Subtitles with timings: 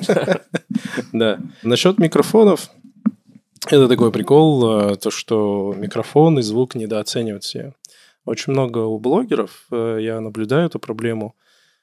[1.12, 1.38] Да.
[1.62, 2.70] Насчет микрофонов,
[3.66, 7.74] это такой прикол, э, то, что микрофон и звук недооценивают все.
[8.24, 11.34] Очень много у блогеров, э, я наблюдаю эту проблему,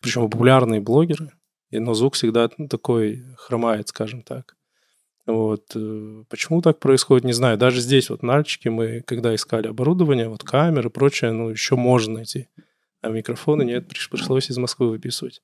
[0.02, 1.32] причем популярные блогеры,
[1.72, 4.56] но звук всегда такой хромает, скажем так.
[5.26, 5.72] Вот.
[5.76, 7.58] э, Почему так происходит, не знаю.
[7.58, 12.16] Даже здесь вот Нальчики мы, когда искали оборудование, вот камеры и прочее, ну, еще можно
[12.16, 12.48] найти.
[13.02, 15.42] А микрофоны нет, приш- пришлось из Москвы выписывать.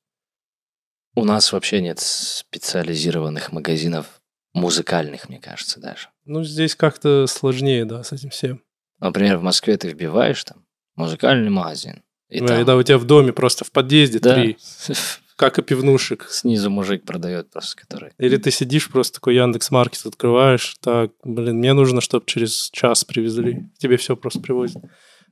[1.15, 4.21] У нас вообще нет специализированных магазинов
[4.53, 6.09] музыкальных, мне кажется, даже.
[6.25, 8.61] Ну, здесь как-то сложнее, да, с этим всем.
[8.99, 10.65] Например, в Москве ты вбиваешь там
[10.95, 12.03] музыкальный магазин.
[12.29, 14.57] И Ну, там, Когда у тебя в доме просто в подъезде да, три,
[15.35, 16.27] как и пивнушек.
[16.29, 18.11] снизу мужик продает просто, который...
[18.17, 23.03] Или ты сидишь просто такой Яндекс Маркет открываешь, так, блин, мне нужно, чтобы через час
[23.03, 23.69] привезли.
[23.77, 24.83] Тебе все просто привозят.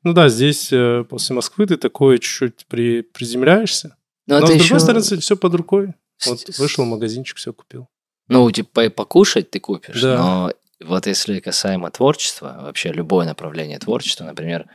[0.04, 3.96] Ну да, здесь э, после Москвы ты такое чуть-чуть при, приземляешься.
[4.28, 4.64] Но, Но, с еще...
[4.70, 5.94] другой стороны, все под рукой.
[6.26, 7.88] Вот вышел в магазинчик, все купил.
[8.30, 10.18] Ну, типа, и покушать ты купишь, Да.
[10.18, 14.68] но вот если касаемо творчества, вообще любое направление творчества, например,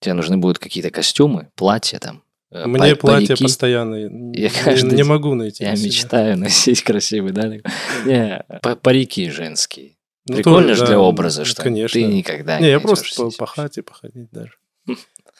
[0.00, 3.42] тебе нужны будут какие-то костюмы, платья там, э, Мне па- платье парики.
[3.44, 4.08] постоянно.
[4.08, 5.64] Не, Я каждый не могу найти.
[5.64, 7.48] Я на мечтаю носить красивый, да?
[8.04, 9.96] Не, па- парики женские.
[10.28, 12.00] Ну, Прикольно тоже, же да, для образа, что конечно.
[12.00, 14.52] ты никогда Не, я найдёшь просто по, по хате походить даже.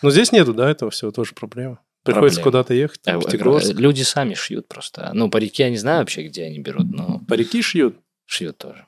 [0.03, 1.81] Но здесь нету, да, этого всего тоже проблема.
[2.07, 3.73] Приходится куда-то ехать, там, в э, Пятигорск.
[3.75, 5.11] Люди сами шьют просто.
[5.12, 7.97] Ну, парики я не знаю вообще, где они берут, но Парики шьют.
[8.27, 8.87] шьют тоже.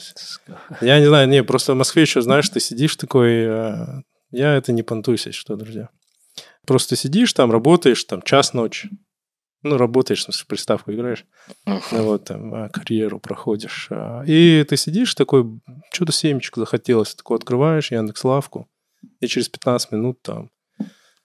[0.00, 0.56] Себе.
[0.80, 3.84] Я не знаю, не, просто в Москве еще, знаешь, ты сидишь такой, э,
[4.30, 5.88] я это не понтуюсь, если что, друзья.
[6.66, 8.88] Просто сидишь там, работаешь, там, час ночи.
[9.64, 11.24] Ну, работаешь, в приставку играешь.
[11.66, 13.86] Ну, вот там а, карьеру проходишь.
[13.90, 15.44] а, И ты сидишь такой,
[15.92, 17.14] что-то семечко захотелось.
[17.14, 18.68] Такой открываешь Яндекс Лавку,
[19.20, 20.50] и через 15 минут там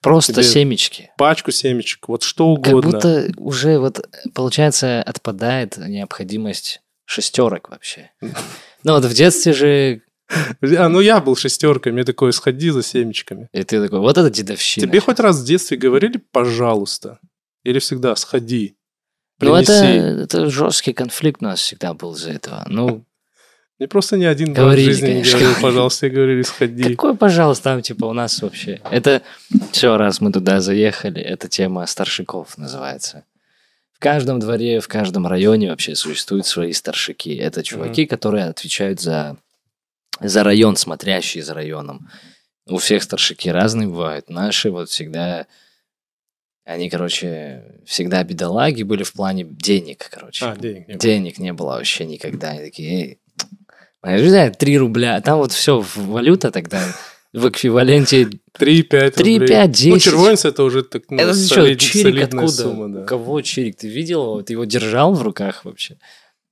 [0.00, 1.10] Просто Тебе семечки.
[1.18, 2.90] пачку семечек, вот что Как угодно.
[2.92, 8.10] будто уже вот, получается, отпадает необходимость шестерок вообще.
[8.84, 10.02] Ну вот в детстве же,
[10.78, 13.48] А, ну я был шестеркой, мне такое, сходи за семечками.
[13.52, 14.86] и ты такой, вот это дедовщина.
[14.86, 17.18] Тебе хоть раз в детстве говорили, пожалуйста?
[17.64, 18.76] Или всегда сходи,
[19.40, 20.22] Ну это, принеси?
[20.22, 22.64] это жесткий конфликт у нас всегда был из-за этого.
[22.68, 23.04] Ну,
[23.78, 25.38] Мне просто ни один брат в жизни не конечно.
[25.38, 26.82] говорил, пожалуйста, все говорили, сходи.
[26.94, 28.80] какой, пожалуйста, там типа у нас вообще.
[28.90, 29.22] Это
[29.70, 33.24] все, раз мы туда заехали, это тема старшиков называется.
[33.92, 37.34] В каждом дворе, в каждом районе вообще существуют свои старшики.
[37.34, 39.36] Это чуваки, которые отвечают за,
[40.20, 42.08] за район, смотрящие за районом.
[42.66, 44.28] У всех старшики разные бывают.
[44.28, 45.46] Наши вот всегда...
[46.64, 50.44] Они, короче, всегда бедолаги были в плане денег, короче.
[50.44, 51.00] А, денег не было.
[51.00, 52.50] Денег не было вообще никогда.
[52.50, 53.18] Они такие, эй,
[54.02, 55.16] знаешь, да, 3 рубля.
[55.16, 56.80] А Там вот все валюта тогда
[57.32, 58.28] в эквиваленте
[58.58, 59.48] 3-5 3, рублей.
[59.48, 59.90] 5, 10.
[59.90, 62.62] Ну, червонец это уже так, ну, Это что, солид- чирик солидная откуда?
[62.62, 63.02] сумма, да.
[63.02, 63.76] У кого чирик?
[63.76, 64.42] Ты видел его?
[64.42, 65.98] Ты его держал в руках вообще?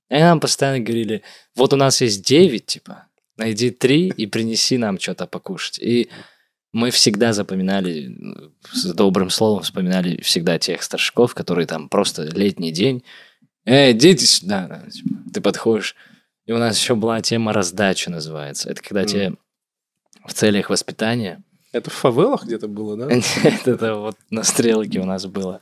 [0.09, 1.23] И нам постоянно говорили,
[1.55, 5.79] вот у нас есть 9, типа, найди 3 и принеси нам что-то покушать.
[5.79, 6.09] И
[6.73, 8.15] мы всегда запоминали,
[8.71, 13.03] с добрым словом вспоминали всегда тех старшиков, которые там просто летний день,
[13.65, 15.95] эй, идите сюда, да, типа, ты подходишь.
[16.47, 18.69] И у нас еще была тема раздача называется.
[18.69, 19.07] Это когда Мгм.
[19.09, 19.33] тебе
[20.25, 21.43] в целях воспитания
[21.73, 23.05] Это в фавелах где-то было, да?
[23.43, 25.59] Нет, это вот на стрелке у нас было.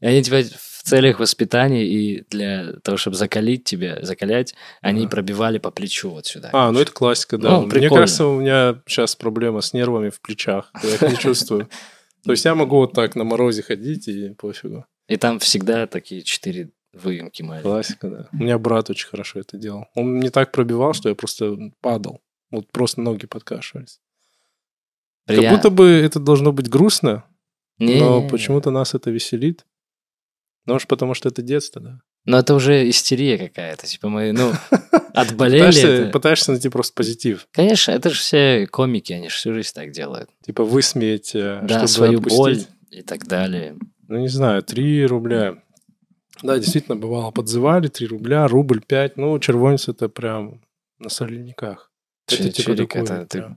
[0.00, 5.58] И они тебя в целях воспитания и для того, чтобы закалить тебя, закалять, они пробивали
[5.58, 6.50] по плечу вот сюда.
[6.52, 7.60] А, ну это классика, да.
[7.60, 10.70] Ну, Мне кажется, у меня сейчас проблема с нервами в плечах.
[10.82, 11.68] Я их не чувствую.
[12.24, 14.84] То есть я могу вот так на морозе ходить и пофигу.
[15.08, 16.70] И там всегда такие четыре
[17.02, 17.70] выемки маленькие.
[17.72, 18.28] Классика, да.
[18.32, 19.86] У меня брат очень хорошо это делал.
[19.94, 22.20] Он не так пробивал, что я просто падал.
[22.50, 24.00] Вот просто ноги подкашивались.
[25.26, 27.24] Как будто бы это должно быть грустно,
[27.78, 29.66] Не, но почему-то нас это веселит.
[30.66, 32.00] Ну, может, потому что это детство, да.
[32.24, 33.86] Но это уже истерия какая-то.
[33.86, 34.52] Типа мы, ну,
[35.14, 35.58] отболели.
[35.60, 37.46] Пытаешься, это- пытаешься найти просто позитив.
[37.52, 40.30] Конечно, это же все комики, они же всю жизнь так делают.
[40.44, 42.38] Типа высмеять, э, Да, чтобы свою отпустить.
[42.38, 42.60] боль
[42.90, 43.76] и так далее.
[44.08, 45.56] Ну, не знаю, 3 рубля.
[46.42, 49.16] Да, действительно, бывало, подзывали 3 рубля, рубль 5.
[49.16, 50.60] Ну, червонец это прям
[50.98, 51.90] на солениках.
[52.28, 53.56] Это типа чирик, такое это ты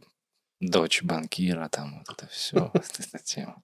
[0.60, 3.62] дочь банкира, там вот это все, вот эта тема.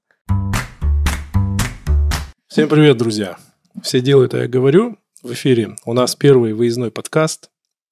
[2.47, 3.37] Всем привет, друзья.
[3.81, 4.97] Все делают, а я говорю.
[5.21, 7.49] В эфире у нас первый выездной подкаст.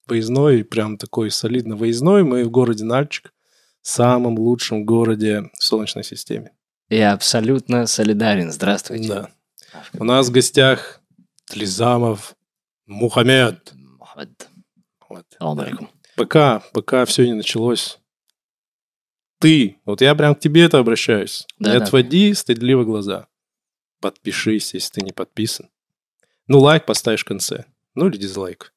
[0.08, 2.24] Выездной, прям такой солидно выездной.
[2.24, 3.34] Мы в городе Нальчик,
[3.81, 6.52] самом лучшем городе в Солнечной системе.
[6.90, 8.52] Я абсолютно солидарен.
[8.52, 9.08] Здравствуйте.
[9.08, 9.30] Да.
[9.98, 11.02] У нас в гостях
[11.54, 12.36] Тлизамов
[12.88, 13.74] Мухаммед.
[13.76, 14.50] Мухаммед.
[15.08, 15.26] Вот.
[15.38, 15.90] Салам алейкум.
[16.16, 18.00] Пока, пока все не началось.
[19.38, 21.46] Ты, вот я прям к тебе это обращаюсь.
[21.60, 21.86] Да, не да.
[21.86, 23.28] отводи стыдливо глаза.
[24.00, 25.70] Подпишись, если ты не подписан.
[26.48, 27.66] Ну, лайк поставишь в конце.
[27.94, 28.73] Ну или дизлайк.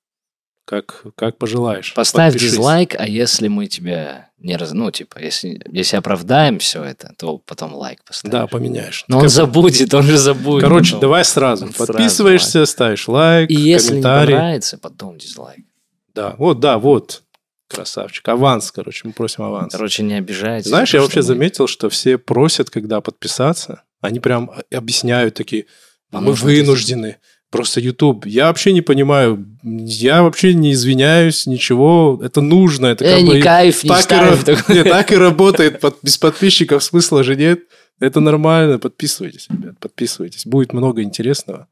[0.66, 1.94] Как, как пожелаешь.
[1.94, 2.54] Поставь Подпишись.
[2.54, 4.72] дизлайк, а если мы тебя не раз...
[4.72, 8.32] Ну, типа, если, если оправдаем все это, то потом лайк поставишь.
[8.32, 9.04] Да, поменяешь.
[9.06, 10.64] Но он забудет, он же забудет.
[10.64, 11.00] Короче, потом.
[11.02, 11.68] давай сразу.
[11.68, 15.64] Сразу Подписываешься, ставишь лайк, И если не понравится, потом дизлайк.
[16.12, 17.22] Да, вот, да, вот.
[17.68, 18.26] Красавчик.
[18.28, 19.72] Аванс, короче, мы просим аванс.
[19.72, 20.68] Короче, не обижайтесь.
[20.68, 25.66] Знаешь, я вообще мы- заметил, что все просят, когда подписаться, они прям объясняют такие,
[26.10, 27.18] мы вынуждены.
[27.50, 28.26] Просто YouTube.
[28.26, 29.46] Я вообще не понимаю.
[29.62, 32.20] Я вообще не извиняюсь, ничего.
[32.22, 32.86] Это нужно.
[32.86, 33.40] Это Э, как не бы...
[33.40, 34.40] кайф, не так, и, ставь.
[34.42, 34.74] ра- такой.
[34.76, 35.80] не, так и работает.
[35.80, 37.60] Под- без подписчиков смысла же нет.
[38.00, 38.78] Это нормально.
[38.78, 39.78] Подписывайтесь, ребят.
[39.78, 40.44] Подписывайтесь.
[40.44, 41.68] Будет много интересного.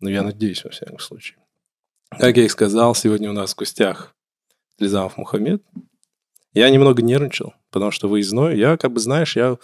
[0.00, 1.38] Но я надеюсь, во всяком случае.
[2.18, 4.14] Как я и сказал, сегодня у нас в гостях
[4.80, 5.62] Лизамов Мухаммед.
[6.54, 8.58] Я немного нервничал, потому что выездной.
[8.58, 9.56] Я, как бы, знаешь, я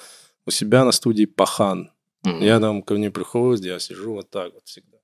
[0.47, 1.91] у себя на студии пахан.
[2.25, 2.41] Мгм.
[2.41, 4.98] Я там ко мне приходит, я сижу вот так вот всегда.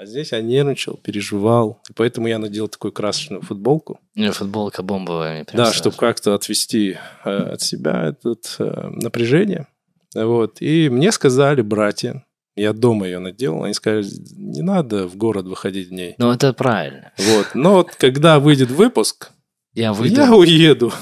[0.00, 1.82] А здесь я нервничал, переживал.
[1.90, 4.00] И поэтому я надел такую красочную футболку.
[4.16, 5.44] У меня футболка бомбовая.
[5.52, 9.66] Да, чтобы как-то отвести э, от себя это э, напряжение.
[10.14, 10.62] Вот.
[10.62, 12.24] И мне сказали братья,
[12.56, 14.06] я дома ее надел, они сказали,
[14.38, 16.14] не надо в город выходить в ней.
[16.16, 17.12] Ну, это правильно.
[17.18, 17.48] Вот.
[17.52, 19.32] Но вот когда выйдет выпуск,
[19.74, 20.94] Я выйду я уеду.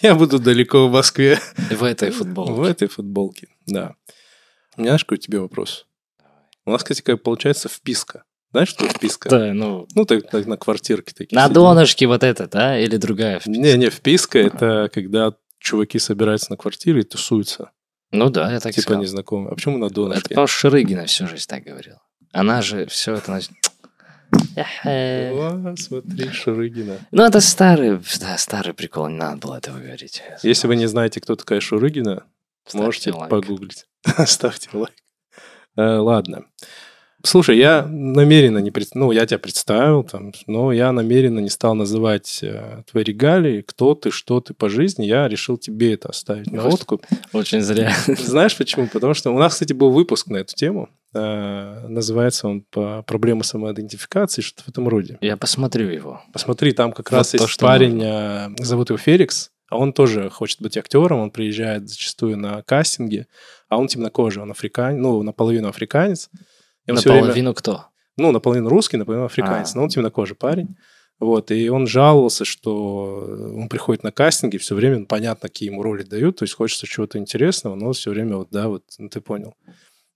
[0.00, 1.40] Я буду далеко в Москве.
[1.72, 2.52] в этой футболке.
[2.52, 3.96] В этой футболке, да.
[4.76, 5.88] У меня, знаешь, какой тебе вопрос?
[6.64, 8.22] У нас, кстати, получается вписка.
[8.54, 9.28] Знаешь, что вписка?
[9.28, 11.34] Да, ну, Ну, так, так на квартирке такие.
[11.34, 11.54] на сидим.
[11.54, 12.78] донышке вот это, да?
[12.78, 13.40] Или другая?
[13.40, 13.50] вписка?
[13.60, 17.72] Не-не, вписка– это когда чуваки собираются на квартире и тусуются.
[18.12, 19.02] Ну да, я так типа сказал.
[19.02, 19.50] незнакомые.
[19.50, 20.28] А почему на Это донышке?
[20.28, 22.00] потому что Шарыгина всю жизнь так говорила.
[22.30, 23.40] Она же все это...
[24.84, 26.98] О, смотри, Шурыгина.
[27.10, 30.22] Ну, это старый, да, старый прикол, не надо было этого говорить.
[30.44, 32.24] Если вы не знаете, кто такая Шурыгина,
[32.66, 33.30] Ставьте можете лайк.
[33.30, 33.86] погуглить.
[34.26, 34.94] Ставьте лайк.
[35.76, 36.44] Э, Ладно.
[37.24, 38.94] Слушай, я намеренно не пред...
[38.94, 43.94] ну я тебя представил там, но я намеренно не стал называть э, твои регалии, кто
[43.94, 45.06] ты, что ты по жизни.
[45.06, 47.00] Я решил тебе это оставить на водку.
[47.32, 47.94] Очень зря.
[48.06, 48.88] Знаешь почему?
[48.92, 50.90] Потому что у нас, кстати, был выпуск на эту тему.
[51.14, 55.16] Э, Называется он по проблемы самоидентификации, что-то в этом роде.
[55.22, 56.20] Я посмотрю его.
[56.30, 60.28] Посмотри, там как Вот раз то, есть парень, э, зовут его Феликс, а он тоже
[60.28, 63.26] хочет быть актером, он приезжает зачастую на кастинги,
[63.70, 66.28] а он темнокожий, он африканец, ну, наполовину африканец.
[66.88, 67.86] Он всё время- Наполовину кто?
[68.16, 69.76] ну, наполовину русский, наполовину африканец, А.
[69.78, 70.76] но он темнокожий парень.
[71.20, 73.24] Вот, и он жаловался, что
[73.56, 76.86] он приходит на кастинги, все время ну, понятно, какие ему роли дают, то есть хочется
[76.86, 79.54] чего-то интересного, но все время вот, да, вот, ну, ты понял.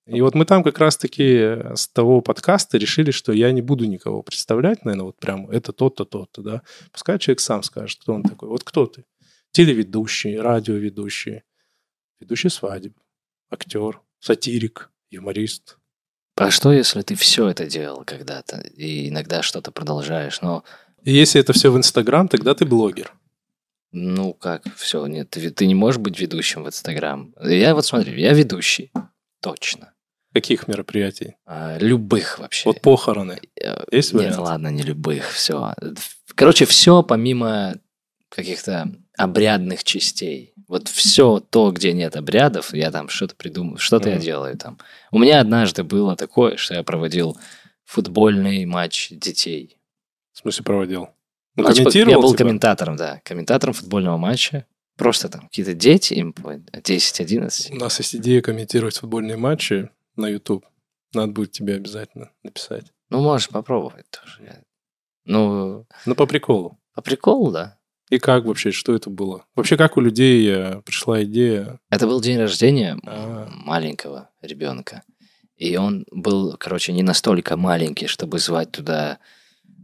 [0.06, 4.23] И вот мы там как раз-таки с того подкаста решили, что я не буду никого
[4.23, 6.62] представлять, наверное, вот прям это тот-то, тот-то, да.
[6.93, 8.49] Пускай человек сам скажет, кто он такой.
[8.49, 9.05] Вот кто ты?
[9.53, 11.43] Телеведущий, радиоведущий,
[12.20, 12.94] ведущий свадеб,
[13.50, 15.79] актер, сатирик, юморист,
[16.38, 20.62] А что, если ты все это делал когда-то и иногда что-то продолжаешь, но
[21.05, 23.12] если это все в Инстаграм, тогда ты блогер.
[23.93, 27.35] ну как, все, нет, ты, ты не можешь быть ведущим в Инстаграм.
[27.43, 28.93] Я вот смотри, я ведущий,
[29.40, 29.93] точно.
[30.35, 31.37] Каких мероприятий?
[31.46, 32.69] А, любых вообще.
[32.69, 33.41] Вот похороны.
[33.61, 34.38] Э, Есть Нет, вариант?
[34.38, 35.75] ладно, не любых, все.
[36.34, 37.75] Короче, все помимо
[38.29, 40.55] каких-то обрядных частей.
[40.69, 44.25] Вот все то, где нет обрядов, я там что-то придумаю, что-то я Мгм.
[44.25, 44.79] делаю там.
[45.10, 47.37] У меня однажды было такое, что я проводил
[47.84, 49.77] футбольный матч детей.
[50.32, 51.08] В смысле проводил?
[51.56, 52.39] Ну, Ну, типа, комментировал, я был типа?
[52.44, 54.67] комментатором, да, комментатором футбольного матча.
[54.96, 57.72] Просто там какие-то дети, им по 10-11.
[57.72, 60.65] У нас есть идея комментировать футбольные матчи на YouTube.
[61.15, 62.84] Надо будет тебе обязательно написать.
[63.10, 64.43] Ну, можешь попробовать тоже.
[64.44, 64.63] Я-
[65.25, 66.79] Ну, Ну, по приколу.
[66.94, 67.78] по приколу, да.
[68.10, 69.44] И как вообще, что это было?
[69.55, 71.79] Вообще, как у людей э, пришла идея?
[71.91, 73.46] Это был день рождения А.
[73.46, 75.03] м, маленького ребенка.
[75.56, 79.19] И он был, короче, не настолько маленький, чтобы звать туда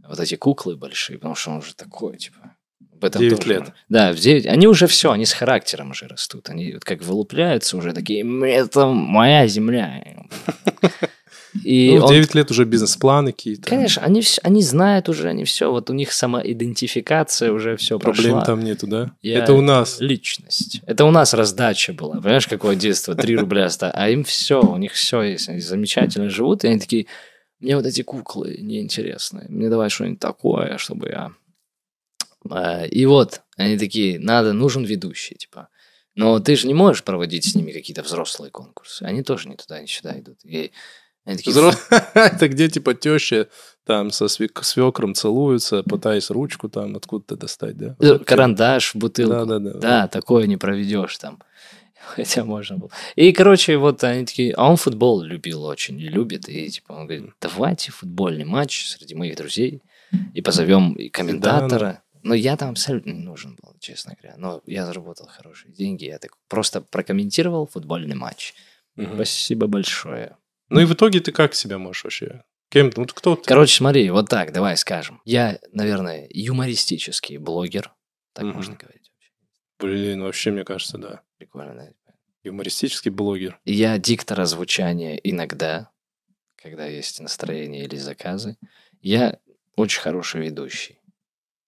[0.07, 2.55] вот эти куклы большие, потому что он уже такой, типа.
[2.99, 3.73] В этом 9 тоже лет.
[3.89, 4.45] Да, в 9.
[4.47, 6.49] Они уже все, они с характером уже растут.
[6.49, 10.03] Они вот как вылупляются уже такие, «М, это моя земля.
[11.63, 13.69] И ну, он 9 лет уже бизнес-планы какие-то.
[13.69, 18.45] Конечно, они, они знают уже, они все, вот у них самоидентификация уже все Проблем прошла.
[18.45, 19.11] там нету, да?
[19.21, 19.99] Я- Это у нас.
[19.99, 20.81] Личность.
[20.85, 22.15] Это у нас раздача была.
[22.19, 23.15] Понимаешь, какое детство?
[23.15, 23.91] 3 рубля ста.
[23.91, 25.49] А им все, у них все есть.
[25.49, 27.05] Они замечательно живут, и они такие,
[27.59, 29.45] мне вот эти куклы неинтересны.
[29.49, 31.31] Мне давай что-нибудь такое, чтобы я...
[32.49, 35.69] А, И вот, они такие, надо, нужен ведущий, типа.
[36.15, 39.03] Но ты же не можешь проводить с ними какие-то взрослые конкурсы.
[39.03, 40.37] Они тоже не туда, ни сюда идут.
[40.45, 40.71] И
[41.25, 41.75] они такие, Взро-
[42.13, 43.47] Это где, типа, теща
[43.83, 47.95] там со свек- свекром целуются, пытаясь ручку там откуда-то достать, да?
[47.99, 49.33] «Э, карандаш бутылку.
[49.45, 49.79] Да-да-да.
[49.79, 51.41] Да, такое не проведешь там.
[52.15, 52.89] Хотя можно было.
[53.15, 56.47] И, короче, вот они такие, а он футбол любил очень и любит.
[56.49, 59.81] И типа он говорит, давайте футбольный матч среди моих друзей
[60.33, 62.01] и позовем и комментатора.
[62.23, 64.35] Но я там абсолютно не нужен был, честно говоря.
[64.37, 66.05] Но я заработал хорошие деньги.
[66.05, 68.53] Я так просто прокомментировал футбольный матч.
[69.13, 70.37] Спасибо большое.
[70.75, 72.43] Ну и в итоге ты как себя можешь вообще?
[72.69, 72.91] Кем?
[72.95, 73.43] Ну кто ты?
[73.47, 75.21] Короче, смотри, вот так, давай скажем.
[75.25, 77.93] Я, наверное, юмористический блогер.
[78.33, 78.55] Так Мгм.
[78.55, 79.11] можно говорить.
[79.13, 79.31] вообще.
[79.79, 81.21] Блин, вообще, мне кажется, да.
[81.37, 81.89] Прикольно, да?
[82.43, 83.59] Юмористический блогер.
[83.65, 85.89] Я диктор озвучания иногда,
[86.55, 88.57] когда есть настроение или заказы.
[89.01, 89.39] Я
[89.75, 90.99] очень хороший ведущий.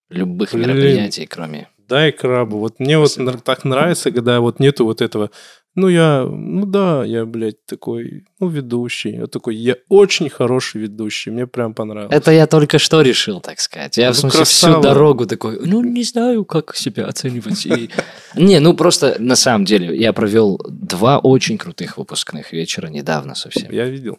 [0.10, 0.68] Любых Блин.
[0.70, 1.70] мероприятий, кроме...
[1.78, 2.60] Дай крабу.
[2.60, 3.32] Вот мне вот Спасибо.
[3.32, 5.32] нр- так нравится, когда вот нету вот этого.
[5.80, 9.12] Ну, я, ну да, я, блядь, такой, ну, ведущий.
[9.12, 11.30] Я такой, я очень хороший ведущий.
[11.30, 12.16] Мне прям понравилось.
[12.16, 13.96] Это я только что решил, так сказать.
[13.96, 14.74] Я, Ну, в смысле, красава.
[14.74, 17.64] всю дорогу такой, ну, не знаю, как себя оценивать.
[17.68, 17.92] И-
[18.36, 23.72] Не, ну, просто, на самом деле, я провел два очень крутых выпускных вечера недавно совсем.
[23.72, 24.18] Я видел.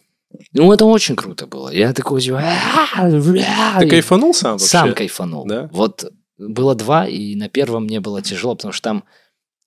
[0.53, 1.71] Ну, это очень круто было.
[1.71, 2.41] Я такой, типа...
[3.81, 4.67] Ты кайфанул сам вообще?
[4.67, 5.45] Сам кайфанул.
[5.45, 5.69] Да?
[5.73, 6.05] Вот
[6.39, 9.05] было два, и на первом мне было тяжело, потому что там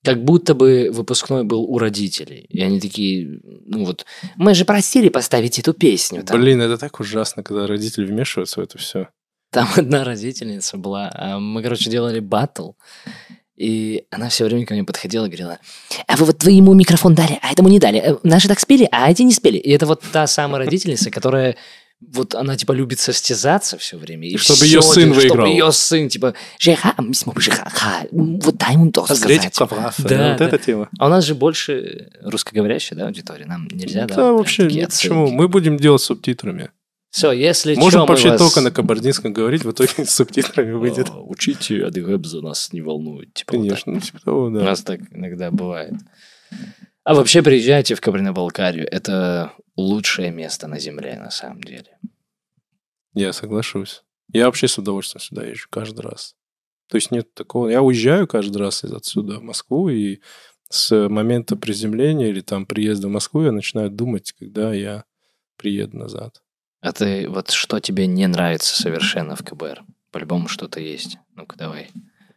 [0.03, 2.45] как будто бы выпускной был у родителей.
[2.49, 4.05] И они такие, ну вот,
[4.35, 6.23] мы же просили поставить эту песню.
[6.23, 9.09] Там, Блин, это так ужасно, когда родители вмешиваются в это все.
[9.51, 11.11] там одна родительница была.
[11.13, 12.71] а Мы, короче, делали батл.
[13.57, 15.59] И она все время ко мне подходила и говорила,
[16.07, 17.99] а вы вот твоему микрофон дали, а этому не дали.
[17.99, 19.57] Э, Наши так спели, а эти не спели.
[19.57, 21.57] И это вот та самая родительница, которая
[22.01, 24.27] вот она типа любит состязаться все время.
[24.27, 25.35] И Чтобы всё её сын выиграл.
[25.45, 26.95] Чтобы ее сын, типа, «Жиха,
[27.37, 29.51] жиха, ха, вот дай ему то сказать.
[29.57, 30.35] Да, вот да.
[30.37, 30.89] эта тема.
[30.97, 33.45] А у нас же больше русскоговорящая, да, аудитория.
[33.45, 34.15] Нам нельзя, да?
[34.15, 35.27] Да, вот вообще, такие ни почему.
[35.29, 36.71] Мы будем делать субтитрами.
[37.11, 41.09] Все, если Можем вообще вас- только на кабардинском говорить, в итоге с субтитрами выйдет.
[41.09, 43.33] А, Учите Адыгэбза, нас не волнует.
[43.33, 43.63] Типа, вот.
[43.63, 44.61] Конечно, ну типа того, У да.
[44.63, 45.93] нас так иногда бывает.
[47.03, 48.87] А вообще приезжайте в Кабардино-Балкарию.
[48.89, 51.97] Это лучшее место на земле, на самом деле.
[53.13, 54.03] Я соглашусь.
[54.31, 56.35] Я вообще с удовольствием сюда езжу каждый раз.
[56.87, 57.69] То есть нет такого.
[57.69, 60.19] Я уезжаю каждый раз из отсюда в Москву, и
[60.69, 65.03] с момента приземления или там приезда в Москву я начинаю думать, когда я
[65.57, 66.41] приеду назад.
[66.81, 69.83] А ты вот что тебе не нравится совершенно в КБР?
[70.11, 71.17] По-любому что-то есть.
[71.35, 71.89] Ну-ка, давай.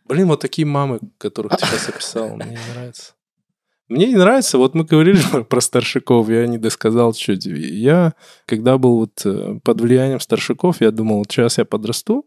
[0.05, 3.15] Блин, вот такие мамы, которых ты сейчас описал, мне не нравится.
[3.89, 7.45] Мне не нравится, вот мы говорили про старшаков, я не досказал чуть.
[7.47, 8.15] Я,
[8.47, 12.25] когда был вот э, под влиянием старшаков, я думал, вот сейчас я подрасту,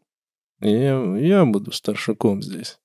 [0.61, 2.77] и я, я буду старшаком здесь.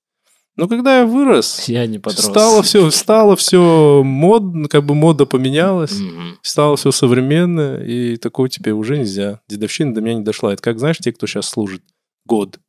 [0.55, 2.25] Но когда я вырос, Я не подрос.
[2.25, 6.37] стало все, стало все мод, как бы мода поменялась, Мгм.
[6.43, 9.41] стало все современно, и такого теперь уже нельзя.
[9.49, 10.53] Дедовщина до меня не дошла.
[10.53, 11.81] Это как, знаешь, те, кто сейчас служит
[12.25, 12.59] год.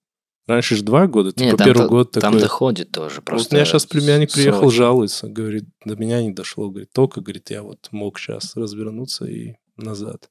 [0.47, 2.41] Раньше же два года, типа там, первый то- год там такой.
[2.41, 3.17] доходит тоже.
[3.17, 7.21] Вот Просто у меня сейчас племянник приехал, жалуется, говорит, до меня не дошло, говорит, только,
[7.23, 10.29] говорит, я вот мог сейчас развернуться и назад.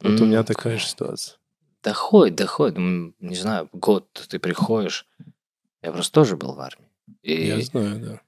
[0.00, 1.38] Вот у М, меня такая же ситуация.
[1.84, 2.76] Доходит, доходит.
[2.78, 5.06] Не знаю, год ты приходишь.
[5.82, 6.88] Я просто тоже был в армии.
[7.22, 8.20] И Я знаю, да.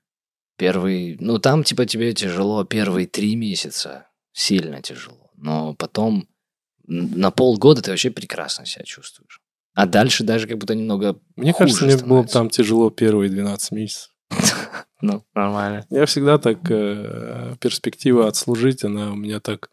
[0.56, 1.16] первый...
[1.18, 4.06] Ну, там, типа, тебе тяжело первые три месяца.
[4.32, 5.30] Сильно тяжело.
[5.34, 6.28] Но потом
[6.86, 9.37] на полгода ты вообще прекрасно себя чувствуешь.
[9.78, 11.20] А дальше даже как будто немного...
[11.36, 12.32] Мне хуже кажется, мне было становится.
[12.32, 14.10] там тяжело первые 12 месяцев.
[15.00, 15.86] Ну, нормально.
[15.90, 19.70] Я всегда так, э, перспектива отслужить, она у меня так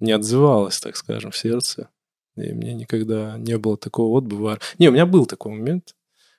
[0.00, 1.90] не отзывалась, так скажем, в сердце.
[2.36, 5.52] И мне никогда не было такого вот бы в ар- Не, у меня был такой
[5.52, 5.94] момент,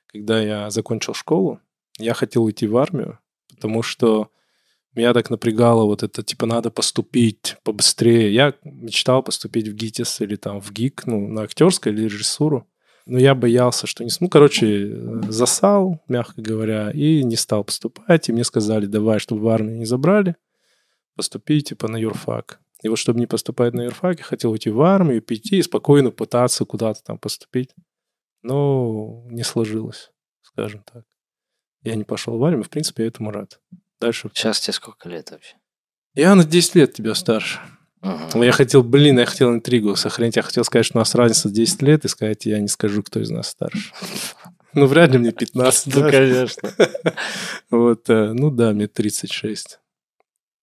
[0.08, 1.60] когда я закончил школу,
[1.98, 3.20] я хотел уйти в армию,
[3.54, 4.28] потому что
[4.96, 8.34] меня так напрягало вот это, типа, надо поступить побыстрее.
[8.34, 12.66] Я мечтал поступить в ГИТИС или там в ГИК, ну, на актерскую или режиссуру.
[13.06, 14.10] Но я боялся, что не...
[14.10, 18.28] с- Ну, короче, э, засал, мягко говоря, и не стал поступать.
[18.28, 20.34] И мне сказали, давай, чтобы в армию не забрали,
[21.14, 22.60] поступи, типа, на юрфак.
[22.82, 26.10] И вот, чтобы не поступать на юрфак, я хотел уйти в армию, пойти и спокойно
[26.10, 27.74] пытаться куда-то там поступить.
[28.42, 30.10] Но не сложилось,
[30.42, 31.04] скажем так.
[31.82, 33.60] Я не пошел в армию, в принципе, я этому рад.
[34.00, 34.30] Дальше.
[34.34, 35.56] Сейчас тебе сколько лет вообще?
[36.14, 37.60] Я на 10 лет тебя старше.
[38.02, 38.42] Мгм.
[38.42, 40.36] Я хотел, блин, я хотел интригу сохранить.
[40.36, 43.20] Я хотел сказать, что у нас разница 10 лет, и сказать, я не скажу, кто
[43.20, 43.92] из нас старше.
[44.74, 45.94] Ну, вряд ли мне 15.
[45.94, 46.70] Ну, конечно.
[47.70, 49.78] Вот, э, ну да, мне 36.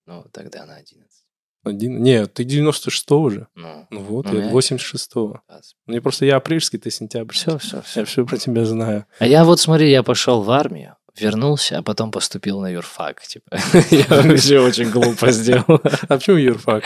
[0.06, 1.10] Ну, тогда на 11.
[1.64, 2.04] Один...
[2.04, 3.48] Нет, ты 96-го же.
[3.56, 5.42] Ну, Ну вот, Ну, я я- 86-го.
[5.88, 7.58] Мне просто я апрельский, ты сентябрьский.
[7.58, 8.00] все, все, все.
[8.02, 9.06] Я все про тебя знаю.
[9.18, 13.22] А я вот, смотри, я пошел в армию, вернулся, а потом поступил на юрфак.
[13.24, 13.58] Типа.
[13.90, 15.66] Я вообще очень глупо сделал.
[16.08, 16.84] А почему юрфак?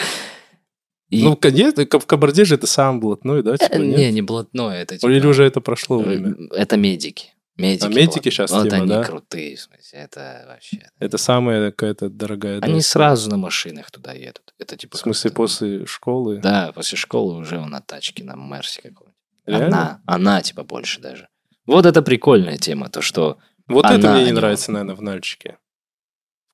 [1.10, 3.56] И- Ну, конечно, в Кабарде же это сам блатной, да?
[3.56, 4.14] Э, Типа, Не, нет?
[4.14, 5.10] не блатное, это типа...
[5.10, 6.36] Или уже это прошло время?
[6.52, 7.34] Это медики.
[7.56, 7.86] Медики.
[7.86, 8.34] А медики вот.
[8.34, 9.04] щас Вот тема, они да?
[9.04, 10.90] крутые, в смысле, это вообще...
[11.00, 12.60] Это самая какая-то дорогая...
[12.60, 12.88] Они доза.
[12.88, 14.54] сразу на машинах туда едут.
[14.60, 14.98] Это типа...
[14.98, 16.40] В смысле, после школы?
[16.40, 19.16] Да, после школы уже он на тачке, на Мерсе какой-нибудь.
[19.48, 21.30] Она, она типа больше даже.
[21.66, 23.38] Вот это прикольная тема, то, что...
[23.68, 25.58] Вот Она, это мне не не нравится, наверное, в Нальчике.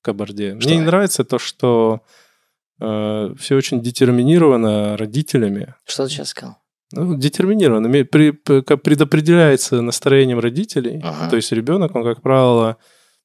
[0.00, 0.58] В Кабарде.
[0.58, 0.68] Что?
[0.68, 2.00] Мне не нравится то, что
[2.78, 5.74] все очень детерминировано родителями.
[5.84, 6.58] Что ты сейчас сказал?
[6.92, 7.88] Ну, детерминировано.
[8.04, 11.00] При- предопределяется настроением родителей.
[11.02, 11.30] Ага.
[11.30, 12.76] То есть ребенок, он, как правило,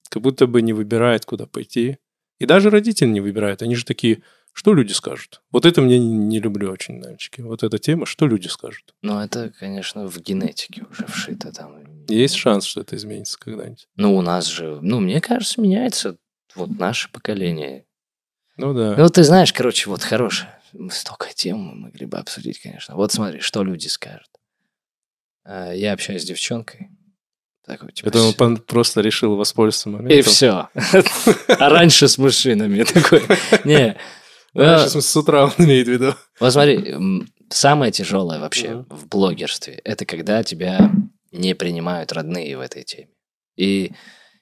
[0.10, 1.98] как будто бы не выбирает, куда пойти.
[2.40, 3.62] И даже родители не выбирают.
[3.62, 5.42] Они же такие, что люди скажут?
[5.52, 7.42] Вот это мне не, не люблю очень, мальчики.
[7.42, 8.94] Вот эта тема, что люди скажут.
[9.02, 11.76] Ну, это, конечно, в генетике уже вшито там.
[12.08, 13.88] Есть шанс, что это изменится когда-нибудь.
[13.98, 16.18] Ну, у нас же, ну, мне кажется, меняется
[16.56, 17.86] вот наше поколение.
[18.60, 18.96] Ну да.
[18.98, 20.50] Ну, ты знаешь, короче, вот хорошее.
[20.74, 22.96] Мы Столько тем мы могли бы обсудить, конечно.
[22.96, 24.30] Вот смотри, что люди скажут.
[25.46, 26.90] А, Я общаюсь с девчонкой.
[27.66, 30.18] Такой, типа, это он просто решил воспользоваться моментом.
[30.18, 30.70] И все.
[31.48, 33.22] А раньше с мужчинами такой.
[33.64, 33.96] Не.
[34.54, 36.16] Раньше, А, в смысле, с утра он имеет в виду.
[36.40, 36.96] Вот смотри,
[37.50, 40.92] самое тяжелое вообще в блогерстве это когда тебя
[41.32, 43.10] не принимают родные в этой теме.
[43.56, 43.92] И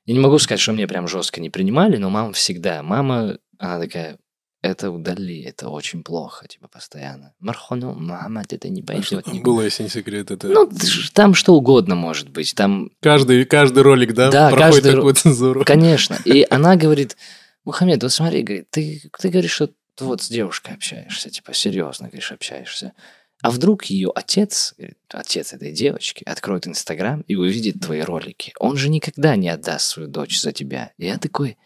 [0.06, 2.82] я не могу сказать, что мне прям жестко не принимали, но мама всегда.
[2.82, 4.18] Мама, она такая,
[4.62, 7.34] это удали, это очень плохо, типа постоянно.
[7.40, 9.26] Мархону, мама, это не А что пойдет.
[9.26, 9.44] там никуда».
[9.44, 10.32] было, если не секрет?
[10.32, 10.70] Это Ну,
[11.14, 12.56] там что угодно может быть.
[12.56, 15.64] Там каждый, каждый ролик, да, Да, проходит каждый такую цензуру.
[15.64, 16.18] Конечно.
[16.26, 17.18] И она говорит,
[17.66, 22.08] Мухаммед, вот смотри, говорит, ты, ты говоришь, что ты вот с девушкой общаешься, типа, серьезно,
[22.08, 22.94] говоришь, общаешься.
[23.42, 28.54] А вдруг ее отец, говорит, отец этой девочки, откроет Инстаграм и увидит твои ролики.
[28.60, 30.92] Он же никогда не отдаст свою дочь за тебя.
[30.98, 31.58] И я такой,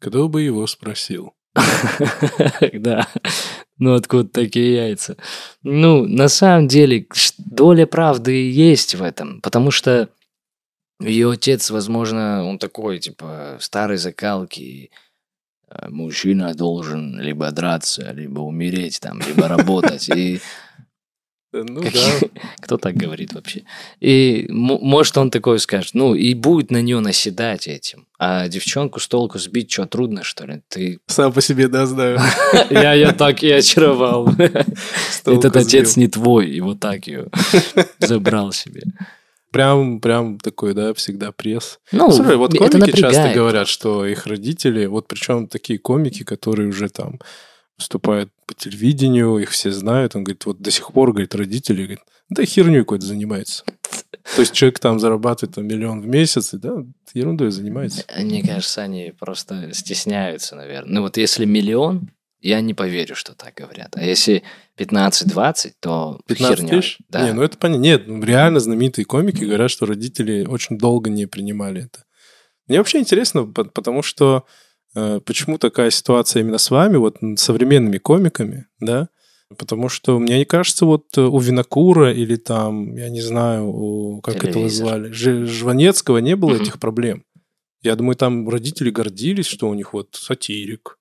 [0.00, 1.34] Кто бы его спросил?
[2.72, 3.06] да,
[3.78, 5.16] ну откуда такие яйца?
[5.62, 7.06] Ну, на самом деле,
[7.38, 10.08] доля правды есть в этом, потому что
[11.00, 14.90] ее отец, возможно, он такой, типа, старой закалки,
[15.68, 20.40] э, мужчина должен либо драться, либо умереть там, либо работать, и
[21.52, 22.40] Ну как- да.
[22.60, 23.62] Кто так говорит вообще?
[24.00, 28.06] И может он такой скажет, ну и будет на нее наседать этим.
[28.18, 30.62] А девчонку с толку сбить, что, трудно, что ли?
[30.68, 31.00] Ты...
[31.06, 32.20] Сам по себе, да, знаю.
[32.70, 34.28] Я ее так и очаровал.
[35.24, 37.26] Этот отец не твой, и вот так ее
[37.98, 38.82] забрал себе.
[39.50, 41.80] Прям, прям такой, да, всегда пресс.
[41.90, 46.88] Ну, Слушай, вот комики часто говорят, что их родители, вот причем такие комики, которые уже
[46.88, 47.18] там
[47.80, 52.00] выступают по телевидению, их все знают, он говорит, вот до сих пор, говорит, родители, говорит,
[52.28, 53.64] да херню какой-то занимается.
[54.36, 58.04] То есть человек там зарабатывает там, миллион в месяц, и да, ерундой занимается.
[58.16, 60.92] Мне кажется, они просто стесняются, наверное.
[60.92, 63.96] Ну вот если миллион, я не поверю, что так говорят.
[63.96, 64.42] А если
[64.78, 66.68] 15-20, то 15 херня.
[66.80, 66.98] тысяч?
[67.08, 67.24] Да.
[67.24, 67.82] Не, ну это понятно.
[67.82, 72.04] Нет, ну, реально знаменитые комики говорят, что родители очень долго не принимали это.
[72.66, 74.44] Мне вообще интересно, по- потому что
[74.94, 79.08] почему такая ситуация именно с вами, вот современными комиками, да?
[79.58, 84.20] Потому что мне не кажется, вот э, у Винокура или там, я не знаю, у,
[84.20, 84.68] как Телевизор.
[84.70, 86.62] звали, Ж- Жванецкого не было Мгм.
[86.62, 87.24] этих проблем.
[87.82, 90.98] Я думаю, там родители гордились, что у них вот сатирик,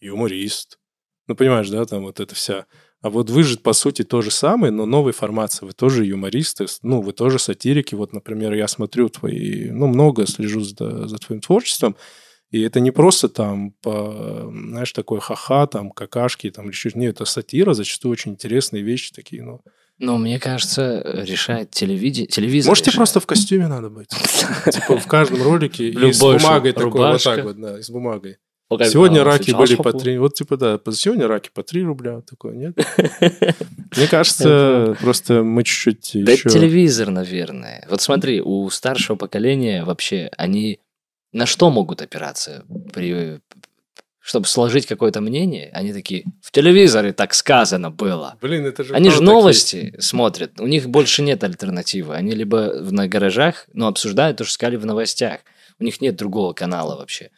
[0.00, 0.78] юморист.
[1.26, 2.64] Ну, понимаешь, да, там вот это вся
[3.02, 5.66] а вот вы же, по сути, то же самое, но новой формации.
[5.66, 7.96] Вы тоже юмористы, ну, вы тоже сатирики.
[7.96, 11.96] Вот, например, я смотрю твои, ну, много слежу за, за твоим творчеством,
[12.52, 17.16] и это не просто там, по, знаешь, такой ха-ха, там, какашки, там, или чуть Нет,
[17.16, 19.62] это сатира, зачастую очень интересные вещи такие, ну.
[19.98, 22.26] Ну, мне кажется, решает телевидение.
[22.28, 22.98] Телевизор Может, тебе решает.
[22.98, 24.08] просто в костюме надо быть?
[24.70, 28.36] Типа в каждом ролике и с бумагой такой, вот так вот, да, и с бумагой.
[28.84, 32.54] Сегодня раки были по попу- 3, вот типа, да, сегодня раки по 3 рубля, такое,
[32.54, 32.76] нет?
[33.96, 36.48] Мне кажется, просто мы чуть-чуть Да еще...
[36.48, 37.86] это телевизор, наверное.
[37.88, 40.80] Вот смотри, у старшего поколения вообще они
[41.32, 43.40] на что могут опираться, при...
[44.20, 45.70] чтобы сложить какое-то мнение?
[45.72, 48.36] Они такие, в телевизоре так сказано было.
[48.40, 48.94] Блин, это же...
[48.94, 52.14] Они же новости смотрят, у них больше нет альтернативы.
[52.14, 55.40] Они либо в- на гаражах, ну, обсуждают то, что сказали в новостях.
[55.78, 57.30] У них нет другого канала вообще.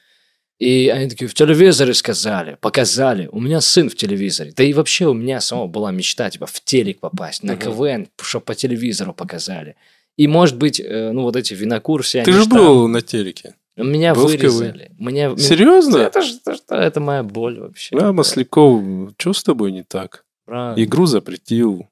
[0.59, 3.28] И они такие, в телевизоре сказали, показали.
[3.33, 4.52] У меня сын в телевизоре.
[4.57, 7.61] Да и вообще у меня самого была мечта, типа, в телек попасть, на Мгм.
[7.62, 9.74] КВН, чтобы по телевизору показали.
[10.16, 12.59] И, может быть, э, ну, вот эти винокур все Ты же там.
[12.59, 13.54] был на телеке.
[13.76, 14.92] Меня был вырезали.
[14.98, 15.37] Меня...
[15.37, 15.96] Серьезно?
[15.96, 17.96] Это, это, ж- это моя боль вообще.
[17.98, 18.82] Да, Масляков,
[19.18, 20.24] что с тобой не так?
[20.44, 20.82] Правда.
[20.82, 21.88] Игру запретил.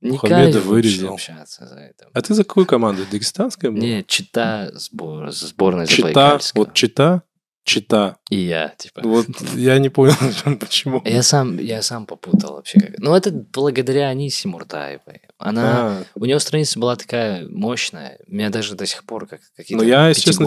[0.00, 1.14] Не Мухаммеда вырезал.
[1.14, 2.08] общаться за это.
[2.12, 3.02] А ты за какую команду?
[3.10, 3.80] Дагестанская была?
[3.82, 7.22] Не, Чита сбор, сборная Чита, вот Чита.
[7.64, 8.16] Чита.
[8.30, 9.02] И я, типа.
[9.04, 10.14] Вот я не понял,
[10.60, 11.02] почему.
[11.04, 12.80] Я сам, я сам попутал вообще.
[12.80, 15.20] как- Ну, это благодаря Анисе Муртаевой.
[15.38, 15.62] Она,
[16.00, 18.18] А, у нее страница была такая мощная.
[18.26, 20.44] Меня даже до сих пор как какие-то Ну, я, честно,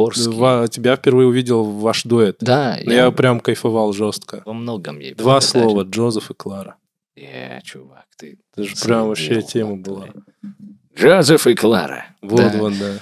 [0.67, 2.38] тебя впервые увидел в ваш дуэт.
[2.41, 4.41] Да, Но я прям кайфовал жестко.
[4.45, 5.69] во многом ей Два благодарен.
[5.69, 6.76] слова, Джозеф и Клара.
[7.15, 8.39] Е, чувак, ты...
[8.56, 10.08] Это же прям вообще тема была.
[10.97, 12.06] Джозеф и Клара.
[12.21, 12.69] Вот, Да.
[12.69, 12.99] да.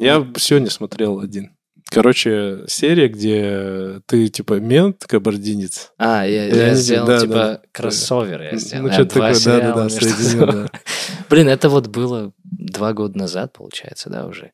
[0.00, 1.56] Я сегодня смотрел один.
[1.90, 5.92] Короче, серия, где ты типа мент, кабардинец.
[5.98, 7.62] А, я, Я я сделал, да, типа, да.
[7.72, 8.86] кроссовер я сделал.
[8.86, 10.70] Ну, что-то такое, сериала да-да-да, между соединил, да.
[11.28, 14.52] Блин, это вот было два года назад, получается, да, уже.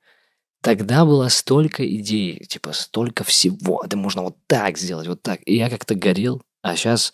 [0.62, 3.83] Тогда было столько идей, типа, столько всего.
[3.85, 5.40] Это можно вот так сделать, вот так.
[5.44, 6.42] И я как-то горел.
[6.62, 7.12] А сейчас...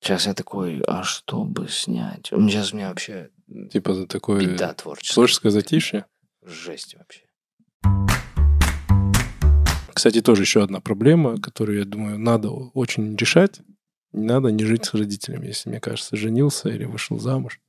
[0.00, 2.26] Сейчас я такой, а что бы снять?
[2.26, 3.30] Сейчас у меня вообще
[3.70, 5.14] Типа такой беда творческая.
[5.14, 6.06] творческое затишье.
[6.44, 7.22] Жесть вообще.
[9.94, 13.60] Кстати, тоже еще одна проблема, которую, я думаю, надо очень решать.
[14.12, 17.60] Не надо не жить с родителями, если, мне кажется, женился или вышел замуж.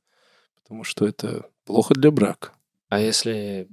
[0.62, 2.52] Потому что это плохо для брака.
[2.88, 3.68] А если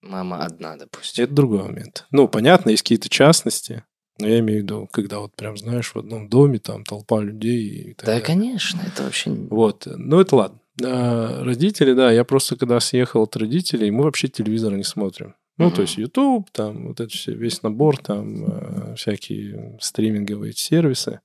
[0.00, 1.24] мама одна, допустим?
[1.24, 2.06] Это другой момент.
[2.10, 3.84] Ну, понятно, есть какие-то частности,
[4.18, 7.68] но я имею в виду, когда вот прям, знаешь, в одном доме там толпа людей
[7.68, 8.24] и так Да, далее.
[8.26, 9.30] конечно, это вообще...
[9.30, 10.58] Вот, ну это ладно.
[10.84, 15.34] А, родители, да, я просто когда съехал от родителей, мы вообще телевизора не смотрим.
[15.58, 21.20] Ну, то есть YouTube, там вот это все, весь набор, там э, всякие стриминговые сервисы.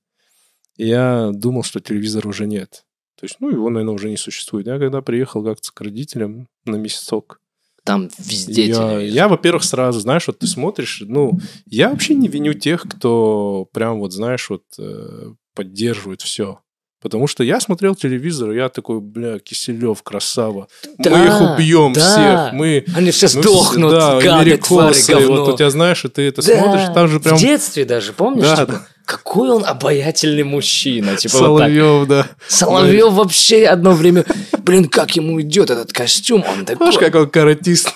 [0.76, 2.84] И я думал, что телевизора уже нет.
[3.18, 4.66] То есть, ну, его, наверное, уже не существует.
[4.68, 7.40] Я когда приехал как-то к родителям на месяцок,
[7.82, 9.00] Там везде я, телевизор.
[9.00, 13.98] я, во-первых, сразу, знаешь, вот ты смотришь, ну, я вообще не виню тех, кто прям
[13.98, 16.60] вот, знаешь, вот э, поддерживает все.
[17.00, 20.66] Потому что я смотрел телевизор, и я такой, бля, Киселев, красава.
[20.98, 22.00] мы Да, их убьем да.
[22.00, 22.52] всех.
[22.52, 25.44] Мы Они все ну, сдохнут, да, гады, твари, говно.
[25.44, 28.12] Вот у тебя, знаешь, и ты это Да, смотришь, там же прям В детстве даже,
[28.12, 28.42] помнишь?
[28.42, 28.86] Да, типа, да.
[29.04, 31.16] Какой он обаятельный мужчина.
[31.16, 31.68] Типа вот так.
[31.68, 32.26] Соловьев, да.
[32.48, 34.24] Соловьев вообще одно время...
[34.58, 36.44] Блин, как ему идет этот костюм.
[36.46, 36.92] Он такой...
[36.92, 37.94] Знаешь, как он каратист.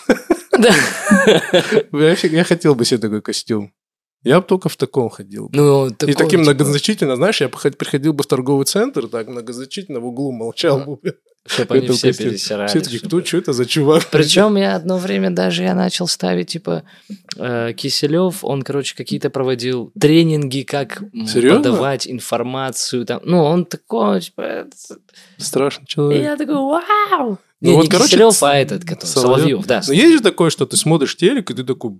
[0.56, 0.72] Да.
[2.22, 3.72] Я хотел бы себе такой костюм.
[4.24, 5.50] Я бы только в таком ходил.
[5.52, 9.26] Ну, И такой, таким типа, многозначительно, знаешь, я поход- приходил бы в торговый центр, так
[9.28, 10.98] многозначительно в углу молчал бы.
[11.44, 12.68] Чтоб они все пересирали.
[12.68, 14.04] Все такие, чтобы- кто, что это за чувак?
[14.12, 16.84] Причем я одно время даже я начал ставить, типа,
[17.36, 21.58] э, Киселев, он, короче, какие-то проводил тренинги, как Серьезно?
[21.58, 23.04] подавать информацию.
[23.06, 23.22] Там.
[23.24, 24.66] Ну, он такой, типа...
[25.36, 26.22] Страшный И человек.
[26.22, 27.38] я такой, вау!
[27.60, 29.38] Ну Не, вот, не короче, Киселев, а этот, который, Соловьев.
[29.38, 29.82] Соловьев, да.
[29.88, 31.98] Но есть же такое, что ты смотришь телек, и ты такой,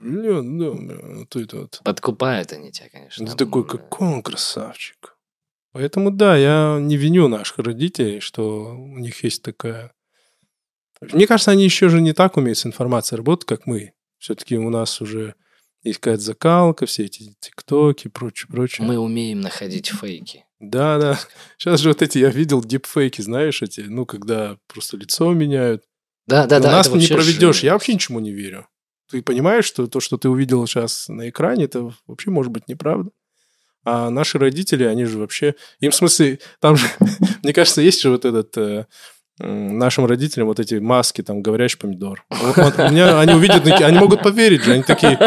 [0.00, 1.80] блин, да, бля, это вот.
[1.84, 3.26] Подкупают они тебя, конечно.
[3.26, 5.16] Ты такой, какой он красавчик.
[5.72, 9.92] Поэтому да, я не виню наших родителей, что у них есть такая...
[11.00, 13.92] Мне кажется, они еще же не так умеют с информацией работать, как мы.
[14.18, 15.34] Все-таки у нас уже
[15.82, 18.86] есть какая-то закалка, все эти тиктоки и прочее, прочее.
[18.86, 20.44] Мы умеем находить фейки.
[20.58, 21.18] Да, да.
[21.56, 25.84] Сейчас же вот эти, я видел дипфейки, знаешь, эти, ну, когда просто лицо меняют.
[26.26, 26.72] Да, да, Но да.
[26.72, 27.62] нас это не проведешь.
[27.62, 28.68] Я вообще ничему не верю.
[29.10, 33.10] Ты понимаешь, что то, что ты увидел сейчас на экране, это вообще может быть неправда.
[33.84, 35.54] А наши родители, они же вообще...
[35.80, 36.86] Им в смысле, там же,
[37.42, 38.56] мне кажется, есть же вот этот...
[38.58, 38.84] э,
[39.38, 42.24] нашим родителям вот эти маски, там, говорящий помидор.
[42.28, 45.18] Вот- вот у меня, они увидят, они могут поверить же, они такие,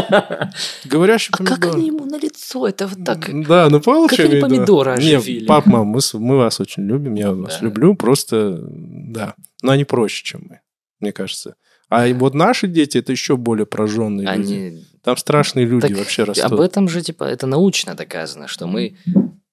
[0.86, 1.60] говорящий А помидор.
[1.60, 2.67] как они ему на лицо?
[2.67, 3.28] Это вот так...
[3.48, 4.48] Да, ну понял, Как они виду?
[4.48, 7.65] помидоры Не, пап, мам, мы, мы вас очень любим, я вас Да.
[7.65, 9.34] люблю, просто, да.
[9.63, 10.60] Но они проще, чем мы,
[11.00, 11.56] мне кажется.
[11.93, 14.53] А вот наши дети, это еще более прожженные люди.
[14.53, 14.86] Они...
[15.03, 16.45] Там страшные люди Так вообще растут.
[16.51, 18.95] Об этом же, типа, это научно доказано, что мы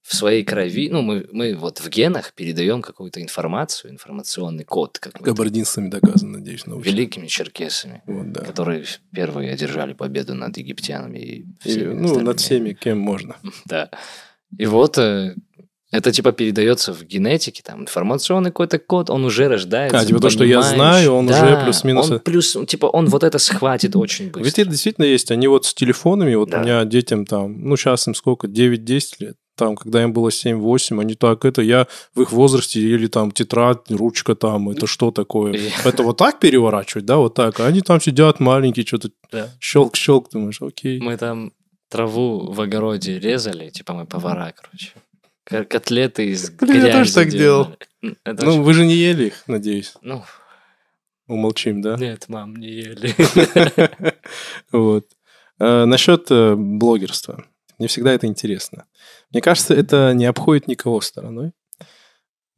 [0.03, 5.25] в своей крови, ну, мы, мы вот в генах передаем какую-то информацию, информационный код какой-то
[5.25, 6.89] Кабардинцами доказано, надеюсь, научно.
[6.89, 8.41] великими черкесами, Вот, да.
[8.41, 12.23] которые первые одержали победу над египтянами и И, ну, остальными.
[12.27, 13.37] над всеми, кем можно.
[13.67, 13.91] Да.
[14.59, 15.37] И вот э,
[15.91, 19.99] это типа передается в генетике, там информационный какой-то код, он уже рождается.
[19.99, 20.75] А, типа то, что я понимаешь?
[20.77, 24.45] знаю, он Да, уже плюс-минус- Он плюс, типа он вот это схватит очень быстро.
[24.45, 25.31] Ведь это действительно есть.
[25.31, 26.59] Они вот с телефонами, вот Да.
[26.61, 29.37] у меня детям там, ну, сейчас им сколько, 9-10 лет.
[29.57, 33.91] Там, когда им было 7-8, они так, это я в их возрасте или там тетрадь,
[33.91, 35.53] ручка там, это что такое?
[35.85, 37.61] Это вот так переворачивать, да, вот так.
[37.61, 39.49] А они там сидят маленькие, что-то Да.
[39.61, 40.99] щелк-щелк, думаешь, окей.
[41.01, 41.53] Мы там
[41.91, 44.93] траву в огороде резали, типа мы повара, короче.
[45.51, 47.29] К- Котлеты из Блин, я тоже так
[48.25, 49.95] Это Ну, вы же не ели их, надеюсь.
[50.01, 50.25] ну,
[51.27, 51.97] Умолчим, да?
[51.97, 53.15] нет, мам, не ели.
[54.73, 55.07] Вот.
[55.59, 57.45] Э, Насчет э, блогерства.
[57.79, 58.87] Мне всегда это интересно.
[59.31, 61.53] Мне кажется, это не обходит никого стороной.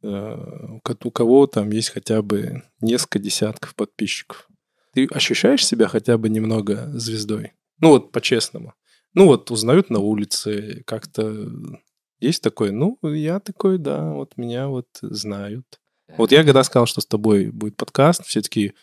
[0.03, 0.35] Э,
[0.83, 4.47] У кого там есть хотя бы несколько десятков подписчиков.
[4.93, 7.53] Ты ощущаешь себя хотя бы немного звездой?
[7.79, 8.73] Ну вот, по-честному.
[9.15, 11.47] Ну, вот узнают на улице, как-то
[12.19, 15.79] есть такой, ну, я такой, да, вот меня вот знают.
[16.17, 18.73] Вот я когда сказал, что с тобой будет подкаст, все таки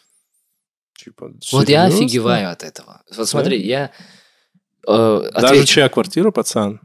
[0.97, 3.03] типа, Вот я «Серьезно?» офигеваю от этого.
[3.17, 3.93] Вот смотри, я
[4.87, 6.81] э, Даже чья квартира, пацан?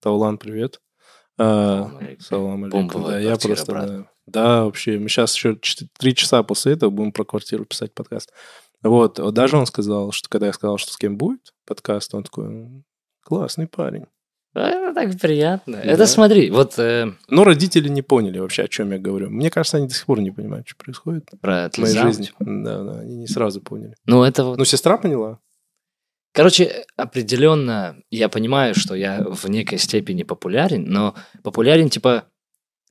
[0.00, 0.80] Таулан, привет.
[1.38, 3.02] А, Салам алейкум.
[3.02, 3.72] Да, я просто...
[3.72, 5.58] Да, да, вообще, мы сейчас еще
[5.98, 8.32] три часа после этого будем про квартиру писать подкаст.
[8.82, 12.22] Вот, вот даже он сказал, что когда я сказал, что с кем будет подкаст, он
[12.22, 12.84] такой, «М,
[13.22, 14.06] классный парень.
[14.56, 15.74] А, Это так приятно.
[15.76, 15.82] Да.
[15.82, 19.28] Это смотри, вот э, Но родители не поняли вообще, о чем я говорю.
[19.28, 22.24] Мне кажется, они до сих пор не понимают, что происходит про в моей жизни.
[22.24, 22.36] типа.
[22.40, 23.94] Да, да, они не сразу поняли.
[24.06, 25.38] Ну, это вот Ну, сестра поняла.
[26.32, 32.24] Короче, определенно я понимаю, что я в некой степени популярен, но популярен типа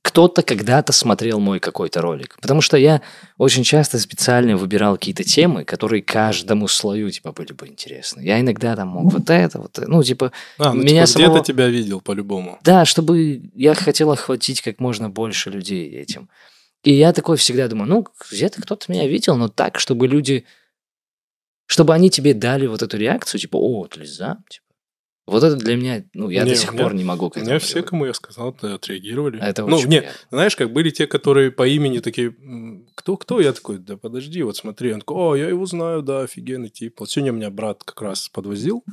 [0.06, 2.36] кто-то когда-то смотрел мой какой-то ролик.
[2.40, 3.02] Потому что я
[3.38, 8.20] очень часто специально выбирал какие-то темы, которые каждому слою типа были бы интересны.
[8.22, 11.32] Я иногда там мог вот это, вот это, ну типа, А, ну, Меня типа, где-то
[11.32, 12.58] самого- тебя видел по-любому.
[12.62, 16.28] да, чтобы я хотел охватить как можно больше людей этим.
[16.84, 20.44] И я такой всегда думаю, ну, где-то кто-то меня видел, но так, чтобы люди,
[21.66, 24.65] чтобы они тебе дали вот эту реакцию, типа, о, Тлиза, типа.
[25.26, 27.36] Вот это для меня, ну, я Не, до у сих меня- пор не могу к
[27.36, 27.90] У этому меня все, привыкнуть.
[27.90, 29.38] кому я сказал, отреагировали.
[29.40, 30.10] А Это ну, не, приятно.
[30.30, 33.40] знаешь, как были те, которые по имени такие, «М, кто-кто?
[33.40, 34.92] Я такой, да подожди, вот смотри.
[34.92, 37.00] Он такой, о, я его знаю, да, офигенный тип.
[37.00, 38.84] Вот сегодня меня брат как раз подвозил.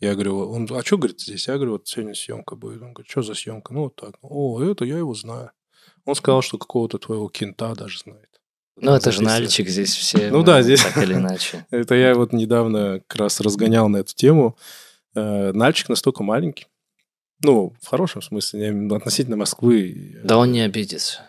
[0.00, 1.48] Я говорю, он, а что, говорит, здесь?
[1.48, 2.80] Я говорю, вот сегодня съемка будет.
[2.80, 3.74] Он говорит, что за съемка?
[3.74, 4.14] Ну, вот так.
[4.22, 5.50] О, это я его знаю.
[6.06, 8.28] Он сказал, что какого-то твоего кента даже знает.
[8.80, 9.22] Ну, это же.
[9.22, 11.66] Нальчик, здесь все Ну мы да, здесь- так или иначе.
[11.70, 14.56] Это я вот недавно как раз разгонял на эту тему.
[15.14, 16.66] Э, Нальчик настолько маленький.
[17.42, 20.16] Ну, в хорошем смысле, в виду относительно Москвы.
[20.24, 21.22] Да он не обидится.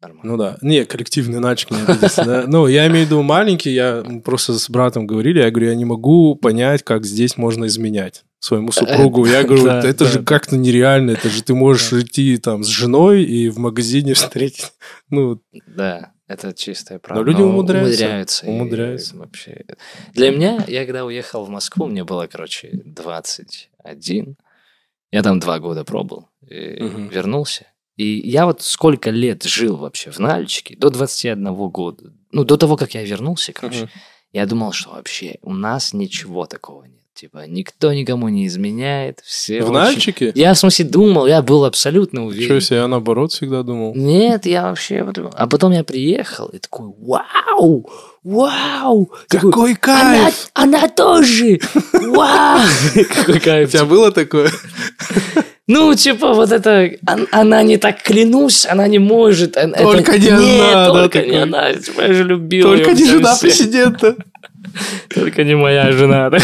[0.00, 0.32] Нормально.
[0.32, 0.58] Ну да.
[0.62, 2.24] Не, коллективный Нальчик не обидится.
[2.24, 2.44] да.
[2.46, 5.84] Ну, я имею в виду маленький, я просто с братом говорили, я говорю, я не
[5.84, 9.24] могу понять, как здесь можно изменять своему супругу.
[9.26, 10.10] Я говорю, Да, это да.
[10.10, 14.72] же как-то нереально, это же ты можешь идти там с женой и в магазине встретить.
[15.08, 17.22] Ну, Да, это чистая правда.
[17.30, 18.04] люди умудряются.
[18.04, 18.46] Умудряются.
[18.46, 19.16] и Умудряются.
[19.16, 19.64] Вообще.
[20.14, 24.36] Для меня, я когда уехал в Москву, мне было, короче, 21.
[25.10, 26.28] Я там два года пробыл.
[26.48, 27.08] И Мгм.
[27.08, 27.66] Вернулся.
[27.96, 32.12] И я вот сколько лет жил вообще в Нальчике, до 21 года.
[32.30, 33.90] Ну, до того, как я вернулся, короче, Мгм.
[34.32, 37.01] я думал, что вообще у нас ничего такого нет.
[37.22, 40.32] Типа, никто никому не изменяет, все в очень- Нальчике?
[40.34, 42.60] Я, в смысле, думал, я был абсолютно уверен.
[42.60, 43.94] себе, я наоборот всегда думал.
[43.94, 45.06] Нет, я вообще...
[45.34, 47.88] А потом я приехал и такой, вау,
[48.24, 49.12] вау.
[49.28, 50.50] Такой, Какой она, кайф!
[50.54, 51.60] она тоже!
[51.92, 52.58] Вау!
[53.14, 53.70] Какой У кайф.
[53.70, 54.50] тебя было такое?
[55.68, 56.90] Ну, типа, вот это...
[57.08, 59.56] он- Она не так, клянусь, она не может.
[59.56, 61.42] он- это- Только не она, только не такой.
[61.44, 61.68] она.
[61.68, 64.16] Я же любил Только не жена президента.
[65.14, 66.30] Только не моя жена.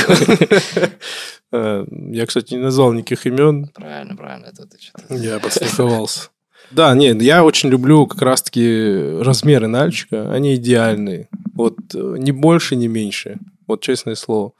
[1.51, 3.69] Э, Я, кстати, не назвал никаких имен.
[3.75, 4.47] Правильно, правильно.
[4.47, 5.15] Это ты что-то...
[5.15, 6.29] Я подстраховался.
[6.71, 10.31] Да, нет, я очень люблю как раз-таки размеры Нальчика.
[10.31, 11.29] Они идеальные.
[11.55, 13.39] Вот э, ни больше, ни меньше.
[13.67, 14.53] Вот честное слово.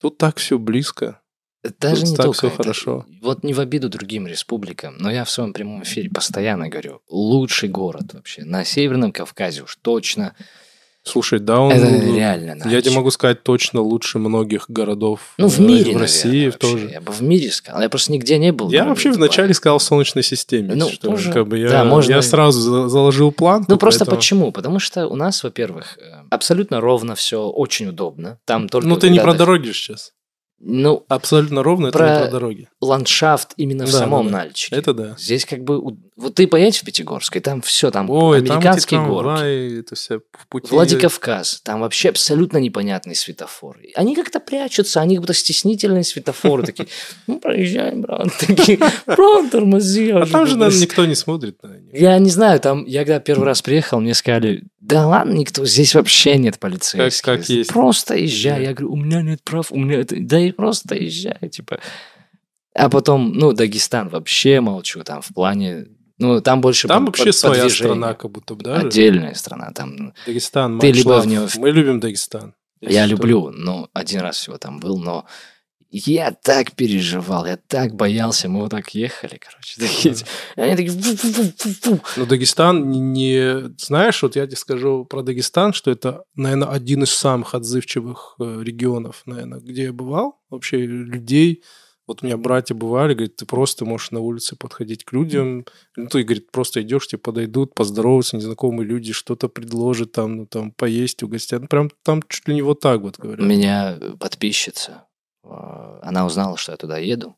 [0.00, 1.20] Тут так все близко.
[1.78, 2.56] Даже Тут не так только всё это.
[2.56, 3.06] хорошо.
[3.20, 7.68] Вот не в обиду другим республикам, но я в своем прямом эфире постоянно говорю, лучший
[7.68, 10.34] город вообще на Северном Кавказе уж точно.
[11.04, 11.72] Слушай, да, он...
[11.72, 15.34] это ну, реально Я тебе могу сказать точно лучше многих городов.
[15.36, 16.58] Ну, в э, мире, В наверное, России вообще.
[16.58, 16.90] тоже.
[16.90, 17.82] Я бы в мире сказал.
[17.82, 18.70] Я просто нигде не был.
[18.70, 20.74] Я вообще вначале сказал в Солнечной системе.
[20.76, 21.32] Ну, что тоже.
[21.32, 23.64] как бы я, Да, можно- я сразу за- заложил план.
[23.66, 24.52] Ну, просто почему?
[24.52, 28.38] Потому что у нас, во-первых, э, абсолютно ровно все, очень удобно.
[28.44, 28.86] Там только...
[28.86, 30.12] Ну, ты не про дороги сейчас.
[30.64, 32.68] Ну, Абсолютно ровно это Про- не про дороги.
[32.80, 34.38] ландшафт именно в Да, самом да, да.
[34.38, 34.76] Нальчике.
[34.76, 35.16] Это да.
[35.18, 35.80] Здесь как бы...
[36.16, 39.22] Вот ты поедешь в Пятигорск, и там все, там Ой, там эти американские горки.
[39.24, 40.68] трамваи, это все в пути.
[40.70, 43.78] Владикавказ, там вообще абсолютно непонятный светофор.
[43.96, 46.86] Они как-то прячутся, они как будто стеснительные светофоры такие.
[47.26, 48.28] Ну, проезжаем, брат.
[48.38, 50.10] Такие, брат, тормози.
[50.10, 51.92] А там же, наверное, никто не смотрит на них.
[51.92, 55.94] Я не знаю, там, я когда первый раз приехал, мне сказали, да ладно, никто, здесь
[55.94, 57.24] вообще нет полицейских.
[57.24, 57.70] Как- как есть.
[57.72, 58.58] Просто езжай.
[58.58, 58.68] Да.
[58.68, 60.16] Я говорю, у меня нет прав, у меня это...
[60.18, 61.78] Да и просто езжай, типа.
[62.74, 65.86] А потом, ну, Дагестан вообще молчу, там в плане...
[66.18, 68.76] Ну, там больше Там под- вообще под- своя страна, как будто бы, да?
[68.78, 72.54] Отдельная страна, там Дагестан, Ты либо в него- Мы любим Дагестан.
[72.80, 73.10] Я что.
[73.16, 75.24] люблю, но один раз всего там был, но
[75.92, 80.14] я так переживал, я так боялся, мы вот так ехали, короче, такие,
[80.56, 82.00] они такие.
[82.16, 87.02] Но Дагестан не, не- Знаешь, вот я тебе скажу про Дагестан, что это, наверное, один
[87.02, 90.40] из самых отзывчивых э, регионов, наверное, где я бывал.
[90.50, 91.62] Вообще людей...
[92.08, 95.64] Вот у меня братья бывали, говорит, ты просто можешь на улице подходить к людям.
[95.96, 100.72] Ну, ты, говорит, просто идешь, тебе подойдут, поздороваются незнакомые люди, что-то предложат, там, ну, там,
[100.72, 101.62] поесть, угостят.
[101.62, 103.40] Ну, прям там чуть ли не вот так вот говорят.
[103.40, 105.04] У меня подписчица
[105.42, 107.36] она узнала, что я туда еду.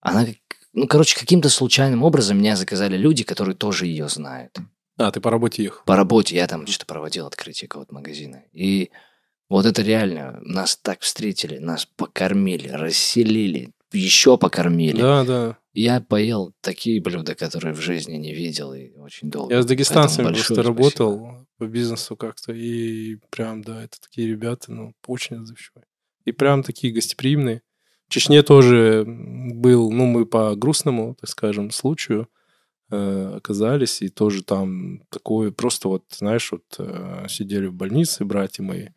[0.00, 0.26] Она,
[0.72, 4.56] ну, короче, каким-то случайным образом меня заказали люди, которые тоже ее знают.
[4.96, 5.82] А, ты по работе ехал?
[5.84, 8.44] По работе я там что-то проводил открытие какого-то магазина.
[8.52, 8.90] И
[9.48, 15.00] вот это реально, нас так встретили, нас покормили, расселили, еще покормили.
[15.00, 15.56] Да, да.
[15.72, 19.54] Я поел такие блюда, которые в жизни не видел и очень долго.
[19.54, 24.72] Я с дагестанцами просто большое работал по бизнесу как-то, и прям, да, это такие ребята,
[24.72, 25.84] ну, очень отзывчивые.
[26.24, 27.62] И прям такие гостеприимные.
[28.08, 32.28] В Чечне тоже был, ну, мы по грустному, так скажем, случаю
[32.90, 38.64] э, оказались, и тоже там такое, просто вот, знаешь, вот э, сидели в больнице братья
[38.64, 38.88] мои,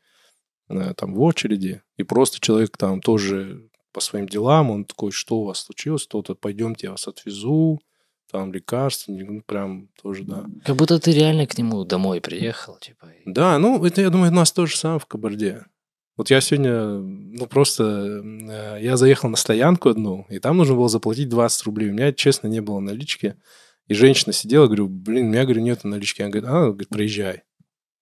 [0.70, 5.42] э, там в очереди, и просто человек там тоже по своим делам, он такой, что
[5.42, 7.80] у вас случилось, то-то, пойдемте, я вас отвезу,
[8.32, 10.46] там лекарства, ну, прям тоже, да.
[10.66, 13.10] Как будто ты реально к нему домой приехал, типа.
[13.26, 15.66] Да, ну, это, я думаю, у нас то же самое в Кабарде.
[16.16, 20.88] Вот я сегодня, ну, просто, э, я заехал на стоянку одну, и там нужно было
[20.88, 21.90] заплатить 20 рублей.
[21.90, 23.36] У меня, честно, не было налички.
[23.88, 26.22] И женщина сидела, говорю, блин, у меня, говорю, нет налички.
[26.22, 27.44] Она говорит, а, говорит, проезжай.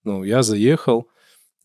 [0.03, 1.07] Ну, я заехал,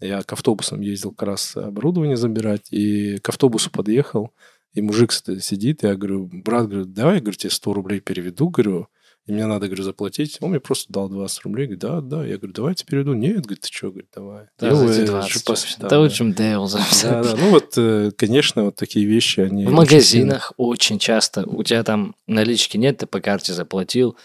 [0.01, 4.31] я к автобусам ездил как раз оборудование забирать, и к автобусу подъехал,
[4.73, 8.89] и мужик сидит, я говорю, брат, говорю, давай, говорю, тебе 100 рублей переведу, говорю,
[9.27, 10.39] и мне надо, говорю, заплатить.
[10.41, 11.67] Он мне просто дал 20 рублей.
[11.67, 12.25] Говорит, да, да.
[12.27, 13.15] Я говорю, давайте переведу.
[13.15, 14.47] Нет, говорит, ты что, говорит, давай.
[14.59, 15.75] Да, Делаю, за эти э, 20 же по- вообще.
[15.79, 16.01] да, Да да.
[16.01, 17.09] очень все.
[17.11, 17.35] Да, да.
[17.37, 19.65] Ну вот, э, конечно, вот такие вещи, они...
[19.65, 24.17] В очень магазинах очень часто у тебя там налички нет, ты по карте заплатил,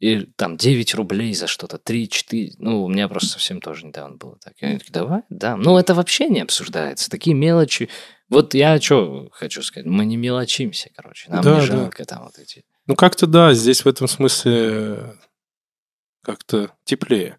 [0.00, 2.54] и там 9 рублей за что-то, 3-4.
[2.58, 4.54] Ну, у меня просто совсем тоже недавно было так.
[4.60, 5.56] Я такой, давай, да.
[5.56, 7.08] Ну, это вообще не обсуждается.
[7.08, 7.88] Такие мелочи.
[8.28, 9.86] Вот я что хочу сказать.
[9.86, 11.30] Мы не мелочимся, короче.
[11.30, 11.66] Нам Да, не да.
[11.66, 12.64] жалко там вот эти.
[12.86, 15.16] Ну, как-то да, здесь в этом смысле
[16.22, 17.38] как-то теплее.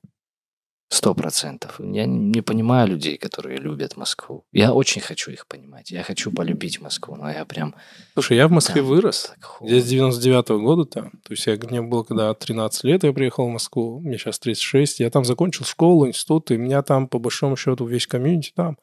[0.94, 1.80] Сто процентов.
[1.80, 4.46] Я не понимаю людей, которые любят Москву.
[4.52, 5.90] Я очень хочу их понимать.
[5.90, 7.74] Я хочу полюбить Москву, но я прям...
[8.14, 9.34] Слушай, я в Москве Там вырос.
[9.62, 11.10] Я с 99 года там.
[11.24, 14.02] То есть я, мне было когда 13 лет, я приехал в Москву.
[14.02, 15.00] Мне сейчас 36.
[15.00, 18.78] Я там закончил школу, институт, и меня там, по большому счету, весь комьюнити там,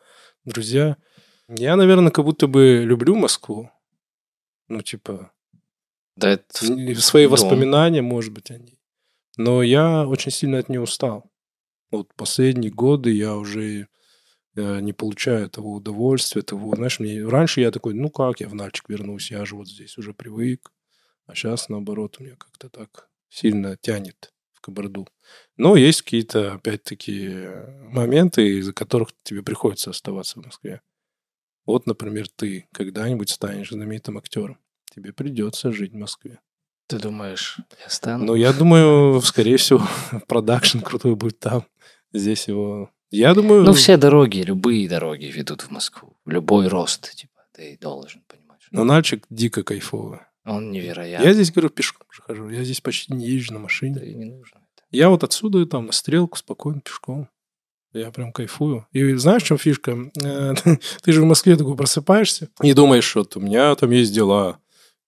[0.44, 0.96] друзья.
[1.49, 3.70] Я, наверное, как будто бы люблю Москву.
[4.66, 5.31] Ну, типа,
[6.16, 6.46] Да это...
[7.01, 7.33] Свои дом.
[7.33, 8.81] воспоминания, может быть, о ней.
[9.37, 11.31] Но я очень сильно от нее устал.
[11.90, 13.88] Вот последние годы я уже
[14.55, 18.55] э, не получаю того удовольствия, того, знаешь, мне раньше я такой, ну как, я в
[18.55, 20.73] Нальчик вернусь, я же вот здесь уже привык,
[21.27, 25.09] а сейчас наоборот меня как-то так сильно тянет в Кабарду.
[25.57, 27.49] Но есть какие-то, опять-таки,
[27.88, 30.83] моменты, из-за которых тебе приходится оставаться в Москве.
[31.66, 34.59] Вот, например, ты когда-нибудь станешь знаменитым актером.
[34.94, 36.40] Тебе придется жить в Москве.
[36.88, 38.24] Ты думаешь, я стану?
[38.24, 39.87] Ну, я думаю, скорее всего,
[40.26, 41.64] продакшн крутой будет там.
[42.12, 42.90] Здесь его...
[43.11, 43.62] Я думаю...
[43.62, 46.16] Ну, все дороги, любые дороги ведут в Москву.
[46.26, 48.61] Любой рост, типа, ты должен понимать.
[48.62, 50.20] что Но Нальчик дико кайфовый.
[50.44, 51.29] Он невероятный.
[51.29, 52.48] Я здесь, говорю, пешком же хожу.
[52.48, 53.94] Я здесь почти не езжу на машине.
[53.94, 54.85] Да и не нужно это.
[54.90, 57.29] Я вот отсюда там на стрелку спокойно пешком.
[57.92, 58.87] Я прям кайфую.
[58.92, 60.11] И знаешь, в чем фишка?
[60.22, 60.55] Э,
[61.03, 64.59] Ты же в Москве такой просыпаешься и думаешь, вот у меня там есть дела.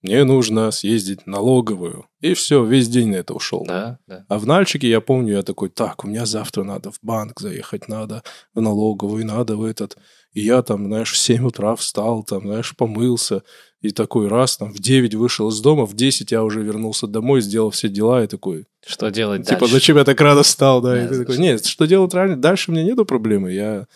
[0.03, 2.07] Мне нужно съездить в налоговую.
[2.21, 3.65] И все, весь день на это ушел.
[3.67, 4.25] Да, да.
[4.29, 7.88] А в Нальчике я помню, я такой, так, у меня завтра надо в банк заехать,
[7.88, 8.23] надо
[8.55, 9.97] в налоговую, надо в этот.
[10.33, 13.43] И я там, знаешь, в 7 утра встал, там, знаешь, помылся.
[13.81, 17.41] И такой раз, там, в 9 вышел из дома, в 10 я уже вернулся домой,
[17.41, 19.75] сделал все дела и такой, Что делать типа, дальше?
[19.75, 20.99] зачем я так рано встал, да?
[20.99, 22.37] И Да, ты такой, нет, что делать ранее?
[22.37, 23.87] Дальше у меня нету проблемы, я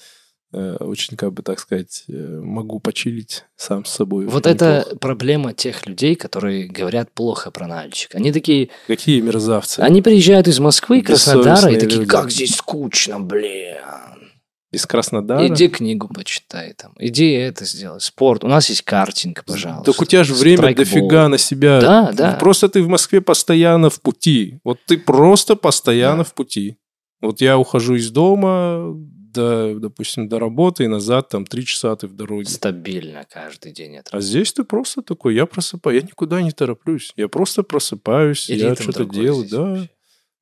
[0.52, 4.26] очень, как бы, так сказать, э, могу почилить сам с собой.
[4.26, 4.64] Вот Неплохо.
[4.84, 8.14] это проблема тех людей, которые говорят плохо про Нальчик.
[8.14, 9.80] Они такие, Какие мерзавцы.
[9.80, 12.10] они приезжают из Москвы, Краснодара, и такие, люди.
[12.10, 13.76] как здесь скучно, блин.
[14.72, 15.46] Из Краснодара.
[15.46, 18.42] Иди книгу почитай там, иди это сделай, спорт.
[18.44, 19.92] У нас есть картинг, пожалуйста.
[19.92, 20.84] Так у тебя же время Страйкбол.
[20.84, 21.80] дофига на себя.
[21.80, 22.32] Да, да.
[22.32, 24.58] Просто ты в Москве постоянно в пути.
[24.64, 26.24] Вот ты просто постоянно Да.
[26.24, 26.76] в пути.
[27.22, 28.92] Вот я ухожу из дома,
[29.36, 32.46] до, допустим, до работы и назад, там, три часа ты в дороге.
[32.48, 34.10] Стабильно каждый день это.
[34.16, 37.12] А здесь ты просто такой, я просыпаюсь, я никуда не тороплюсь.
[37.16, 39.60] Я просто просыпаюсь, И я что-то делаю, да.
[39.62, 39.90] вообще.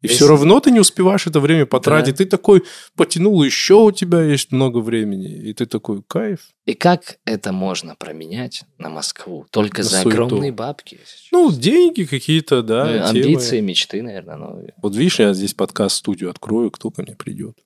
[0.03, 2.17] И Если- все равно ты не успеваешь это время потратить.
[2.19, 2.25] Да.
[2.25, 2.63] Ты такой
[2.95, 5.33] потянул, еще у тебя есть много времени.
[5.49, 6.41] И ты такой, кайф.
[6.67, 9.47] И как это можно променять на Москву?
[9.51, 10.25] Только На за суету.
[10.25, 10.99] огромные бабки.
[11.33, 12.85] Ну, деньги какие-то, да.
[12.85, 14.37] Ну, амбиции, мечты, наверное.
[14.37, 17.57] Ну, Вот видишь, я здесь подкаст-студию открою, кто ко мне придет.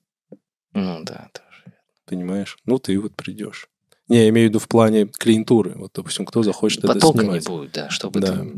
[0.73, 1.73] Ну да, тоже.
[2.05, 2.57] Понимаешь?
[2.65, 3.67] Ну, ты вот придешь.
[4.07, 5.73] Не, я имею в виду в плане клиентуры.
[5.75, 7.45] Вот, допустим, кто захочет это Потока не снимать.
[7.47, 8.37] будет, да, чтобы Да.
[8.39, 8.53] ты...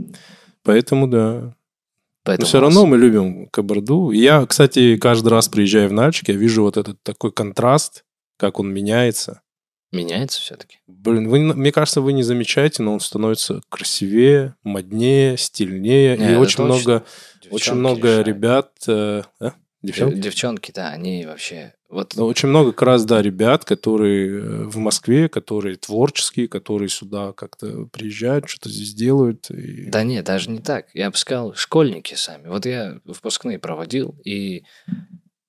[0.64, 1.56] Поэтому, да.
[2.24, 4.12] Поэтому Но все равно мы любим Кабарду.
[4.12, 8.06] Я, кстати, каждый раз приезжая в Нальчик, я вижу вот этот такой контраст,
[8.38, 9.42] как он меняется.
[9.92, 10.78] Меняется все-таки.
[10.88, 16.16] Блин, вы, не- мне кажется, вы не замечаете, но он становится красивее, моднее, стильнее.
[16.16, 17.04] Не, и очень много,
[17.50, 18.28] очень много решают.
[18.28, 18.72] ребят...
[18.88, 19.54] э, а?
[19.82, 20.14] Девчонки?
[20.16, 21.74] Дев- Девчонки, да, они вообще...
[21.92, 26.88] Вот Ну, Очень много как раз, да, ребят, которые э, в Москве, которые творческие, которые
[26.90, 29.52] сюда как-то приезжают, что-то здесь делают.
[29.52, 30.88] и- Да нет, даже не так.
[30.94, 32.48] Я бы сказал, школьники сами.
[32.48, 34.64] Вот я выпускные проводил, и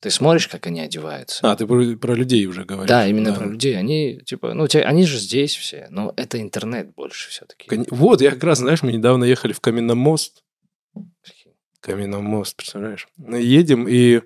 [0.00, 1.48] ты смотришь, как они одеваются.
[1.48, 2.88] А, ты про, про людей уже говоришь.
[2.88, 3.78] да, именно про людей.
[3.78, 7.68] Они, типа, ну, те- они же здесь все, но это интернет больше все-таки.
[7.68, 10.42] Кон- Вот, я как раз, знаешь, мы недавно ехали в Каменномост.
[11.80, 13.08] Каменномост, представляешь?
[13.16, 14.22] Мы едем, и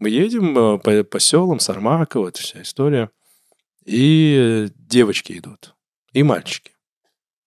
[0.00, 3.10] мы едем э, по, по селам Сармакова, это вся история.
[3.84, 5.74] И э, девочки идут,
[6.12, 6.72] и мальчики.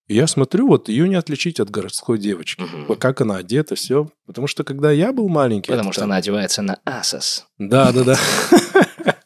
[0.08, 2.64] И я смотрю, вот ее не отличить от городской девочки.
[2.88, 4.10] Вот как она одета, все.
[4.26, 5.72] Потому что когда я был маленький...
[5.72, 7.46] Потому это что там- она одевается на Асос.
[7.58, 8.20] Да, да, да.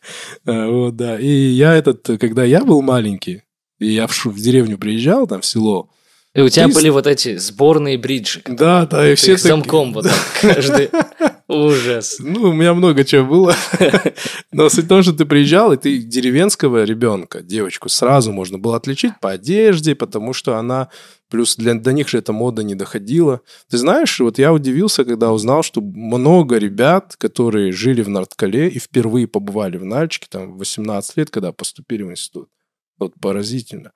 [0.45, 1.19] Э, Вот, да.
[1.19, 3.41] И я этот, когда я был маленький,
[3.79, 5.89] и я в, в деревню приезжал, там, в село,
[6.33, 8.41] И у тебя Ты были вот эти сборные бриджи.
[8.45, 10.89] да, да, и все их замком вот так каждый.
[11.47, 12.17] Ужас.
[12.19, 13.55] Ну, у меня много чего было.
[14.51, 18.75] Но суть в том, что ты приезжал, и ты деревенского ребенка, девочку, сразу можно было
[18.75, 20.89] отличить по одежде, потому что она...
[21.29, 23.41] Плюс для, до них же эта мода не доходила.
[23.69, 28.79] Ты знаешь, вот я удивился, когда узнал, что много ребят, которые жили в Нарткале и
[28.79, 32.49] впервые побывали в Нальчике, там, в 18 лет, когда поступили в институт.
[32.97, 33.91] Вот поразительно.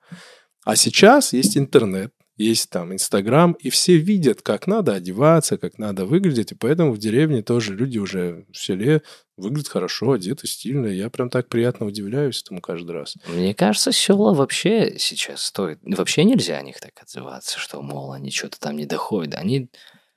[0.64, 6.06] А сейчас есть интернет, есть там Инстаграм, и все видят, как надо одеваться, как надо
[6.06, 9.02] выглядеть, и поэтому в деревне тоже люди уже в селе
[9.36, 10.86] выглядят хорошо, одеты стильно.
[10.86, 13.16] Я прям так приятно удивляюсь этому каждый раз.
[13.26, 15.78] Мне кажется, села вообще сейчас стоит...
[15.82, 19.34] Вообще нельзя о них так отзываться, что, мол, они что-то там не доходят.
[19.34, 19.68] Они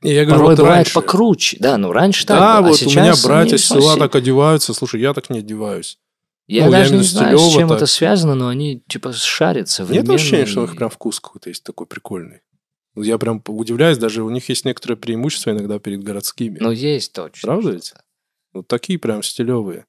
[0.02, 1.58] И я говорю, порой вот раньше- покруче.
[1.60, 4.74] Да, ну раньше так Да, а вот у сейчас меня братья с села так одеваются.
[4.74, 5.98] Слушай, я так не одеваюсь.
[6.48, 7.78] Я ну, даже не знаю, с чем так.
[7.78, 11.64] это связано, но они типа шарятся Нет ощущения, что у них прям вкус какой-то есть
[11.64, 12.42] такой прикольный.
[12.96, 16.60] Я прям удивляюсь, даже у них есть некоторые преимущества иногда перед городскими.
[16.60, 17.48] Ну, есть точно.
[17.48, 17.94] Правда ведь?
[18.54, 19.86] Вот такие прям стилевые.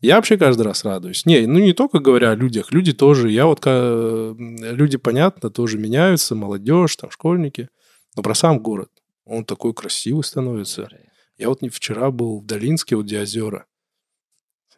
[0.00, 1.26] Я вообще каждый раз радуюсь.
[1.26, 3.30] Не, ну не только говоря о людях, люди тоже.
[3.30, 7.68] Я вот, ка- люди, понятно, тоже меняются, молодежь, там, школьники.
[8.16, 8.90] Но про сам город.
[9.26, 10.88] Он такой красивый становится.
[11.36, 13.66] Я вот не вчера был в Долинске, вот где озера.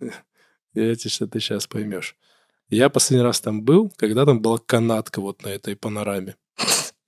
[0.74, 2.16] Я тебе что ты сейчас поймешь.
[2.68, 6.36] Я последний раз там был, когда там была канатка вот на этой панораме.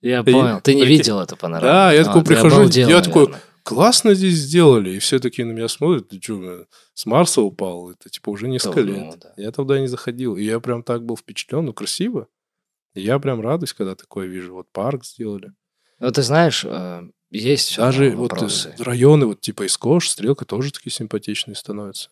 [0.01, 0.61] Я Ты- понял.
[0.61, 1.65] Ты не видел эту панораму?
[1.65, 4.91] Да, я А, такой прихожу, обалдел, я такой, классно здесь сделали.
[4.91, 7.89] И все такие на меня смотрят, ты что, с Марса упал?
[7.89, 9.17] Это типа уже несколько лет.
[9.19, 9.33] да.
[9.37, 10.35] Я туда не заходил.
[10.37, 12.27] И я прям так был впечатлен, ну красиво.
[12.93, 14.53] И я прям радуюсь, когда такое вижу.
[14.53, 15.53] Вот парк сделали.
[15.99, 18.75] Ну, ты знаешь, э, есть Даже вот э, вопросы.
[18.77, 22.09] районы, вот типа Искош, Стрелка тоже такие симпатичные становятся.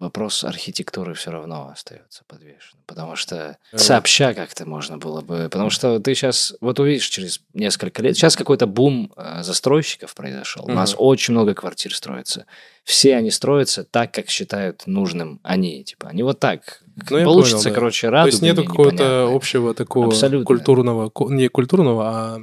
[0.00, 2.78] Вопрос архитектуры все равно остается подвешен.
[2.84, 3.78] Потому что Да.
[3.78, 5.48] сообща как-то можно было бы...
[5.50, 10.64] Потому что ты сейчас, вот увидишь через несколько лет, сейчас какой-то бум э, застройщиков произошел.
[10.64, 12.46] У нас очень много квартир строится.
[12.82, 15.84] Все они строятся так, как считают нужным они.
[15.84, 16.82] Типа, они вот так.
[17.10, 17.74] Ну, Получится, понял, да.
[17.74, 20.44] короче, То радуга есть нету не- какого-то общего такого Абсолютно.
[20.44, 22.38] культурного, не культурного, а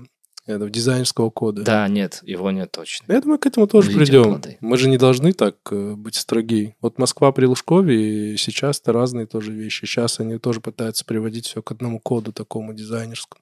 [0.45, 1.63] этого, дизайнерского кода.
[1.63, 3.13] Да, нет, его нет точно.
[3.13, 4.23] Я думаю, к этому тоже Увидим придем.
[4.23, 4.57] плоды.
[4.59, 6.75] Мы же не должны так э, быть строги.
[6.81, 9.85] Вот Москва при Лужкове, и сейчас-то разные тоже вещи.
[9.85, 13.41] Сейчас они тоже пытаются приводить все к одному коду такому дизайнерскому.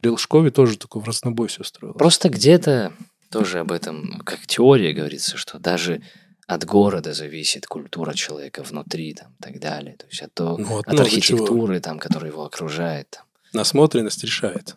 [0.00, 1.98] При Лужкове тоже такой в разнобой все строилось.
[1.98, 2.92] Просто где-то
[3.30, 6.02] тоже об этом, как теория говорится, что даже
[6.46, 9.96] от города зависит культура человека внутри, там, и так далее.
[9.96, 11.38] То есть от, Ну, от от много чего.
[11.44, 13.10] архитектуры, там, которая его окружает.
[13.10, 13.24] там.
[13.52, 14.76] Насмотренность решает.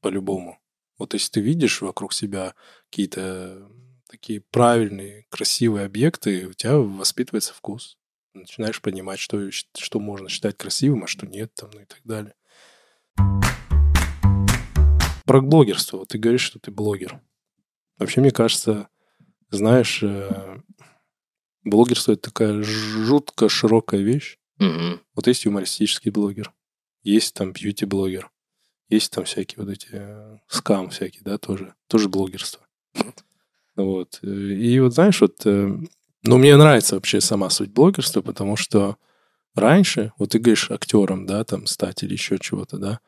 [0.00, 0.58] По-любому.
[0.98, 2.54] Вот если ты видишь вокруг себя
[2.90, 3.70] какие-то
[4.08, 7.96] такие правильные, красивые объекты, у тебя воспитывается вкус.
[8.34, 12.34] Начинаешь понимать, что, что можно считать красивым, а что нет, там, ну и так далее.
[15.24, 16.04] Про блогерство.
[16.06, 17.20] Ты говоришь, что ты блогер.
[17.98, 18.88] Вообще, мне кажется,
[19.50, 20.60] знаешь, э,
[21.64, 24.38] блогерство– это такая жутко широкая вещь.
[24.58, 25.00] Мгм.
[25.14, 26.52] Вот есть юмористический блогер,
[27.02, 28.30] есть там бьюти-блогер,
[28.88, 32.62] есть там всякие вот эти э, скам всякие, да, тоже, тоже блогерство.
[33.76, 34.18] Вот.
[34.22, 35.78] И вот знаешь, вот, э,
[36.24, 38.96] ну, мне нравится вообще сама суть блогерства, потому что
[39.54, 43.00] раньше, вот ты говоришь актером, да, там стать или еще чего-то, да,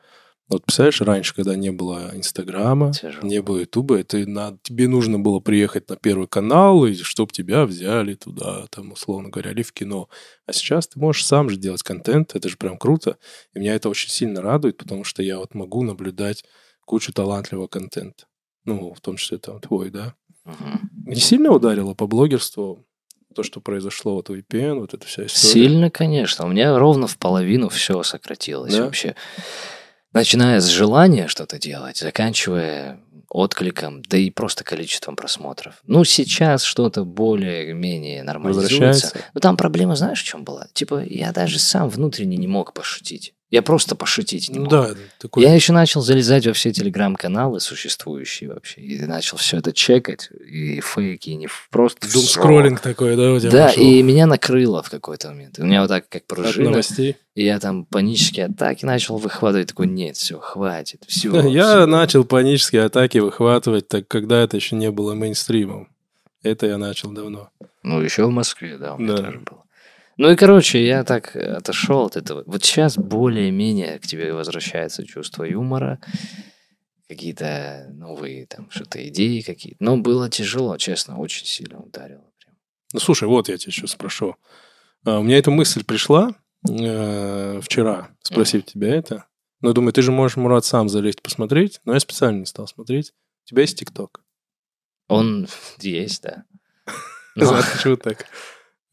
[0.51, 3.27] вот представляешь, раньше, когда не было Инстаграма, Тяжело.
[3.27, 7.65] не было Ютуба, это на, тебе нужно было приехать на Первый канал, и чтобы тебя
[7.65, 10.09] взяли туда, там, условно говоря, или в кино.
[10.45, 13.17] А сейчас ты можешь сам же делать контент, это же прям круто.
[13.53, 16.43] И меня это очень сильно радует, потому что я вот могу наблюдать
[16.85, 18.25] кучу талантливого контента.
[18.65, 20.15] Ну, в том числе там твой, да.
[20.45, 20.89] Мгм.
[21.05, 22.85] Не сильно ударило по блогерству
[23.33, 25.53] То, что произошло, вот VPN, вот эта вся история.
[25.53, 26.45] Сильно, конечно.
[26.45, 28.83] У меня ровно в половину все сократилось Да?
[28.83, 29.15] вообще.
[30.13, 32.99] Начиная с желания что-то делать, заканчивая
[33.29, 35.75] откликом, да и просто количеством просмотров.
[35.87, 39.17] Ну, сейчас что-то более-менее нормализуется.
[39.33, 40.67] Но там проблема, знаешь, в чем была?
[40.73, 43.33] Типа, я даже сам внутренне не мог пошутить.
[43.51, 44.69] Я просто пошутить не мог.
[44.69, 45.43] да, такой...
[45.43, 48.79] Я еще начал залезать во все телеграм-каналы существующие вообще.
[48.81, 50.29] И начал все это чекать.
[50.49, 52.19] И фейки, и не просто всё.
[52.19, 53.83] Дум-скроллинг такой, да, у тебя Да, пошел?
[53.83, 55.59] и меня накрыло в какой-то момент.
[55.59, 56.69] У меня вот так, как От пружина.
[56.69, 57.17] новостей.
[57.35, 59.67] И я там панические атаки начал выхватывать.
[59.67, 61.37] Такой, нет, все, хватит, все.
[61.49, 65.89] Я начал панические атаки выхватывать, так когда это еще не было мейнстримом.
[66.43, 67.49] Это я начал давно.
[67.83, 69.23] Ну, еще в Москве, да, у меня Да.
[69.23, 69.60] тоже было.
[70.21, 72.43] Ну и, короче, я так отошел от этого.
[72.45, 75.99] Вот сейчас более-менее к тебе возвращается чувство юмора,
[77.09, 79.83] какие-то новые там что-то идеи какие-то.
[79.83, 82.23] Но было тяжело, честно, очень сильно ударило.
[82.39, 82.55] прям.
[82.93, 84.35] Ну, слушай, вот я тебя сейчас спрошу.
[85.05, 86.35] А, У меня эта мысль пришла
[86.69, 89.25] э, вчера, спросить тебя это.
[89.61, 91.81] Но я думаю, ты же можешь, Мурат, сам залезть посмотреть.
[91.83, 93.11] Но я специально не стал смотреть.
[93.45, 94.21] У тебя есть ТикТок?
[95.07, 95.47] Он
[95.79, 96.43] есть, да.
[97.35, 98.27] Знаешь, почему так?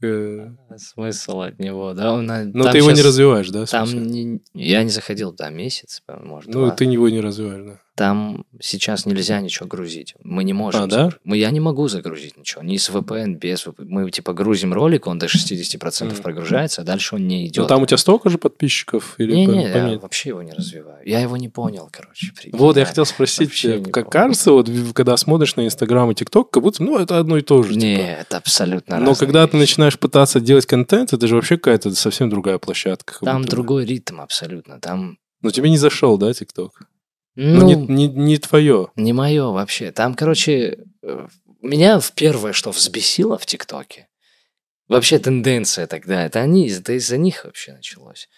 [0.00, 2.12] Э, смысл от него, да?
[2.12, 3.64] он, а, Но там ты его не щас- развиваешь, да?
[3.66, 6.70] Там не- я не заходил, да, месяц, может, Ну, два.
[6.70, 7.80] ты его не развиваешь, да?
[7.98, 10.14] Там сейчас нельзя ничего грузить.
[10.22, 10.82] Мы не можем.
[10.82, 11.10] А, да?
[11.24, 12.62] Мы, я не могу загрузить ничего.
[12.62, 13.86] Ни с VPN, без VPN.
[13.88, 16.22] Мы типа грузим ролик, он до 60% Мгм.
[16.22, 17.62] прогружается, а дальше он не идет.
[17.62, 19.16] Ну, там у тебя столько же подписчиков?
[19.18, 19.98] Или Не, по- не, я поменьше?
[19.98, 20.98] вообще его не развиваю.
[21.04, 22.32] Я его не понял, короче.
[22.36, 24.10] прикинь, Вот, я хотел спросить, Вообще как помню.
[24.10, 27.64] кажется, вот когда смотришь на Инстаграм и ТикТок, как будто, ну, это одно и то
[27.64, 27.74] же.
[27.74, 28.06] Не, типа.
[28.06, 29.70] это абсолютно Но когда ты вещи.
[29.70, 33.16] начинаешь пытаться делать контент, это же вообще какая-то совсем другая площадка.
[33.24, 34.78] Там будто другой ритм абсолютно.
[34.80, 36.82] Там, Ну, тебе не зашел, да, ТикТок?
[37.40, 38.88] Ну, Ну, не, не, не твое.
[38.96, 39.92] не мое вообще.
[39.92, 41.26] Там, короче, э,
[41.62, 44.08] меня в первое, что взбесило в ТикТоке,
[44.88, 48.28] вообще тенденция тогда, это они, это из-за них вообще началось.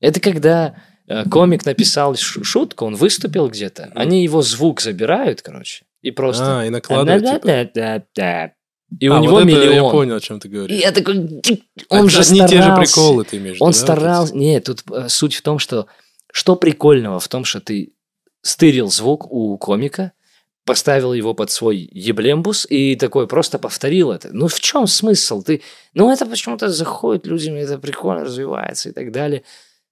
[0.00, 0.76] Это когда
[1.08, 6.60] э, комик написал шутку, он выступил где-то, они его звук забирают, короче, и просто...
[6.60, 8.52] А, и накладывать, типа.
[9.00, 9.74] И у А, него вот миллион.
[9.74, 10.80] я понял, о чем ты И говоришь.
[10.80, 12.94] я такой, «Ди, он Это же одни и те же старался».
[12.94, 14.36] приколы ты имеешь Он да, вот старался...
[14.36, 15.88] Нет, тут э, суть в том, что...
[16.32, 17.94] Что прикольного в том, что ты
[18.46, 20.12] стырил звук у комика,
[20.64, 24.28] поставил его под свой еблембус и такой просто повторил это.
[24.32, 25.42] Ну, в чем смысл?
[25.42, 25.62] Ты...
[25.94, 29.42] Ну, это почему-то заходит людям, это прикольно развивается и так далее.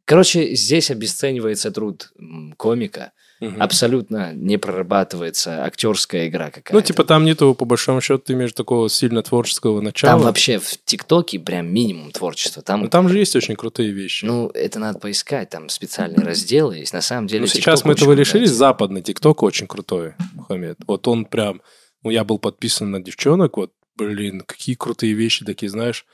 [0.05, 2.13] Короче, здесь обесценивается труд
[2.57, 3.13] комика.
[3.45, 3.63] Мгм.
[3.63, 6.75] Абсолютно не прорабатывается актерская игра какая-то.
[6.75, 10.15] Ну, типа, там нету, по большому счету, ты имеешь такого сильно творческого начала.
[10.15, 12.63] Там вообще в ТикТоке прям минимум творчества.
[12.63, 14.25] Там Но там же есть очень крутые вещи.
[14.25, 16.93] Ну, это надо поискать, там специальные разделы есть.
[16.93, 18.51] На самом деле, Ну, сейчас мы этого лишились.
[18.51, 20.79] Западный ТикТок очень крутой, Мухаммед.
[20.87, 21.61] Вот он прям...
[22.03, 26.05] Ну, я был подписан на девчонок, вот, блин, какие крутые вещи такие, знаешь.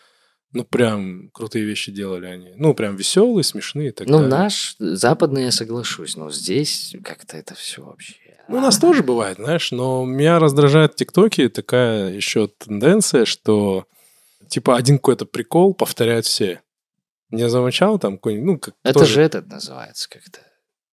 [0.52, 2.52] Ну, прям крутые вещи делали они.
[2.56, 4.30] Ну, прям веселые, смешные и так Ну, далее.
[4.30, 8.16] наш западный я соглашусь, но здесь как-то это все вообще.
[8.48, 13.86] Ну, у нас тоже бывает, знаешь, но меня раздражает в ТикТоке такая еще тенденция, что
[14.48, 16.60] типа один какой-то прикол повторяют все.
[17.30, 20.40] Не замечал там какой-нибудь, ну, как Это тоже же этот называется как-то.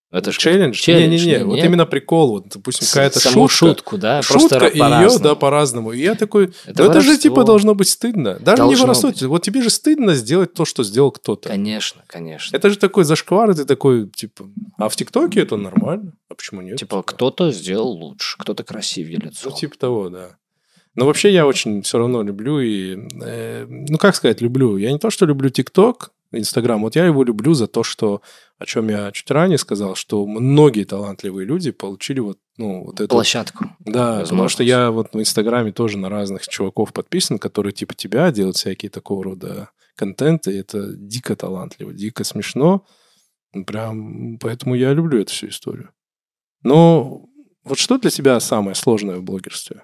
[0.10, 0.76] Это челлендж?
[0.76, 1.66] челлендж, не, вот не?
[1.66, 3.48] именно прикол, вот, допустим, какая-то шутка.
[3.50, 5.92] шутку, да, Шутка, просто и ее, да, по-разному.
[5.92, 7.30] И я такой, Это ну это же воровство.
[7.30, 8.36] типа должно быть стыдно.
[8.40, 9.10] Даже не Должно воровство.
[9.10, 9.22] быть.
[9.24, 11.50] Вот тебе же стыдно сделать то, что сделал кто-то.
[11.50, 12.56] Конечно, конечно.
[12.56, 16.78] Это же такой зашквар, ты такой, типа, а в ТикТоке это нормально, а почему нет?
[16.78, 19.50] Типа, кто-то сделал лучше, кто-то красивее лицо.
[19.50, 20.38] Ну, типа того, да.
[20.96, 22.98] Но вообще я очень все равно люблю и...
[23.22, 24.78] э, ну, как сказать, люблю.
[24.78, 26.82] Я не то, что люблю ТикТок, Инстаграм.
[26.82, 28.22] Вот я его люблю за то, что...
[28.60, 33.10] О чем я чуть ранее сказал, что многие талантливые люди получили вот, ну, вот эту...
[33.10, 33.66] Площадку.
[33.80, 38.32] Да, потому что я вот в Инстаграме тоже на разных чуваков подписан, которые типа тебя
[38.32, 40.54] делают всякие такого рода контенты.
[40.54, 42.84] И это дико талантливо, дико смешно.
[43.66, 45.92] Прям поэтому я люблю эту всю историю.
[46.64, 47.28] Но
[47.64, 49.84] вот что для тебя самое сложное в блогерстве?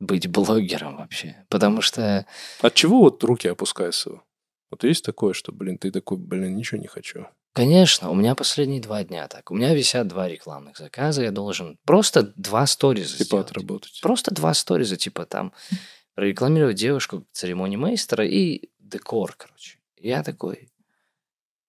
[0.00, 1.44] Быть блогером вообще.
[1.48, 2.26] Потому что
[2.60, 4.22] От чего вот руки опускаются?
[4.70, 7.26] Вот есть такое, что, блин, ты такой, блин, ничего не хочу.
[7.52, 9.50] Конечно, у меня последние два дня так.
[9.50, 13.50] У меня висят два рекламных заказа, я должен просто два сториза Типа сделать.
[13.50, 14.00] отработать.
[14.00, 15.52] Просто два сториза, типа там
[16.14, 19.78] прорекламировать девушку церемонии мейстера и декор, короче.
[19.96, 20.68] Я такой,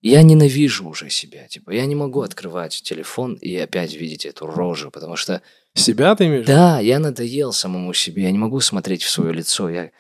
[0.02, 4.90] я ненавижу уже себя, типа, я не могу открывать телефон и опять видеть эту рожу,
[4.92, 5.42] потому что,
[5.74, 6.46] Себя ты имеешь?
[6.46, 9.92] да, я надоел самому себе, я не могу смотреть в свое лицо, я...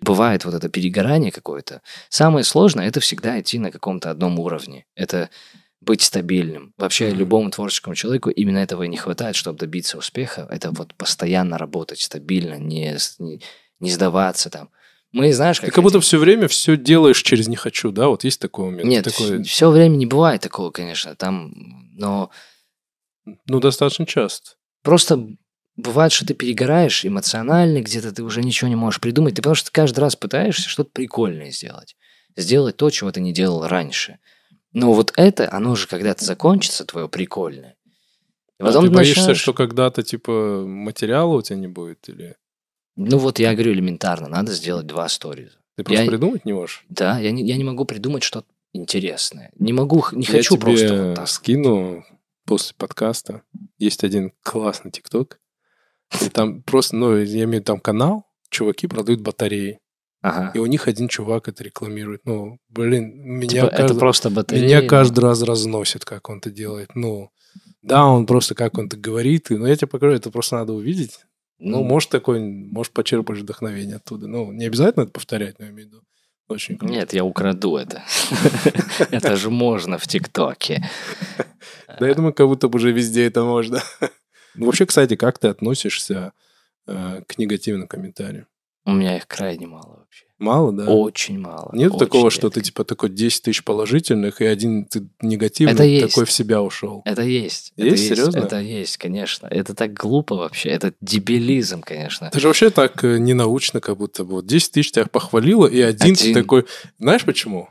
[0.00, 1.82] Бывает вот это перегорание какое-то.
[2.08, 4.86] Самое сложное– это всегда идти на каком-то одном уровне.
[4.94, 5.30] Это
[5.80, 6.74] быть стабильным.
[6.76, 7.18] Вообще Мгм.
[7.18, 10.46] любому творческому человеку именно этого и не хватает, чтобы добиться успеха.
[10.50, 13.40] Это вот постоянно работать стабильно, не, не,
[13.78, 14.70] не сдаваться там.
[15.12, 18.08] Мы, знаешь, Ты как как будто все время все делаешь через «не хочу», да?
[18.08, 18.88] Вот есть такой момент?
[18.88, 21.52] Нет, Такой, все время не бывает такого, конечно, там,
[21.96, 22.30] но
[23.24, 24.52] ну, достаточно часто.
[24.82, 25.26] просто
[25.80, 29.70] бывает, что ты перегораешь эмоционально, где-то ты уже ничего не можешь придумать, ты потому что
[29.72, 31.96] каждый раз пытаешься что-то прикольное сделать.
[32.36, 34.18] Сделать то, чего ты не делал раньше.
[34.72, 37.76] Но вот это, оно же когда-то закончится, твое прикольное.
[38.58, 42.08] И А потом ты боишься, начинаешь- что когда-то, типа, материала у тебя не будет?
[42.08, 42.36] Или
[42.96, 45.58] Ну вот я говорю элементарно, надо сделать два сториза.
[45.76, 46.84] ты просто Я- придумать не можешь?
[46.88, 49.50] Да, я не, я не могу придумать что-то интересное.
[49.58, 51.28] Не могу, не Я хочу тебе просто вот так.
[51.28, 52.04] скину
[52.44, 53.42] после подкаста.
[53.78, 55.39] Есть один классный ТикТок.
[56.24, 59.78] И там просто, ну, я имею там канал, чуваки продают батареи.
[60.22, 60.52] Ага.
[60.54, 62.22] И у них один чувак это рекламирует.
[62.26, 64.64] Ну, блин, меня, Типа, это каждый, просто батарея.
[64.64, 66.90] меня каждый раз разносит, как он это делает.
[66.94, 67.30] Ну,
[67.82, 69.48] да, он просто как он это говорит.
[69.50, 71.20] Но я тебе покажу, это просто надо увидеть.
[71.58, 74.26] Ну, может, такой, может, почерпаешь вдохновение оттуда.
[74.26, 76.02] Ну, не обязательно это повторять, но я имею в виду.
[76.48, 76.92] Очень круто.
[76.92, 78.02] Нет, я украду это.
[79.12, 80.82] Это же можно в ТикТоке.
[82.00, 83.80] Да, я думаю, как будто бы уже везде это можно.
[84.54, 86.32] Ну, вообще, кстати, как ты относишься
[86.86, 88.46] э, к негативным комментариям?
[88.86, 90.24] У меня их крайне мало вообще.
[90.38, 90.86] Мало, да?
[90.86, 91.70] Очень мало.
[91.74, 92.60] Нет очень такого, что редко.
[92.60, 96.08] ты типа такой 10 тысяч положительных и один ты негативный Это есть.
[96.08, 97.02] такой в себя ушел.
[97.04, 97.74] Это есть.
[97.76, 98.08] это Есть?
[98.08, 98.38] Серьезно?
[98.38, 99.46] Это есть, конечно.
[99.48, 100.70] Это так глупо вообще.
[100.70, 102.26] Это дебилизм, конечно.
[102.26, 104.36] Это же вообще так э, ненаучно, как будто бы.
[104.36, 106.34] Вот 10 тысяч тебя похвалило, и один, ты Один.
[106.34, 106.64] такой...
[106.98, 107.68] Знаешь почему?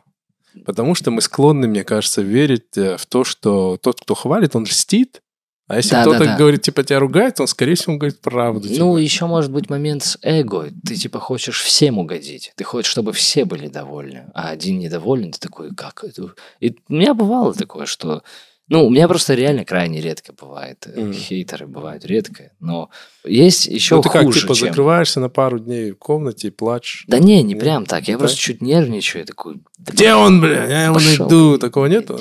[0.64, 4.66] Потому что мы склонны, мне кажется, верить э, в то, что тот, кто хвалит, он
[4.66, 5.24] льстит.
[5.70, 6.36] А если Да, кто-то да, да.
[6.36, 8.68] говорит, типа, тебя ругает, он, скорее всего, он говорит правду.
[8.68, 8.98] Ну, типа.
[8.98, 10.70] еще может быть момент с эго.
[10.86, 12.52] Ты типа хочешь всем угодить.
[12.56, 14.26] Ты хочешь, чтобы все были довольны.
[14.34, 16.34] А один недоволен, ты такой, как это?
[16.60, 18.24] И у меня бывало такое, что...
[18.68, 20.88] Ну, у меня просто реально крайне редко бывает.
[20.96, 21.12] Мгм.
[21.14, 22.52] Хейтеры бывают редко.
[22.60, 22.90] Но
[23.24, 24.68] есть еще Ну, ты как, хуже, типа, чем...
[24.68, 27.04] закрываешься на пару дней в комнате и плачешь.
[27.08, 28.08] Да не, не прям так.
[28.08, 28.20] Я Да?
[28.20, 29.24] просто чуть нервничаю.
[29.24, 30.66] и Такой, Где он, бля?
[30.68, 31.58] Я его найду.
[31.58, 32.20] Такого нету?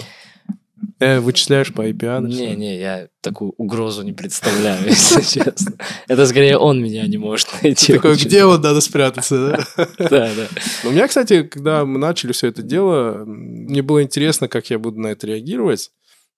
[1.01, 2.37] Э, вычисляешь по IP-адресу?
[2.37, 5.73] Не, не, я такую угрозу не представляю, если честно.
[6.09, 7.93] Это скорее он меня не может найти.
[7.95, 9.87] Такой, где вот надо спрятаться, да?
[9.99, 10.49] Да, да.
[10.85, 14.99] У меня, кстати, когда мы начали все это дело, мне было интересно, как я буду
[15.01, 15.91] на это реагировать.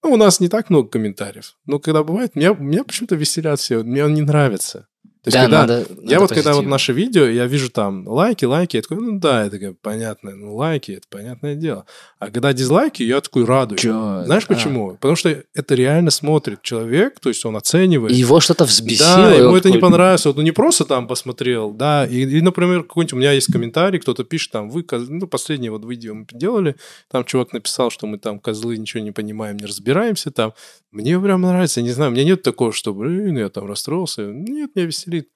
[0.02, 1.56] Ну, у нас не так много комментариев.
[1.66, 3.82] Но когда бывает, меня, меня почему-то веселят все.
[3.82, 4.88] Мне он не нравится.
[5.22, 8.08] То есть, Да, когда, надо- я надо вот когда вот наше видео, я вижу там
[8.08, 11.84] лайки, лайки, я такой, ну да, это как понятно, ну лайки, это понятное дело.
[12.20, 13.80] А когда дизлайки, я такой радуюсь.
[13.80, 14.24] Чё?
[14.26, 14.54] Знаешь А.
[14.54, 14.90] почему?
[14.92, 18.12] Потому что это реально смотрит человек, то есть он оценивает.
[18.12, 19.30] И Его что-то взбесило.
[19.30, 20.26] Да, ему это не понравилось.
[20.26, 22.06] Он не просто там посмотрел, да.
[22.06, 25.70] И, и, например, какой-нибудь у меня есть комментарий, кто-то пишет там, вы, коз- ну, последнее
[25.70, 26.76] вот видео мы делали,
[27.10, 30.52] там чувак написал, что мы там козлы ничего не понимаем, не разбираемся там.
[30.90, 34.26] Мне прям нравится, не знаю, у меня нет такого, что, блин, я там расстроился.
[34.26, 35.28] Нет, меня веселит.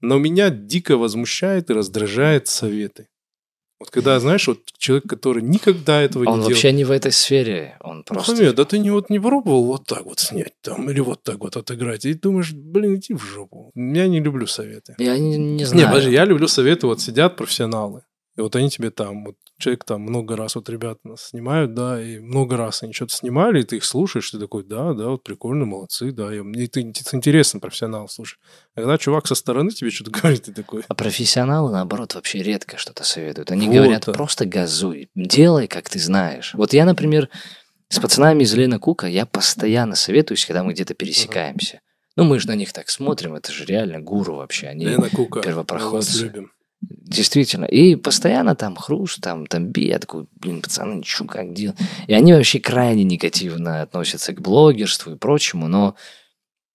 [0.00, 3.06] Но меня дико возмущает и раздражает советы.
[3.82, 6.76] Вот когда, знаешь, вот человек, который никогда этого Он не вообще делал.
[6.76, 7.76] не в этой сфере.
[7.80, 8.30] Он просто...
[8.30, 11.38] Мухаммед, да ты не, вот, не пробовал вот так вот снять там или вот так
[11.40, 12.04] вот отыграть.
[12.04, 13.72] И думаешь, блин, иди в жопу.
[13.74, 14.94] Я не люблю советы.
[14.98, 15.88] Я не, не Не, знаю.
[15.88, 18.02] подожди, я люблю советы, вот сидят профессионалы.
[18.36, 22.02] И вот они тебе там, вот человек там много раз, вот ребята нас снимают, да,
[22.02, 25.22] и много раз они что-то снимали, и ты их слушаешь, ты такой, да, да, вот
[25.22, 28.38] прикольно, молодцы, да, и мне это, это интересно, профессионал, слушай.
[28.74, 32.76] А когда чувак со стороны тебе что-то говорит, ты такой, А профессионалы, наоборот, вообще редко
[32.76, 33.50] что-то советуют.
[33.50, 34.12] Они Вот, говорят, да.
[34.12, 36.52] просто газуй, делай, как ты знаешь.
[36.54, 37.28] Вот я, например,
[37.88, 41.80] с пацанами из Лена Кука, я постоянно советуюсь, когда мы где-то пересекаемся.
[42.16, 44.66] Ну, мы же на них так смотрим, это же реально гуру вообще.
[44.66, 45.94] Они Лена Кука, мы первопроходцы.
[45.94, 46.52] вас любим.
[46.88, 47.64] Действительно.
[47.66, 49.86] И постоянно там хруст, там, там би.
[49.86, 51.76] Я такой, блин, пацаны, ничего как делать.
[52.06, 55.94] И они вообще крайне негативно относятся к блогерству и прочему, но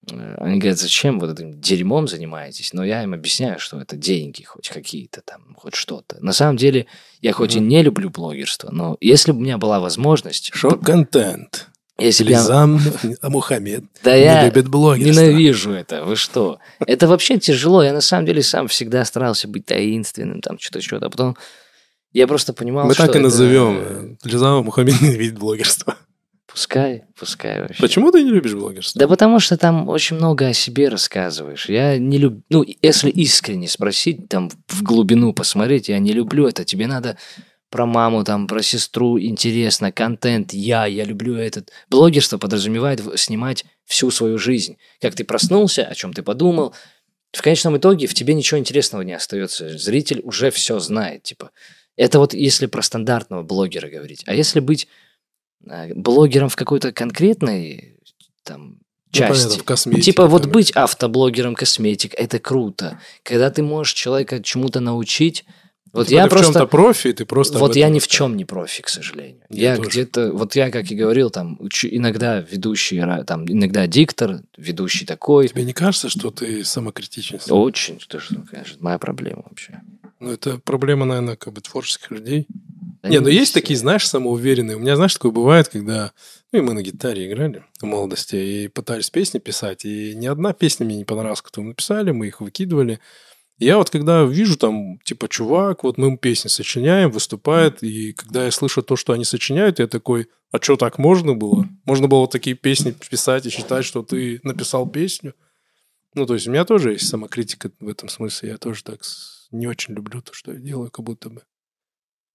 [0.10, 2.72] э, они говорят, зачем вот этим дерьмом занимаетесь?
[2.74, 6.18] Но я им объясняю, что это деньги хоть какие-то там, хоть что-то.
[6.24, 6.86] На самом деле,
[7.22, 7.68] я хоть и Мгм.
[7.68, 10.52] не люблю блогерство, но если бы у меня была возможность...
[10.54, 11.68] Шок-контент.
[12.00, 12.08] Я...
[12.10, 12.80] Лизам
[13.24, 15.22] Мухаммед Да не я любит блогерство.
[15.22, 16.60] ненавижу это, вы что?
[16.86, 17.82] Это вообще тяжело.
[17.84, 21.08] Я на самом деле сам всегда старался быть таинственным, там что-то, что-то.
[21.08, 21.38] А потом
[22.14, 24.18] я просто понимал, Мы что так и это- назовем.
[24.24, 25.96] Лизам Мухаммед ненавидит блогерство.
[26.46, 27.80] Пускай, пускай вообще.
[27.82, 28.98] Почему ты не любишь блогерство?
[29.00, 31.68] Да потому что там очень много о себе рассказываешь.
[31.70, 32.42] Я не люблю...
[32.50, 36.64] Ну, если искренне спросить, там в глубину посмотреть, я не люблю это.
[36.64, 37.18] Тебе надо
[37.70, 41.72] про маму, там, про сестру, интересно, контент, я, я люблю этот.
[41.90, 44.78] Блогерство подразумевает снимать всю свою жизнь.
[45.02, 46.74] Как ты проснулся, о чем ты подумал.
[47.34, 49.78] В конечном итоге в тебе ничего интересного не остается.
[49.78, 51.52] Зритель уже все знает, типа.
[51.98, 54.24] Это вот если про стандартного блогера говорить.
[54.28, 54.88] А если быть
[55.70, 58.00] э, блогером в какой-то конкретной
[58.44, 58.80] там
[59.14, 59.60] Ну, понятно, части.
[59.60, 63.00] в косметике типа вот быть автоблогером косметик, это круто.
[63.24, 65.44] Когда ты можешь человека чему-то научить,
[65.94, 66.54] Вот Типа я ты в просто...
[66.54, 67.60] чем-то профи, ты просто...
[67.60, 69.42] Вот я ни в чем не профи, к сожалению.
[69.50, 74.42] Я Я, где-то, вот я, как и говорил, там, учу- иногда ведущий, там, иногда диктор,
[74.58, 75.48] ведущий такой.
[75.48, 77.40] Тебе не кажется, что ты самокритичен?
[77.50, 79.82] Очень, что, что, конечно, моя проблема вообще.
[80.20, 82.48] Ну, это проблема, наверное, как бы творческих людей.
[83.04, 83.62] Да Не, ну есть все.
[83.62, 84.76] такие, знаешь, самоуверенные.
[84.76, 86.12] У меня, знаешь, такое бывает, когда...
[86.52, 90.54] Ну, и мы на гитаре играли в молодости, и пытались песни писать, и ни одна
[90.54, 93.00] песня мне не понравилась, которую мы написали, мы их выкидывали.
[93.60, 98.52] Я вот когда вижу там, типа, чувак, вот мы песни сочиняем, выступает, и когда я
[98.52, 101.68] слышу то, что они сочиняют, я такой, а что, так можно было?
[101.84, 105.34] Можно было вот такие песни писать и считать, что ты написал песню?
[106.14, 108.50] Ну, то есть у меня тоже есть самокритика в этом смысле.
[108.50, 109.02] Я тоже так
[109.52, 111.42] не очень люблю то, что я делаю, как будто бы.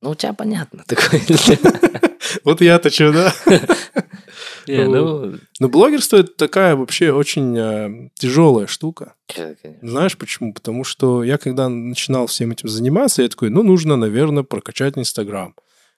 [0.03, 1.21] Ну, у тебя понятно такое.
[2.45, 3.35] Вот я-то что, да?
[4.67, 9.15] Не, ну, Но блогерство это такая вообще очень тяжелая штука.
[9.27, 9.89] конечно.
[9.89, 10.53] Знаешь почему?
[10.55, 15.55] Потому что я когда начинал всем этим заниматься, я такой, ну, нужно, наверное, прокачать Инстаграм.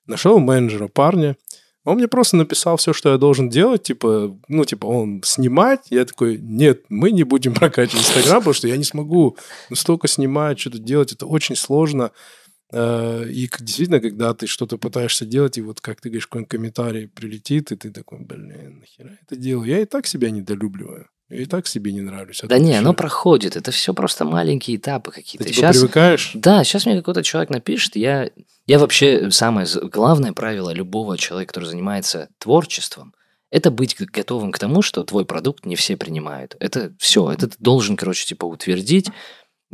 [0.07, 1.36] Нашел менеджера парня,
[1.84, 5.80] он мне просто написал все, что я должен делать, типа, ну, типа, он снимать.
[5.90, 9.36] Я такой, нет, мы не будем прокачивать Инстаграм, потому что я не смогу
[9.72, 12.11] столько снимать, что-то делать, это очень сложно.
[12.74, 17.08] Э, И действительно, когда ты что-то пытаешься делать, и вот как ты говоришь, какой-нибудь комментарий
[17.08, 19.68] прилетит, и ты такой, блин, нахера это делаю?
[19.68, 21.08] Я и так себя недолюбливаю.
[21.30, 22.42] Я и так себе не нравлюсь.
[22.44, 23.56] А Да не, ещё- оно проходит.
[23.56, 25.44] Это все просто маленькие этапы Ты какие-то.
[25.44, 26.30] типа Сейчас, привыкаешь?
[26.34, 28.28] да, сейчас мне какой-то человек напишет, я,
[28.66, 33.14] я вообще самое главное правило любого человека, который занимается творчеством,
[33.50, 36.56] это быть готовым к тому, что твой продукт не все принимают.
[36.60, 39.08] Это все, это ты должен, короче, типа утвердить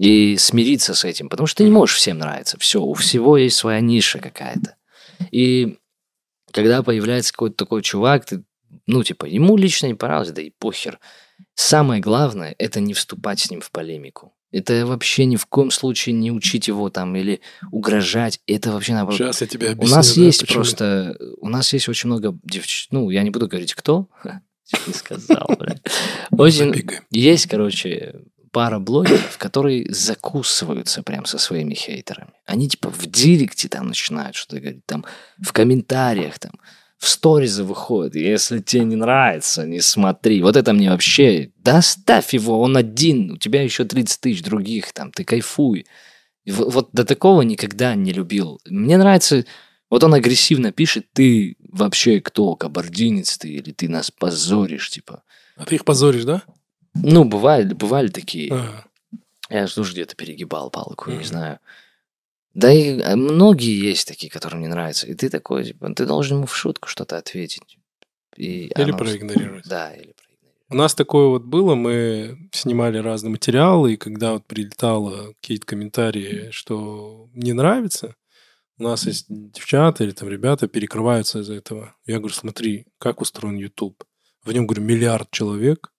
[0.00, 2.58] и смириться с этим, потому что ты не можешь всем нравиться.
[2.58, 4.76] Все, у всего есть своя ниша какая-то.
[5.30, 5.76] И
[6.52, 8.42] когда появляется какой-то такой чувак, ты,
[8.86, 10.98] ну, типа, ему лично не понравилось, да и похер.
[11.54, 14.32] Самое главное– это не вступать с ним в полемику.
[14.52, 18.40] Это вообще ни в коем случае не учить его там или угрожать.
[18.46, 19.18] Это вообще наоборот.
[19.18, 19.96] Сейчас я тебе У объясню.
[19.96, 20.54] нас да, есть почему.
[20.54, 21.18] просто...
[21.42, 22.88] У нас есть очень много девч...
[22.90, 24.08] Ну, я не буду говорить, кто.
[24.86, 25.82] Не сказал, блядь.
[26.30, 26.88] Очень...
[27.10, 28.22] Есть, короче,
[28.52, 32.32] пара блогеров, которые закусываются прям со своими хейтерами.
[32.46, 35.04] Они типа в директе там начинают что-то говорить, там
[35.38, 36.52] в комментариях, там
[37.00, 38.14] в сторизы выходят.
[38.14, 40.42] Если тебе не нравится, не смотри.
[40.42, 41.50] Вот это мне вообще...
[41.56, 45.86] Да оставь его, он один, у тебя еще 30 тысяч других, там, ты кайфуй.
[46.44, 48.60] И Вот до такого никогда не любил.
[48.66, 49.46] Мне нравится...
[49.88, 55.24] Вот он агрессивно пишет, ты вообще кто, кабардинец ты, или ты нас позоришь, типа.
[55.56, 56.42] А ты их позоришь, да?
[57.02, 58.52] Ну, бывали, бывали такие.
[58.52, 58.84] Ага.
[59.48, 61.24] Я же тоже где-то перегибал палку, не Мгм.
[61.24, 61.58] знаю.
[62.54, 65.06] Да и э, многие есть такие, которым не нравится.
[65.06, 67.78] И ты такой, типа, ты должен ему в шутку что-то ответить.
[68.36, 69.66] И Или оно- проигнорировать.
[69.68, 70.16] Да, или проигнорировать.
[70.68, 76.50] У нас такое вот было, мы снимали разные материалы, и когда вот прилетало какие-то комментарии,
[76.52, 78.14] что не нравится,
[78.78, 81.94] у нас есть девчата или там ребята перекрываются из-за этого.
[82.06, 84.04] Я говорю, смотри, как устроен YouTube.
[84.44, 85.92] В нем, говорю, миллиард человек,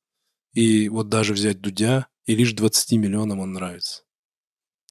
[0.53, 4.03] и вот даже взять Дудя, и лишь 20 миллионам он нравится.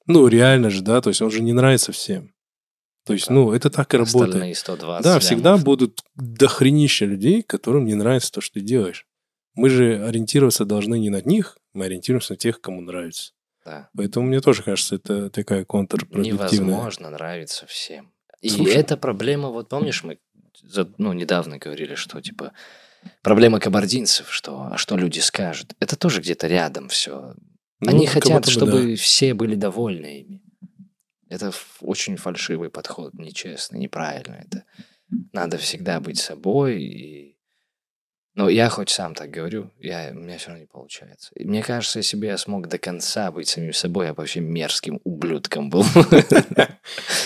[0.07, 2.33] Ну, реально же, да, то есть он же не нравится всем.
[3.05, 4.29] То есть, ну, это так и работает.
[4.29, 5.23] Остальные 120 Да, лямов.
[5.23, 9.07] всегда будут дохренища людей, которым не нравится то, что ты делаешь.
[9.55, 13.33] Мы же ориентироваться должны не на них, мы ориентируемся на тех, кому нравится.
[13.65, 13.89] Да.
[13.95, 16.49] Поэтому мне тоже кажется, это такая контрпродуктивная.
[16.49, 18.11] Невозможно нравиться всем.
[18.41, 18.73] И Слушай.
[18.73, 20.19] эта проблема, вот помнишь, мы
[20.97, 22.53] ну, недавно говорили, что типа
[23.21, 25.73] проблема кабардинцев, что а что люди скажут.
[25.79, 27.35] Это тоже где-то рядом все.
[27.79, 28.95] Ну, Они хотят, бы чтобы да.
[28.95, 30.41] все были довольны ими.
[31.29, 34.43] Это очень фальшивый подход, нечестный, неправильно.
[34.45, 34.65] Это
[35.31, 36.83] надо всегда быть собой.
[36.83, 37.30] И...
[38.33, 41.31] Но я хоть сам так говорю, я, у меня все равно не получается.
[41.35, 44.39] И мне кажется, если бы я смог до конца быть самим собой, я бы вообще
[44.39, 45.83] мерзким ублюдком был.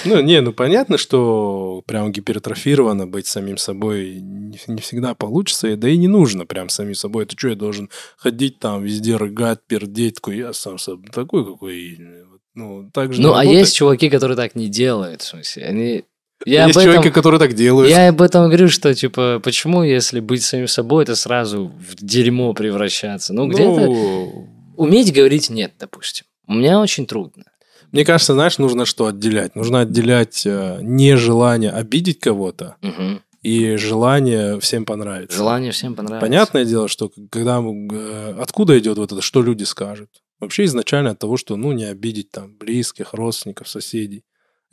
[0.03, 5.97] Ну, не, ну понятно, что прям гипертрофированно быть самим собой не, всегда получится, да и
[5.97, 7.23] не нужно прям самим собой.
[7.23, 11.99] Это что, я должен ходить там везде, рыгать, пердеть, такой, я сам собой такой, какой.
[12.53, 15.65] Ну, так же Ну, а есть чуваки, которые так не делают, в смысле.
[15.65, 16.05] Они...
[16.45, 16.91] Я Есть этом...
[16.91, 17.89] человеки, которые так делают.
[17.89, 22.53] Я об этом говорю, что, типа, почему, если быть самим собой, это сразу в дерьмо
[22.53, 23.33] превращаться?
[23.33, 26.25] Ну, где-то Ну, уметь говорить «нет», допустим.
[26.47, 27.45] У меня очень трудно.
[27.91, 29.55] Мне кажется, знаешь, нужно что отделять?
[29.55, 33.21] Нужно отделять э, нежелание обидеть кого-то Мгм.
[33.41, 35.37] и желание всем понравиться.
[35.37, 36.25] Желание всем понравится.
[36.25, 40.09] Понятное дело, что когда э, откуда идет вот это, что люди скажут?
[40.41, 44.23] Вообще изначально от того, что ну не обидеть там близких, родственников, соседей.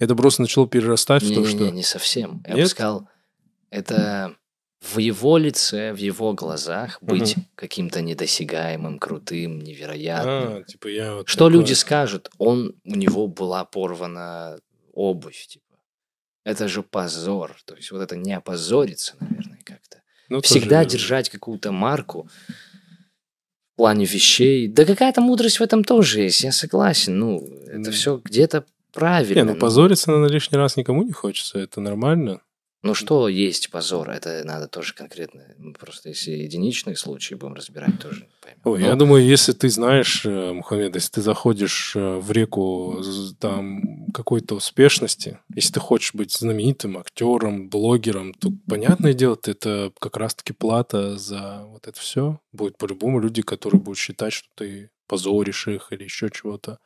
[0.02, 2.42] Это просто начало перерастать в то, Не-не-не, что не совсем.
[2.48, 2.64] Я Нет?
[2.64, 3.08] бы сказал,
[3.70, 4.34] это
[4.80, 10.56] в его лице, в его глазах быть каким-то недосягаемым, крутым, невероятным.
[10.56, 11.52] а, типа я вот Что такой.
[11.60, 12.30] люди скажут?
[12.38, 14.58] Он, у него была порвана
[14.92, 15.76] обувь, типа.
[16.44, 17.56] Это же позор.
[17.64, 20.02] То есть вот это не опозориться, наверное, как-то.
[20.28, 22.28] Ну, Всегда тоже- держать какую-то марку
[23.74, 24.66] в плане вещей.
[24.66, 27.16] Да какая-то мудрость в этом тоже есть, я согласен.
[27.20, 27.92] Ну, это М.
[27.92, 29.34] все где-то правильно.
[29.34, 32.40] Не, ну позориться на лишний раз никому не хочется, это нормально.
[32.82, 34.10] Ну что есть позор?
[34.10, 35.54] Это надо тоже конкретно.
[35.56, 38.60] Ну, Просто если единичные случаи будем разбирать, тоже поймем.
[38.64, 43.00] Ой, Ну, я думаю, если ты знаешь, э, Мухаммед, если ты заходишь э, в реку
[43.38, 50.16] там какой-то успешности, если ты хочешь быть знаменитым актером, блогером, то понятное дело, это как
[50.16, 52.40] раз-таки плата за вот это все.
[52.50, 56.78] Будет по-любому люди, которые будут считать, что ты позоришь их или еще чего-то.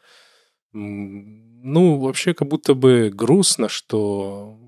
[0.78, 4.58] Ну, вообще, как будто бы грустно, что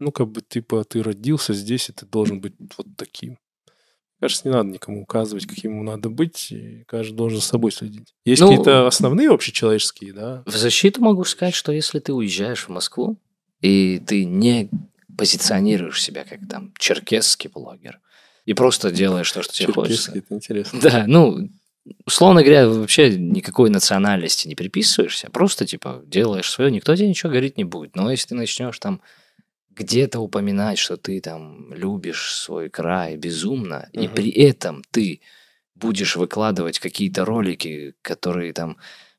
[0.00, 3.38] ну, как бы, типа, ты родился здесь, и ты должен быть вот таким.
[4.18, 8.14] Кажется, не надо никому указывать, каким ему надо быть, и каждый должен за собой следить.
[8.24, 10.42] Есть Ну, какие-то основные общечеловеческие, да?
[10.46, 13.18] В защиту могу сказать, что если ты уезжаешь в Москву,
[13.60, 14.70] и ты не
[15.16, 18.00] позиционируешь себя как там черкесский блогер,
[18.46, 20.12] и просто делаешь то, что тебе хочется.
[20.12, 20.80] Черкесский, это интересно.
[20.80, 21.48] Да, ну,
[22.06, 27.56] условно говоря, вообще никакой национальности не приписываешься, просто типа делаешь свое, никто тебе ничего говорить
[27.56, 27.96] не будет.
[27.96, 29.00] Но если ты начнешь там
[29.70, 34.14] где-то упоминать, что ты там любишь свой край безумно, и Мгм.
[34.14, 35.20] при этом ты
[35.74, 38.76] будешь выкладывать какие-то ролики, которые там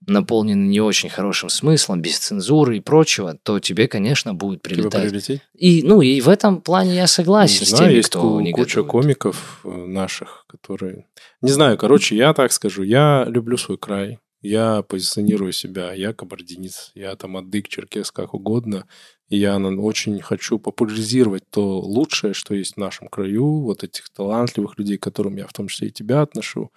[0.08, 5.10] наполнены не очень хорошим смыслом, без цензуры и прочего, то тебе, конечно, будет прилетать.
[5.10, 5.42] прилететь?
[5.54, 8.52] И, ну, и в этом плане я согласен Не с знаю, теми, есть кто ку-
[8.52, 11.06] куча комиков э, наших, которые...
[11.42, 16.92] Не знаю, короче, я так скажу, я люблю свой край, я позиционирую себя, я кабардинец,
[16.96, 18.88] я там адык, черкес, как угодно,
[19.30, 24.78] и я очень хочу популяризировать то лучшее, что есть в нашем краю, вот этих талантливых
[24.80, 26.72] людей, к которым я в том числе и тебя отношу.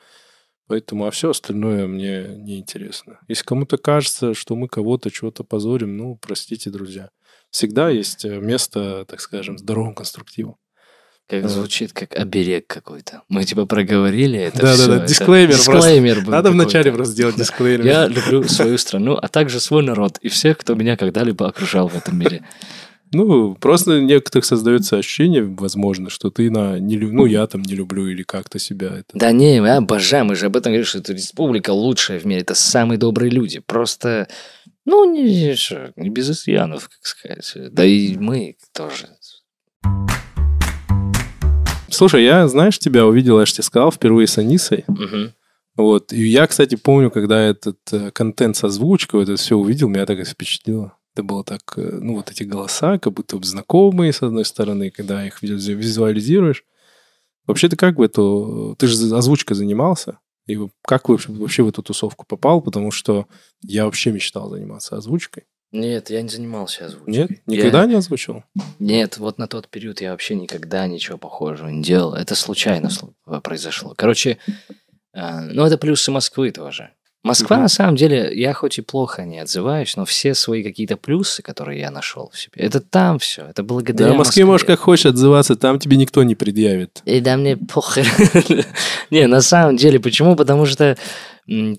[0.66, 3.20] Поэтому, а все остальное мне неинтересно.
[3.28, 7.10] Если кому-то кажется, что мы кого-то чего-то позорим, ну, простите, друзья.
[7.50, 10.58] Всегда есть э, место, так скажем, здоровому конструктиву.
[11.26, 13.22] Как звучит как оберег какой-то.
[13.28, 15.54] Мы типа проговорили это Да-да-да, всё, это дисклеймер.
[15.54, 17.86] Дисклеймер был Надо вначале просто сделать дисклеймер.
[17.86, 21.96] Я люблю свою страну, а также свой народ и всех, кто меня когда-либо окружал в
[21.96, 22.44] этом мире.
[23.14, 27.74] Ну, просто некоторых создается ощущение, возможно, что ты на не лю- ну я там не
[27.74, 29.10] люблю или как-то себя это.
[29.14, 32.40] Да не, мы обожаем, мы же об этом говорим, что эта республика лучшая в мире,
[32.40, 33.60] это самые добрые люди.
[33.60, 34.28] Просто,
[34.84, 35.54] ну, не,
[35.96, 37.72] не без изъянов, как сказать.
[37.72, 39.08] Да и мы тоже.
[41.88, 44.84] Слушай, я, знаешь, тебя увидел, я же тебе сказал, впервые с Анисой.
[44.88, 45.32] Мгм.
[45.76, 46.12] Вот.
[46.12, 50.18] И я, кстати, помню, когда этот э, контент с озвучкой, это все увидел, меня так
[50.18, 50.96] это впечатлило.
[51.14, 54.90] Это было так, э, ну, вот эти голоса, как будто бы знакомые, с одной стороны,
[54.90, 56.64] когда их визу- визуализируешь.
[57.46, 58.74] Вообще ты как в эту...
[58.78, 60.18] Ты же озвучкой занимался.
[60.46, 62.60] И как вы вообще- в эту тусовку попал?
[62.60, 63.26] Потому что
[63.62, 65.44] я вообще мечтал заниматься озвучкой.
[65.70, 67.14] Нет, я не занимался озвучкой.
[67.14, 67.30] Нет?
[67.46, 68.44] Я- Никогда не озвучивал?
[68.78, 72.14] Нет, вот на тот период я вообще никогда ничего похожего не делал.
[72.14, 72.88] Это случайно
[73.26, 73.94] слу- произошло.
[73.96, 74.38] Короче,
[75.12, 76.90] э, ну это плюсы Москвы тоже.
[77.24, 81.42] Москва, на самом деле, я хоть и плохо не отзываюсь, но все свои какие-то плюсы,
[81.42, 84.44] которые я нашел в себе, это там все, это благодаря Да, в Москве Москве.
[84.44, 87.00] можешь как хочешь отзываться, там тебе никто не предъявит.
[87.06, 88.06] И да мне похер.
[89.10, 90.36] Не, на самом деле, почему?
[90.36, 90.96] Потому что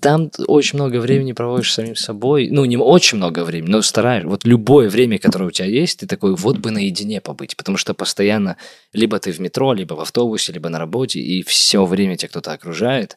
[0.00, 2.48] там очень много времени проводишь самим собой.
[2.50, 4.28] Ну, не очень много времени, но стараешься.
[4.28, 7.56] Вот любое время, которое у тебя есть, ты такой, вот бы наедине побыть.
[7.56, 8.56] Потому что постоянно
[8.92, 12.52] либо ты в метро, либо в автобусе, либо на работе, и все время тебя кто-то
[12.52, 13.16] окружает.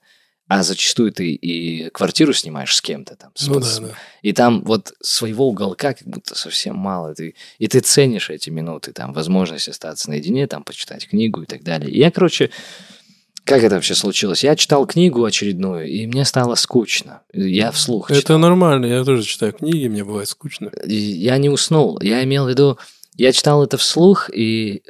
[0.49, 3.31] А зачастую ты и квартиру снимаешь с кем-то там.
[3.35, 3.93] с- Ну с- да, да.
[4.23, 7.13] и там вот своего уголка как будто совсем мало.
[7.13, 11.63] Ты, и ты ценишь эти минуты, там, возможность остаться наедине, там, почитать книгу и так
[11.63, 11.91] далее.
[11.91, 12.49] И я, короче,
[13.43, 14.43] как это вообще случилось?
[14.43, 17.21] Я читал книгу очередную, и мне стало скучно.
[17.31, 18.39] Я вслух Это читал.
[18.39, 20.71] нормально, я тоже читаю книги, мне бывает скучно.
[20.85, 21.99] И я не уснул.
[22.01, 22.77] Я имел в виду,
[23.15, 24.81] я читал это вслух, и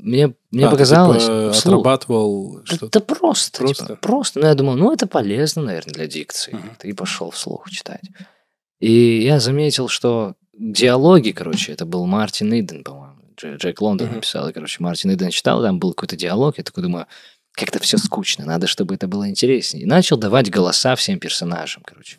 [0.00, 1.22] мне, мне А, ты, показалось...
[1.24, 1.74] типа, вслух.
[1.74, 2.88] отрабатывал Да, что-то.
[3.00, 3.84] да просто, Просто?
[3.86, 3.96] просто.
[3.96, 4.40] просто.
[4.40, 6.52] Ну, я думал, ну, это полезно, наверное, для дикции.
[6.52, 6.70] Мгм.
[6.82, 8.02] И пошел вслух читать.
[8.80, 13.14] И я заметил, что диалоги, короче, это был Мартин Иден, по-моему.
[13.36, 14.16] Дж- Джек Лондон Мгм.
[14.16, 17.06] написал, и, короче, Мартин Иден читал, там был какой-то диалог, я такой думаю,
[17.52, 19.84] как-то все скучно, надо, чтобы это было интереснее.
[19.84, 22.18] И начал давать голоса всем персонажам, короче.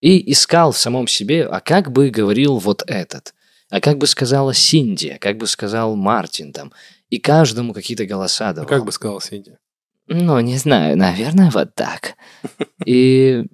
[0.00, 3.32] И искал в самом себе, а как бы говорил вот этот,
[3.70, 6.72] а как бы сказала Синди, а как бы сказал Мартин там.
[7.10, 8.68] И каждому какие-то голоса А давал.
[8.68, 9.56] как бы сказал Синди?
[10.06, 12.14] Ну, не знаю, наверное, вот так.
[12.86, 13.44] И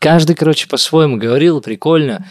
[0.00, 2.28] каждый, короче, по-своему говорил, прикольно.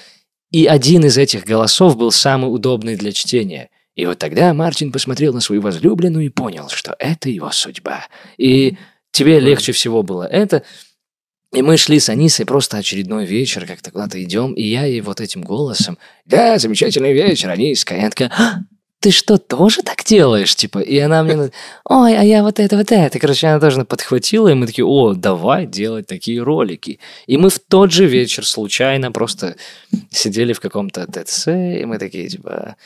[0.51, 3.70] И один из этих голосов был самый удобный для чтения.
[3.95, 8.06] И вот тогда Мартин посмотрел на свою возлюбленную и понял, что это его судьба.
[8.38, 8.78] И
[9.12, 10.64] тебе легче всего было это.
[11.53, 15.22] И мы шли с Анисой просто очередной вечер, как-то куда-то идем, и я ей вот
[15.22, 17.95] этим голосом, да, замечательный вечер, Аниска.
[17.95, 18.56] И она такая, «А,
[19.06, 20.56] ты что, тоже так делаешь?
[20.56, 21.51] Типа, и она мне,
[21.84, 23.20] ой, а я вот это, вот это.
[23.20, 26.99] Короче, она тоже подхватила, и мы такие, о, давай делать такие ролики.
[27.28, 29.58] И мы в тот же вечер случайно просто
[30.10, 32.78] сидели в каком-то ТЦ, и мы такие, типа,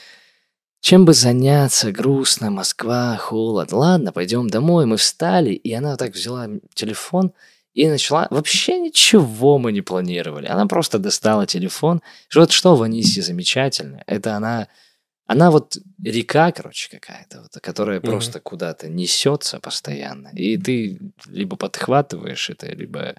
[0.81, 3.71] чем бы заняться, грустно, Москва, холод.
[3.71, 4.85] Ладно, пойдем домой.
[4.85, 7.31] Мы встали, и она вот так взяла телефон
[7.73, 8.27] и начала...
[8.29, 10.47] Вообще ничего мы не планировали.
[10.47, 12.01] Она просто достала телефон.
[12.35, 14.67] Вот что в Анисе замечательно, это она...
[15.31, 18.07] Она вот река, короче, какая-то, вот, которая Мгм.
[18.09, 20.29] просто куда-то несется постоянно.
[20.33, 23.13] И ты либо подхватываешь это, либо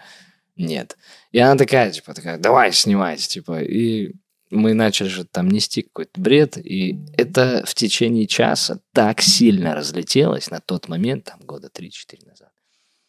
[0.56, 0.96] нет.
[1.30, 3.62] И она такая, типа, такая, давай снимать, типа.
[3.62, 4.10] И
[4.50, 10.50] мы начали же там нести какой-то бред, и это в течение часа так сильно разлетелось
[10.50, 12.50] на тот момент, там года 3-4 назад.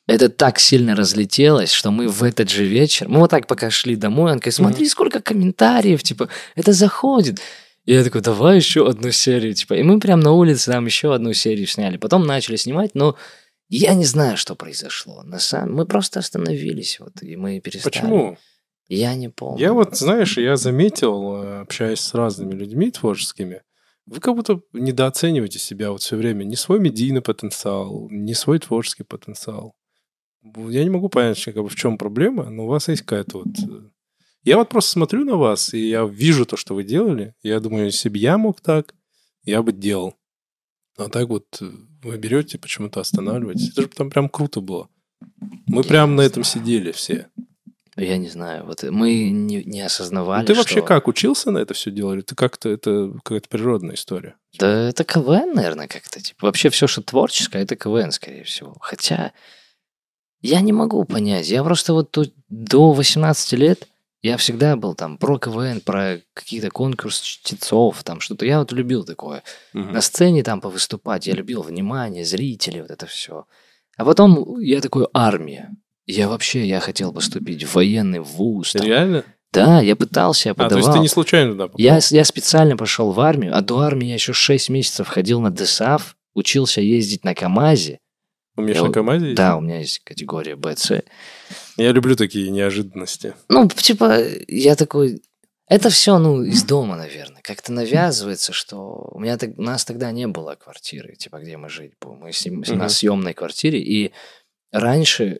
[0.06, 3.96] Это так сильно разлетелось, что мы в этот же вечер, мы вот так пока шли
[3.96, 7.40] домой, он такой, смотри, сколько комментариев, типа, это заходит.
[7.86, 9.74] И я такой, давай еще одну серию, типа.
[9.74, 11.98] И мы прям на улице там еще одну серию сняли.
[11.98, 13.18] Потом начали снимать, но
[13.70, 15.24] я не знаю, что произошло.
[15.24, 15.76] На самом...
[15.76, 17.92] Мы просто остановились, вот, и мы перестали.
[17.92, 18.38] Почему?
[18.88, 19.60] Я не помню.
[19.60, 23.62] Я вот, знаешь, я заметил, э, общаясь с разными людьми творческими,
[24.06, 26.44] вы как будто недооцениваете себя вот все время.
[26.44, 29.74] Не свой медийный потенциал, не свой творческий потенциал.
[30.44, 33.48] Я не могу понять, как бы, в чем проблема, но у вас есть какая-то вот...
[34.44, 37.36] Я вот просто смотрю на вас, и я вижу то, что вы делали.
[37.44, 38.96] Я думаю, если бы я мог так,
[39.44, 40.16] я бы делал.
[40.98, 41.70] А так вот э,
[42.04, 43.70] вы берете, почему-то останавливаетесь.
[43.72, 44.90] Это же там прям круто было.
[45.68, 46.66] Мы Я прям на этом знаю.
[46.66, 47.28] сидели все.
[47.98, 51.60] Я не знаю, вот мы не, не осознавали, Ну, ты вообще что- как, учился на
[51.60, 52.16] это все делать?
[52.16, 54.36] Или ты как-то, это какая-то природная история?
[54.58, 56.20] Да это КВН, наверное, как-то.
[56.22, 58.76] Типа, вообще все, что творческое, это КВН, скорее всего.
[58.80, 59.34] Хотя
[60.42, 61.50] я не могу понять.
[61.50, 63.88] Я просто вот тут до 18 лет
[64.22, 68.46] я всегда был там про КВН, про какие-то конкурсы чтецов, там что-то.
[68.46, 69.44] Я вот любил такое.
[69.74, 69.94] Мгм.
[69.94, 71.28] На сцене там повыступать.
[71.28, 73.46] Я любил внимание, зрителей, вот это все.
[73.98, 75.72] А потом я такой, армия.
[76.06, 78.74] Я вообще, я хотел поступить в военный вуз.
[78.74, 78.86] там.
[78.86, 79.24] Реально?
[79.54, 80.78] Да, я пытался, я А, то подавал.
[80.84, 81.80] есть ты не случайно туда попал?
[81.80, 85.52] Я, я специально пошел в армию, а до армии я еще 6 месяцев ходил на
[85.52, 88.00] ДСАФ, учился ездить на КАМАЗе.
[88.56, 89.26] Умеешь Я на КамАЗе?
[89.26, 89.38] ездить?
[89.38, 90.92] Да, у меня есть категория БЦ.
[91.82, 93.34] Я люблю такие неожиданности.
[93.50, 95.22] Ну, типа, я такой...
[95.68, 97.42] Это все, ну, из дома, наверное.
[97.42, 99.10] Как-то навязывается, что...
[99.14, 99.52] У, меня так...
[99.58, 102.20] у нас тогда не было квартиры, типа, где мы жить будем.
[102.20, 102.78] Мы сни- Мгм.
[102.78, 104.12] на съемной квартире, и
[104.72, 105.40] раньше...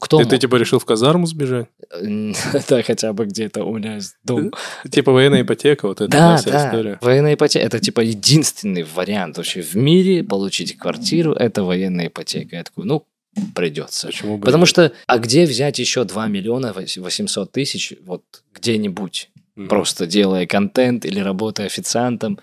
[0.00, 1.68] Кто Ты, ты типа решил в казарму сбежать?
[2.68, 4.50] Да, хотя бы где-то у меня есть дом.
[4.90, 6.66] Типа военная ипотека, вот это Да, вся да.
[6.66, 6.98] история.
[7.00, 12.56] Военная ипотека это типа единственный вариант вообще в мире получить квартиру это военная ипотека.
[12.56, 13.06] Я такой, ну,
[13.54, 14.08] придется.
[14.08, 18.24] Почему бы Потому что, а где взять еще 2 миллиона 800 тысяч вот
[18.54, 19.68] где-нибудь, Мгм.
[19.68, 22.38] просто делая контент или работая официантом?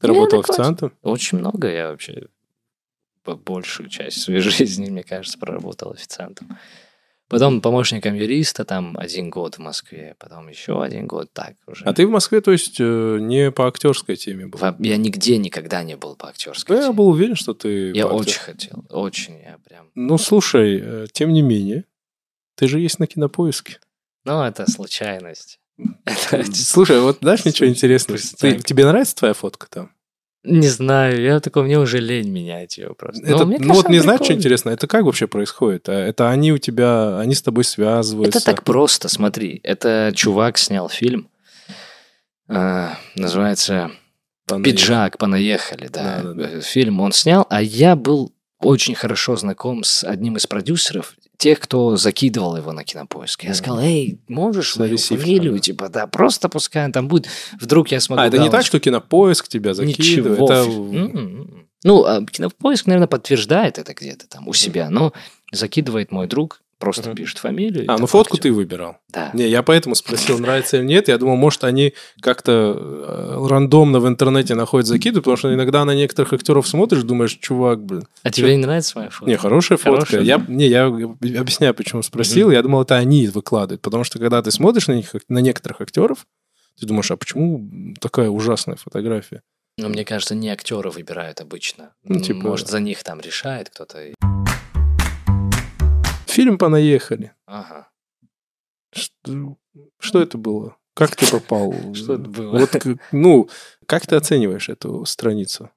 [0.00, 0.92] Ты работал официантом?
[1.02, 2.26] Очень много я вообще
[3.24, 6.58] большую часть своей жизни, мне кажется, проработал официантом.
[7.34, 11.84] Потом помощником юриста там один год в Москве, потом еще один год так уже.
[11.84, 14.60] А ты в Москве, то есть, э, не по актерской теме был?
[14.78, 16.76] Я нигде никогда не был по актерской.
[16.76, 16.94] Я теме.
[16.94, 17.90] был уверен, что ты...
[17.90, 19.90] Я очень хотел, очень, я прям.
[19.96, 21.86] Ну, слушай, э, тем не менее,
[22.54, 23.80] ты же есть на кинопоиске.
[24.24, 25.58] Ну, это случайность.
[26.52, 28.16] Слушай, вот знаешь, ничего интересного?
[28.18, 29.90] Тебе нравится твоя фотка там?
[30.44, 33.24] Не знаю, я такой, мне уже лень менять ее просто.
[33.26, 34.70] Это- мне ну вот не знаешь, что интересно?
[34.70, 35.88] Это как вообще происходит?
[35.88, 38.38] А Это они у тебя, они с тобой связываются?
[38.38, 39.60] Это так просто, смотри.
[39.62, 41.28] Это чувак снял фильм.
[42.46, 43.90] а, называется
[44.46, 44.72] Понаехали.
[44.76, 46.20] «Пиджак, понаехали», да.
[46.22, 46.50] Да, да, да.
[46.58, 48.33] Э, Фильм он снял, а я был
[48.64, 53.44] очень хорошо знаком с одним из продюсеров, тех, кто закидывал его на кинопоиск.
[53.44, 57.28] Я сказал, эй, можешь ресивер, фамилию, типа, да, просто пускай он там будет.
[57.60, 58.68] Вдруг я смогу А, это не так, галочку».
[58.68, 59.98] что кинопоиск тебя закидывает?
[59.98, 60.44] Ничего.
[60.44, 60.54] Это...
[60.64, 61.68] М-м-м.
[61.84, 65.12] Ну, а кинопоиск, наверное, подтверждает это где-то там у себя, но
[65.52, 67.16] закидывает мой друг, просто Мгм.
[67.16, 67.84] пишет фамилию.
[67.88, 68.98] А, ну фотку ты выбирал.
[69.08, 69.30] Да.
[69.32, 71.08] Не, я поэтому спросил, нравится или нет.
[71.08, 75.94] Я думал, может, они как-то э, рандомно в интернете находят закиды, потому что иногда на
[75.94, 78.06] некоторых актеров смотришь, думаешь, чувак, блин.
[78.22, 79.30] А тебе не нравится моя фото?
[79.30, 80.20] Не, хорошая фотка.
[80.20, 82.50] Я, не, я объясняю, почему спросил.
[82.50, 83.80] Я думал, это они выкладывают.
[83.82, 86.26] Потому что когда ты смотришь на, них, на некоторых актеров,
[86.80, 89.42] ты думаешь, а почему такая ужасная фотография?
[89.76, 91.90] Ну, мне кажется, не актеры выбирают обычно.
[92.04, 94.14] Ну, типа- Может, за них там решает кто-то.
[96.34, 97.32] Фильм «Понаехали».
[97.46, 97.88] Ага.
[98.92, 99.56] Что,
[99.98, 100.76] что это было?
[100.94, 101.72] Как ты попал?
[101.94, 102.58] Что это было?
[102.58, 102.70] Вот,
[103.12, 103.48] ну,
[103.86, 105.70] как ты оцениваешь эту страницу?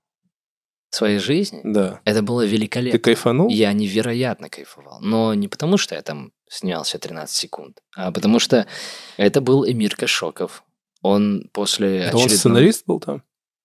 [0.89, 1.99] Своей жизни Да.
[2.05, 2.99] это было Ты великолепно.
[2.99, 3.49] кайфанул?
[3.49, 4.99] Я невероятно кайфовал.
[5.01, 7.81] Но не потому, что я там снялся 13 секунд.
[7.95, 8.65] А, потому что
[9.17, 10.63] это был Эмир Кашоков.
[11.01, 13.21] Он после Это он сценарист был там?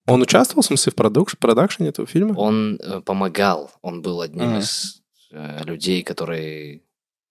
[0.09, 2.35] Он участвовал, в смысле, в продакшене этого фильма?
[2.37, 3.71] Он э, помогал.
[3.83, 4.59] Он был одним Мгм.
[4.59, 5.02] из
[5.33, 6.83] э, людей, который...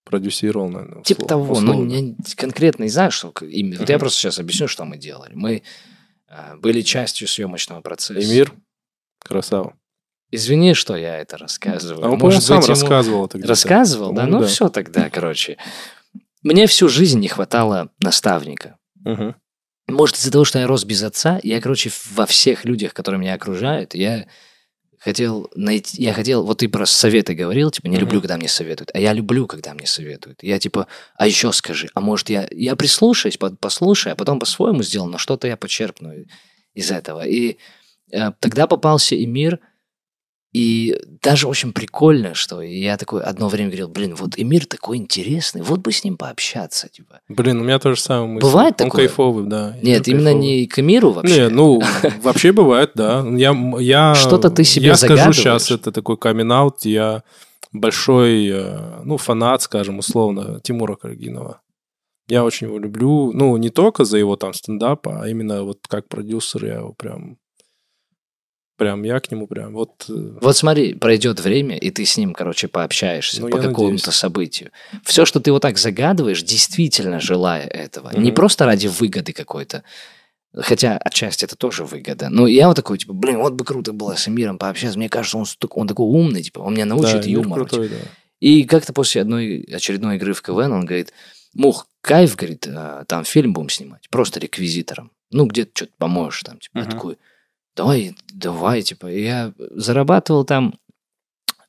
[0.04, 1.04] Продюсировал, наверное.
[1.04, 1.62] Типа условно- того.
[1.62, 1.94] Ну, условно.
[1.94, 3.80] я конкретно не знаю, что именно.
[3.80, 5.34] Вот я просто сейчас объясню, что мы делали.
[5.36, 5.62] Мы
[6.28, 8.20] э, были частью съемочного процесса.
[8.20, 8.52] Эмир,
[9.20, 9.78] красава.
[10.32, 12.06] Извини, что я это рассказываю.
[12.06, 13.50] А он, Может сам быть, рассказывал это где-то.
[13.50, 14.26] Рассказывал, да?
[14.26, 14.48] Ну, да.
[14.48, 15.58] все тогда, короче.
[16.42, 18.78] Мне всю жизнь не хватало наставника.
[18.96, 19.36] Мгм.
[19.88, 23.34] Может, из-за того, что я рос без отца, я, короче, во всех людях, которые меня
[23.34, 24.26] окружают, я
[25.02, 26.02] хотел найти...
[26.02, 26.46] Я хотел...
[26.46, 28.06] Вот ты про советы говорил, типа, не Мгм.
[28.06, 28.92] люблю, когда мне советуют.
[28.94, 30.44] А я люблю, когда мне советуют.
[30.44, 32.48] Я, типа, а еще скажи, а может, я...
[32.52, 36.14] Я прислушаюсь, по- послушаю, а потом по-своему сделал, но что-то я почерпну
[36.76, 37.26] из этого.
[37.26, 37.58] И
[38.12, 39.60] э, тогда попался и мир,
[40.54, 45.62] и даже очень прикольно, что я такой одно время говорил, блин, вот Эмир такой интересный,
[45.62, 47.22] вот бы с ним пообщаться, типа.
[47.30, 48.46] Блин, у меня тоже самое мысль.
[48.46, 49.08] Бывает Он такое?
[49.08, 49.78] кайфовый, да.
[49.82, 50.48] Нет, именно кайфовый.
[50.48, 51.44] не к Эмиру вообще.
[51.44, 51.82] Не, ну,
[52.22, 53.26] вообще бывает, да.
[53.30, 56.52] Я, я, Что-то ты себе Я скажу сейчас, это такой камин
[56.84, 57.24] я
[57.72, 61.62] большой, э, ну, фанат, скажем, условно, Тимура Каргинова.
[62.28, 66.08] Я очень его люблю, ну, не только за его там стендап, а именно вот как
[66.08, 67.38] продюсер я его прям...
[68.82, 69.92] Прям я к нему прям вот...
[70.10, 74.72] э, Вот смотри, пройдет время, и ты с ним, короче, пообщаешься Ну, по какому-то событию.
[75.04, 78.10] Все, что ты вот так загадываешь, действительно желая этого.
[78.18, 78.34] Не Мгм.
[78.36, 79.84] просто ради выгоды какой-то.
[80.56, 82.30] Хотя отчасти это тоже выгода.
[82.30, 84.98] Но я вот такой, типа, блин, вот бы круто было с Эмиром пообщаться.
[84.98, 87.68] Мне кажется, он, столько- он такой умный, типа, он меня научит да, юмору.
[87.68, 87.98] крутой, да.
[88.40, 91.14] И как-то после одной очередной игры в КВН он говорит,
[91.54, 95.12] Мух, кайф, говорит, а, там фильм будем снимать, просто реквизитором.
[95.30, 96.58] Ну, где-то что-то поможешь там.
[96.58, 96.90] Типа, Мгм.
[96.90, 97.18] такой,
[97.76, 99.08] давай, давай, типа.
[99.08, 100.76] Я зарабатывал там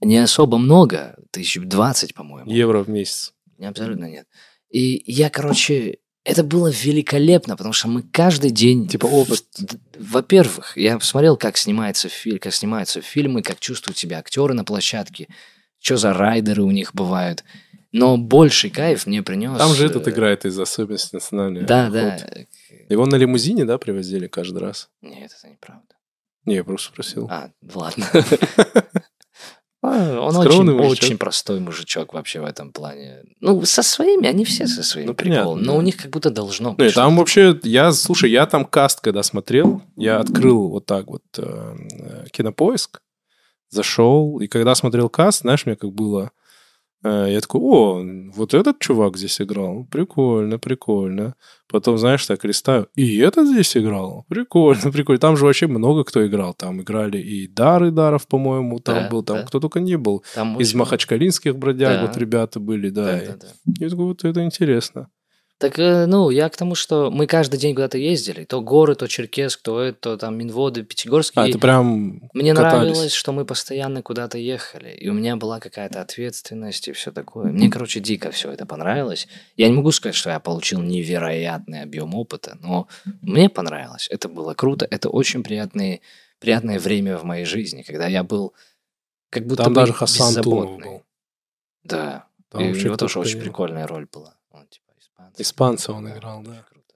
[0.00, 2.50] не особо много, тысяч двадцать, по-моему.
[2.50, 3.32] Евро в месяц.
[3.60, 4.26] Абсолютно нет.
[4.70, 8.88] И я, короче, это было великолепно, потому что мы каждый день...
[8.88, 9.44] Типа опыт.
[9.98, 15.28] Во-первых, я посмотрел, как снимается фильм, как снимаются фильмы, как чувствуют себя актеры на площадке,
[15.80, 17.44] что за райдеры у них бывают.
[17.92, 19.58] Но больший кайф мне принес...
[19.58, 21.62] Там же этот э, играет из особенностей национальной.
[21.62, 22.24] Да, охоты.
[22.34, 22.42] да.
[22.92, 24.90] Его на лимузине, да, привозили каждый раз?
[25.00, 25.94] Нет, это неправда.
[26.44, 27.28] Не, я просто спросил.
[27.30, 28.06] А, ладно.
[29.84, 30.90] А, Он очень, мужичок.
[30.92, 33.24] очень простой мужичок вообще в этом плане.
[33.40, 35.64] Ну, со своими, они все со своими Ну, понятно, приколами.
[35.64, 35.78] Но да.
[35.78, 36.94] у них как будто должно быть.
[36.94, 41.42] там вообще, я, слушай, я там каст, когда смотрел, я открыл вот так вот э,
[41.42, 43.02] э, кинопоиск,
[43.70, 46.30] зашел, и когда смотрел каст, знаешь, мне как было,
[47.04, 51.34] я такой, о, вот этот чувак здесь играл, прикольно, прикольно.
[51.68, 55.18] Потом, знаешь, так листаю, и этот здесь играл, прикольно, прикольно.
[55.18, 59.22] Там же вообще много кто играл, там играли и Дары Даров, по-моему, там Да, был,
[59.22, 59.42] там да.
[59.44, 60.22] кто только не был.
[60.34, 62.06] Там Из очень- махачкалинских бродяг Да.
[62.06, 63.04] вот ребята были, да.
[63.04, 63.46] Да, и- да, да.
[63.78, 65.08] Я такой, вот это интересно.
[65.62, 68.42] Так, э, ну, я к тому, что мы каждый день куда-то ездили.
[68.42, 71.34] То горы, то Черкесск, то это, то там Минводы, Пятигорск.
[71.36, 72.88] А, И это прям Мне катались.
[72.90, 77.52] нравилось, что мы постоянно куда-то ехали, и у меня была какая-то ответственность и все такое.
[77.52, 79.28] Мне, короче, дико все это понравилось.
[79.56, 82.88] Я не могу сказать, что я получил невероятный объем опыта, но
[83.20, 84.08] мне понравилось.
[84.10, 84.88] Это было круто.
[84.90, 86.00] Это очень приятное,
[86.40, 88.52] приятное время в моей жизни, когда я был
[89.30, 90.88] как будто Там бы даже Хасан беззаботный.
[90.88, 91.02] был.
[91.84, 92.26] Да.
[92.50, 94.34] Там и у него тоже очень прикольная роль была.
[95.32, 95.92] Типа, испанца.
[95.92, 96.50] Он играл, да.
[96.52, 96.94] очень круто.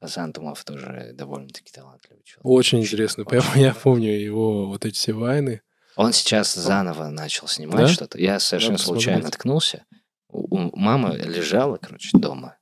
[0.00, 2.44] Хасан Тумов тоже довольно-таки талантливый человек.
[2.44, 3.24] Очень интересно.
[3.26, 3.80] очень я круто.
[3.82, 5.62] помню его вот эти все вайны.
[5.96, 7.88] Он сейчас заново начал снимать Да?
[7.88, 8.18] что-то.
[8.18, 9.34] Я совершенно Надо случайно посмотреть.
[9.38, 9.84] наткнулся.
[10.28, 12.56] У, мамы лежала, короче, дома.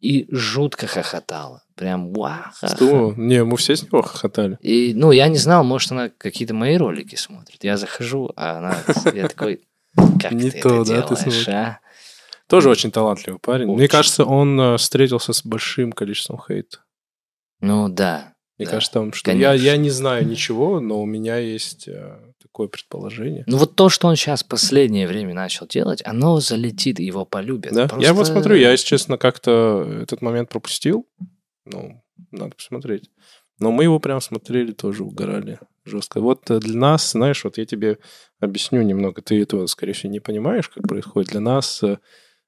[0.00, 1.62] И жутко хохотала.
[1.76, 2.44] Прям вау.
[2.54, 3.12] Что?
[3.16, 4.56] Не, мы все с него хохотали.
[4.60, 7.62] И, ну, я не знал, может, она какие-то мои ролики смотрит.
[7.64, 8.78] Я захожу, а она...
[9.12, 9.60] Я такой,
[10.20, 11.80] как Не ты то, это да, ты делаешь, а?
[12.52, 13.64] Тоже очень талантливый парень.
[13.64, 13.88] Мне Очень.
[13.88, 16.80] кажется, он э, встретился с большим количеством хейта.
[17.62, 18.34] Ну, да.
[18.58, 19.32] Мне Да, кажется, там что...
[19.32, 19.64] Я, конечно.
[19.64, 23.44] я не знаю ничего, но у меня есть э, такое предположение.
[23.46, 27.72] Ну, вот то, что он сейчас последнее время начал делать, оно залетит, его полюбят.
[27.72, 27.88] Да?
[27.88, 31.08] Просто- Я вот смотрю, я, если честно, как-то этот момент пропустил.
[31.64, 33.08] Ну, надо посмотреть.
[33.60, 36.20] Но мы его прям смотрели, тоже угорали жестко.
[36.20, 37.96] Вот э, для нас, знаешь, вот я тебе
[38.40, 39.22] объясню немного.
[39.22, 41.30] Ты этого, скорее всего, не понимаешь, как происходит.
[41.30, 41.82] Для нас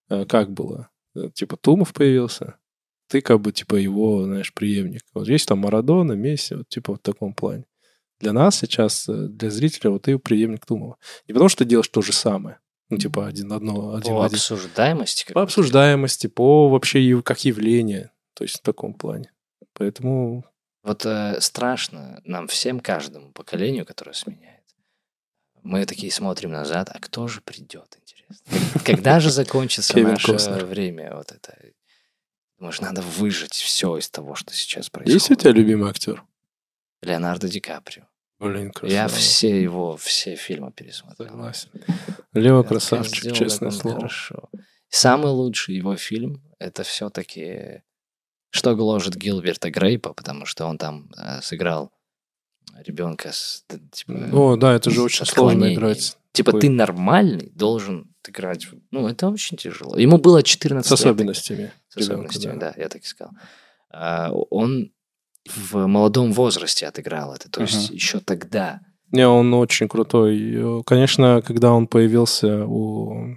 [0.08, 0.88] как было?
[1.14, 2.56] Э, Типа Тумов появился,
[3.08, 5.02] ты как бы типа его, знаешь, преемник.
[5.14, 7.64] Вот есть там Марадона, Месси, вот типа в таком плане.
[8.20, 10.96] Для нас сейчас, э, для зрителя, вот ты преемник Тумова.
[11.28, 12.58] Не потому что ты делаешь то же самое.
[12.90, 14.36] Ну, типа один, одно, один По один.
[14.36, 15.32] обсуждаемости.
[15.32, 18.12] По обсуждаемости, по вообще как явление.
[18.34, 19.32] То есть в таком плане.
[19.72, 20.44] Поэтому
[20.82, 24.64] Вот э, страшно нам всем, каждому поколению, которое сменяет,
[25.62, 28.13] Мы такие смотрим назад, а кто же придет, интересно?
[28.84, 31.14] Когда же закончится наше время?
[31.16, 31.56] Вот это.
[32.58, 35.14] Может, надо выжить все из того, что сейчас происходит.
[35.14, 36.22] Есть у тебя любимый актер?
[37.02, 38.04] Леонардо Ди Каприо.
[38.38, 38.92] Блин, красава.
[38.92, 41.28] Я все его, все фильмы пересмотрел.
[41.28, 41.70] Согласен.
[42.32, 43.96] Как красавчик, честное слово.
[43.96, 44.48] Хорошо.
[44.88, 47.82] Самый лучший его фильм это все-таки
[48.50, 51.90] что гложет Гилберта Грейпа, потому что он там э, сыграл
[52.76, 56.16] ребенка с типа, Ну да, это же очень сложно играть.
[56.32, 58.64] Типа такой- ты нормальный должен играть.
[58.66, 59.96] в- Ну, это очень тяжело.
[59.96, 61.00] Ему было 14 С лет.
[61.00, 61.72] особенностями.
[61.88, 62.72] С особенностями, да.
[62.76, 62.82] да.
[62.82, 63.32] я так и сказал.
[63.90, 64.92] А, он
[65.46, 67.50] в молодом возрасте отыграл это.
[67.50, 67.94] То есть Ага.
[67.94, 68.80] еще тогда.
[69.10, 70.36] Не, он очень крутой.
[70.38, 73.36] И, Конечно, когда он появился у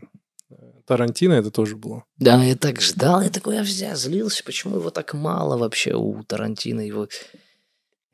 [0.49, 0.55] э,
[0.85, 2.03] Тарантино, это тоже было.
[2.17, 6.23] Да, я так ждал, я такой, я вся злился, почему его так мало вообще у
[6.23, 7.07] Тарантино его...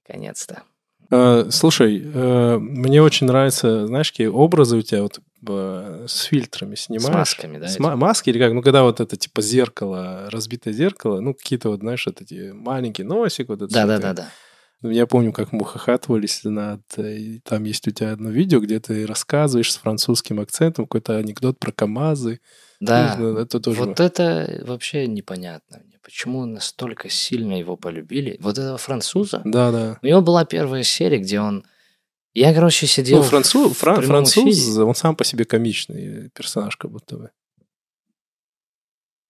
[0.08, 0.64] Наконец-то.
[1.12, 7.06] Э, Слушай, э, мне очень нравятся, знаешь, какие образы у тебя вот с фильтрами снимаешь.
[7.06, 7.68] С масками, да?
[7.68, 8.54] С ма- маски или как?
[8.54, 13.04] Ну, когда вот это типа зеркало, разбитое зеркало, ну, какие-то вот, знаешь, вот эти маленький
[13.04, 14.02] носик, вот это всё Да, да, это.
[14.02, 14.30] да, да.
[14.82, 16.82] Ну, Я помню, как мы хохатывались над...
[16.98, 21.16] э, и Там есть у тебя одно видео, где ты рассказываешь с французским акцентом какой-то
[21.18, 22.40] анекдот про КАМАЗы.
[22.82, 23.80] Да, Ну, Это тоже...
[23.80, 25.98] вот это вообще непонятно мне.
[26.04, 28.38] Почему настолько сильно его полюбили?
[28.42, 29.42] Вот этого француза.
[29.46, 30.00] Да, да.
[30.02, 31.64] У него была первая серия, где он...
[32.34, 33.18] Я, короче, сидел...
[33.20, 34.84] Ну, француз, фран- француз, эфире.
[34.84, 37.32] он сам по себе комичный персонаж, как будто бы.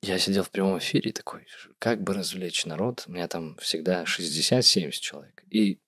[0.02, 1.46] Я сидел в прямом эфире и такой,
[1.80, 3.04] как бы развлечь народ?
[3.08, 5.44] У меня там всегда 60-70 человек.
[5.50, 5.80] И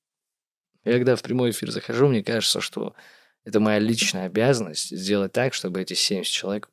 [0.83, 2.95] я когда в прямой эфир захожу, мне кажется, что
[3.43, 6.69] это моя личная обязанность сделать так, чтобы эти 70 человек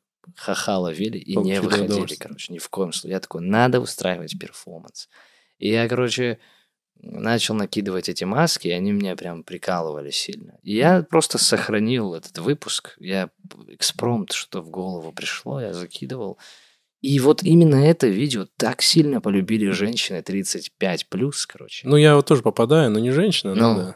[0.47, 2.19] вели и не Получили выходили, удовольствие.
[2.19, 3.11] короче, ни в коем случае.
[3.13, 5.09] Я такой, надо устраивать перформанс.
[5.57, 6.39] И я, короче,
[7.01, 10.57] начал накидывать эти маски, и они меня прям прикалывали сильно.
[10.63, 12.95] И я просто сохранил этот выпуск.
[12.99, 13.29] Я
[13.67, 16.37] экспромт, что в голову пришло, я закидывал.
[17.01, 21.87] И вот именно это видео так сильно полюбили женщины 35 плюс, короче.
[21.87, 23.79] Ну, я вот тоже попадаю, но не женщина, но Ну.
[23.79, 23.95] да.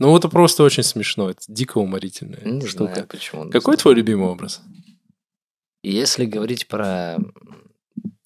[0.00, 2.92] Ну, это просто очень смешно, это дико уморительная не штука.
[2.94, 3.44] знаю почему.
[3.44, 3.78] Какой знаю.
[3.78, 4.60] твой любимый образ?
[5.82, 7.18] Если говорить про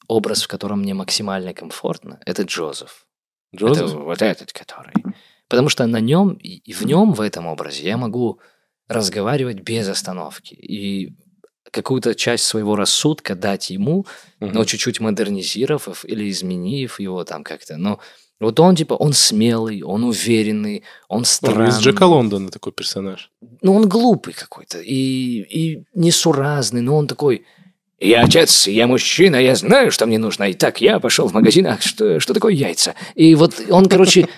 [0.09, 3.07] образ, в котором мне максимально комфортно, это Джозеф.
[3.55, 3.89] Джозеф?
[3.91, 4.95] Это вот этот, который.
[5.49, 8.41] Потому что на нем и в нем, в этом образе, я могу
[8.89, 10.55] разговаривать без остановки.
[10.55, 11.15] И
[11.71, 14.07] какую-то часть своего рассудка дать ему,
[14.41, 14.53] Мгм.
[14.53, 17.77] но чуть-чуть модернизировав или изменив его там как-то.
[17.77, 17.99] Но
[18.41, 21.69] вот он типа, он смелый, он уверенный, он странный.
[21.69, 23.31] Из Джека Лондона такой персонаж.
[23.63, 27.45] Ну, он глупый какой-то и, и несуразный, но он такой...
[28.03, 30.51] Я отец, я мужчина, я знаю, что мне нужно.
[30.51, 32.97] И так я пошел в магазин, а что, что такое яйца?
[33.15, 34.29] И вот он, короче,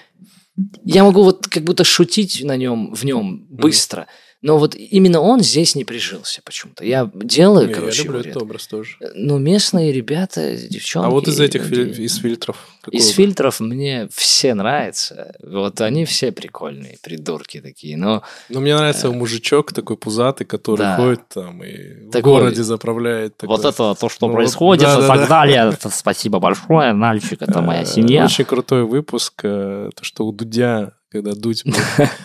[0.85, 4.07] я могу вот как будто шутить на нем, в нем быстро.
[4.47, 6.85] Но вот именно он здесь не прижился почему-то.
[6.85, 8.97] Я делаю, Не, короче, я люблю этот образ тоже.
[9.15, 11.07] Но местные ребята, девчонки...
[11.07, 12.59] А вот из этих люди- филь- из фильтров.
[12.83, 15.35] какой Из фильтров мне все нравятся.
[15.43, 17.97] Вот они все прикольные, придурки такие.
[17.97, 20.97] Но Ну, мне нравится мужичок такой пузатый, который Да.
[20.97, 23.39] ходит там и в Такой- городе заправляет.
[23.39, 23.57] такой.
[23.57, 25.17] Вот это то, что Ну, происходит и да-да-да.
[25.17, 25.71] так далее.
[25.73, 28.27] Это спасибо большое, мальчик, это моя Э, семья.
[28.27, 31.63] Очень крутой выпуск, э, то, что у Дудя, когда Дудь...
[31.65, 31.75] был,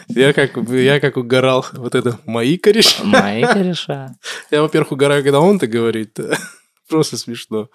[0.07, 3.03] Я как, я как угорал, вот это мои кореши.
[3.03, 4.16] мои кореша.
[4.49, 6.18] Я, во-первых, угораю, когда он это говорит.
[6.90, 7.70] Просто смешно.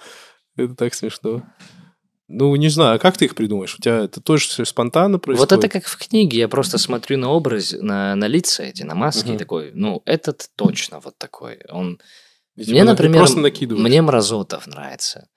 [0.56, 1.44] Это так смешно.
[2.26, 3.76] Ну, не знаю, а как ты их придумаешь?
[3.78, 5.52] У тебя это тоже все спонтанно происходит?
[5.52, 6.38] Вот это как в книге.
[6.38, 10.48] Я просто смотрю на образ, на, на лица эти, на маски, и такой, ну, этот
[10.56, 11.60] точно вот такой.
[11.68, 12.00] Он...
[12.56, 13.86] Ведь Мне, например, Просто накидываешь.
[13.86, 15.28] мне Мразотов нравится.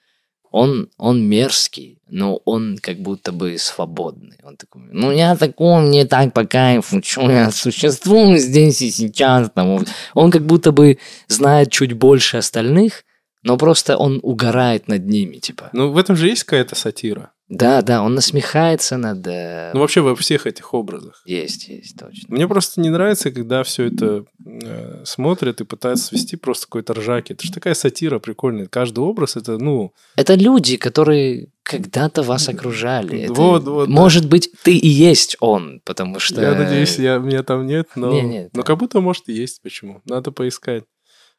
[0.51, 4.37] Он, он мерзкий, но он как будто бы свободный.
[4.43, 9.49] Он такой, ну я такой, мне так по кайфу, что я существую здесь и сейчас.
[9.53, 9.85] Там.
[10.13, 10.97] Он как будто бы
[11.27, 13.03] знает чуть больше остальных,
[13.43, 15.69] но просто он угорает над ними, типа.
[15.73, 17.31] Ну, в этом же есть какая-то сатира.
[17.49, 19.25] Да, да, он насмехается над...
[19.25, 21.21] э, Ну, вообще во всех этих образах.
[21.25, 22.23] Есть, есть, точно.
[22.27, 27.31] Мне просто не нравится, когда все это э, смотрят и пытаются свести просто какой-то ржаки.
[27.33, 28.67] Это же такая сатира прикольная.
[28.67, 33.21] Каждый образ это, ну, Это люди, которые когда-то вас окружали.
[33.21, 33.93] Это, Вот, вот, да.
[33.93, 36.41] Может быть, ты и есть он, потому что...
[36.41, 38.63] я надеюсь, я, меня там нет, но, Не, не, но да.
[38.63, 39.61] как будто, может, и есть.
[39.61, 40.01] Почему?
[40.05, 40.83] Надо поискать.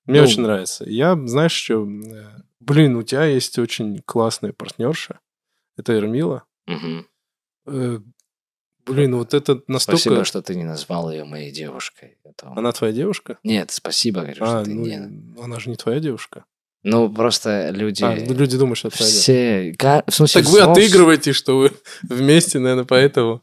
[0.07, 0.27] Мне Ну.
[0.27, 0.85] очень нравится.
[0.89, 1.87] Я, знаешь, что...
[1.87, 2.25] э,
[2.61, 5.19] Блин, у тебя есть очень классная партнерша.
[5.79, 6.45] Это Эрмила.
[7.67, 7.99] Э,
[8.87, 10.01] Блин, вот это настолько...
[10.01, 12.17] Спасибо, что ты не назвал ее моей девушкой.
[12.25, 13.39] Это- Она твоя девушка?
[13.45, 15.43] Нет, спасибо, говорю, А, что ты ну, не...
[15.43, 16.45] она же не твоя девушка.
[16.85, 18.03] Ну, просто люди...
[18.03, 19.75] А, ну, люди думают, что это все...
[19.79, 21.73] ка- В смысле, Так вы взрослые- отыгрываете, что вы
[22.03, 23.43] вместе, наверное, поэтому.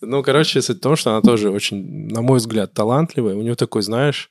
[0.00, 3.34] Ну, короче, суть в том, что она тоже очень, на мой взгляд, талантливая.
[3.34, 4.30] У нее такой, знаешь,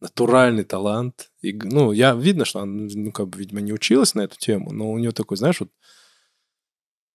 [0.00, 1.30] натуральный талант.
[1.42, 4.72] И, ну, я видно, что она, ну, как бы, видимо, не училась на эту тему,
[4.72, 5.70] но у нее такой, знаешь, вот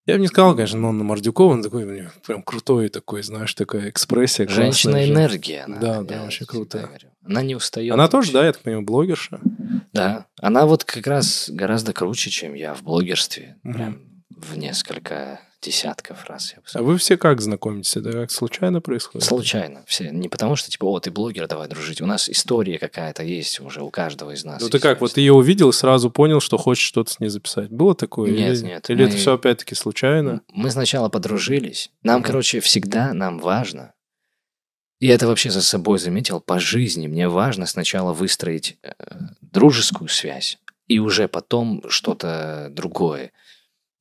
[0.05, 3.23] я бы не сказал, конечно, но на Мордюкова он такой у него прям крутой такой,
[3.23, 4.45] знаешь, такая экспрессия.
[4.45, 5.11] классная Женщина же.
[5.11, 5.63] энергия.
[5.63, 6.89] Она, Да, да, очень всегда круто.
[7.25, 7.93] Она не устает.
[7.93, 8.33] Она тоже, вообще.
[8.33, 9.39] да, я так понимаю, блогерша.
[9.93, 10.25] Да.
[10.39, 13.57] Она вот как раз гораздо круче, чем я в блогерстве.
[13.63, 13.73] Мгм.
[13.73, 13.97] Прям
[14.29, 16.53] в несколько десятков раз.
[16.53, 17.97] Я бы А вы все как знакомитесь?
[17.97, 19.27] Это как случайно происходит?
[19.27, 19.83] Случайно.
[19.87, 20.09] Все.
[20.11, 22.01] Не потому что, типа, о, ты блогер, давай дружить.
[22.01, 24.61] У нас история какая-то есть уже у каждого из нас.
[24.61, 27.29] Ну ты как, вот ты ее увидел и сразу понял, что хочешь что-то с ней
[27.29, 27.69] записать?
[27.69, 28.31] Было такое?
[28.31, 30.41] Нет, или, нет, Или это мы- все опять-таки случайно?
[30.53, 31.89] Мы сначала подружились.
[32.03, 32.27] Нам, Мгм.
[32.27, 33.93] короче, всегда нам важно.
[34.99, 37.07] И это вообще за собой заметил по жизни.
[37.07, 38.91] Мне важно сначала выстроить э,
[39.41, 43.31] дружескую связь и уже потом что-то другое.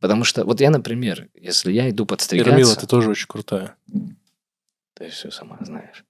[0.04, 2.50] Потому что, вот я, например, если я иду подстригаться...
[2.52, 3.74] Эрмила, ты тоже очень крутая.
[4.92, 6.04] Ты все сама знаешь.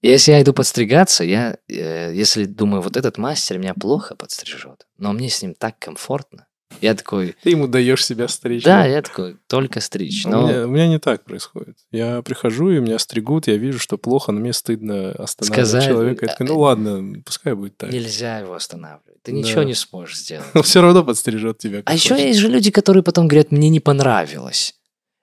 [0.00, 5.12] Если я иду подстригаться, я, э, если думаю, вот этот мастер меня плохо подстрижет, но
[5.12, 6.45] мне с ним так комфортно,
[6.80, 8.64] я такой, Ты ему даешь себя стричь.
[8.64, 10.24] да, я такой, только стричь.
[10.26, 11.76] У, Но меня, у меня не так происходит.
[11.90, 16.26] Я прихожу, и меня стригут, я вижу, что плохо, но мне стыдно останавливать Сказать, человека.
[16.26, 17.90] Я такой, ну ладно, пускай будет так.
[17.92, 19.22] нельзя его останавливать.
[19.22, 19.38] Ты Да.
[19.38, 20.46] ничего не сможешь сделать.
[20.54, 21.78] Но все равно подстрижет тебя.
[21.78, 24.74] как А еще есть же люди, которые потом говорят, мне не понравилось.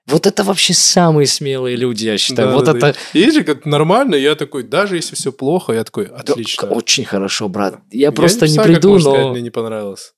[0.06, 2.48] Вот это вообще самые смелые люди, я считаю.
[2.48, 2.94] Да, вот да, это да.
[3.18, 6.68] Есть же как нормально, я такой, даже если все плохо, я такой, отлично.
[6.68, 7.80] очень хорошо, брат.
[7.90, 9.14] Я, просто не, как приду, можно но...
[9.16, 10.12] сказать, мне не понравилось.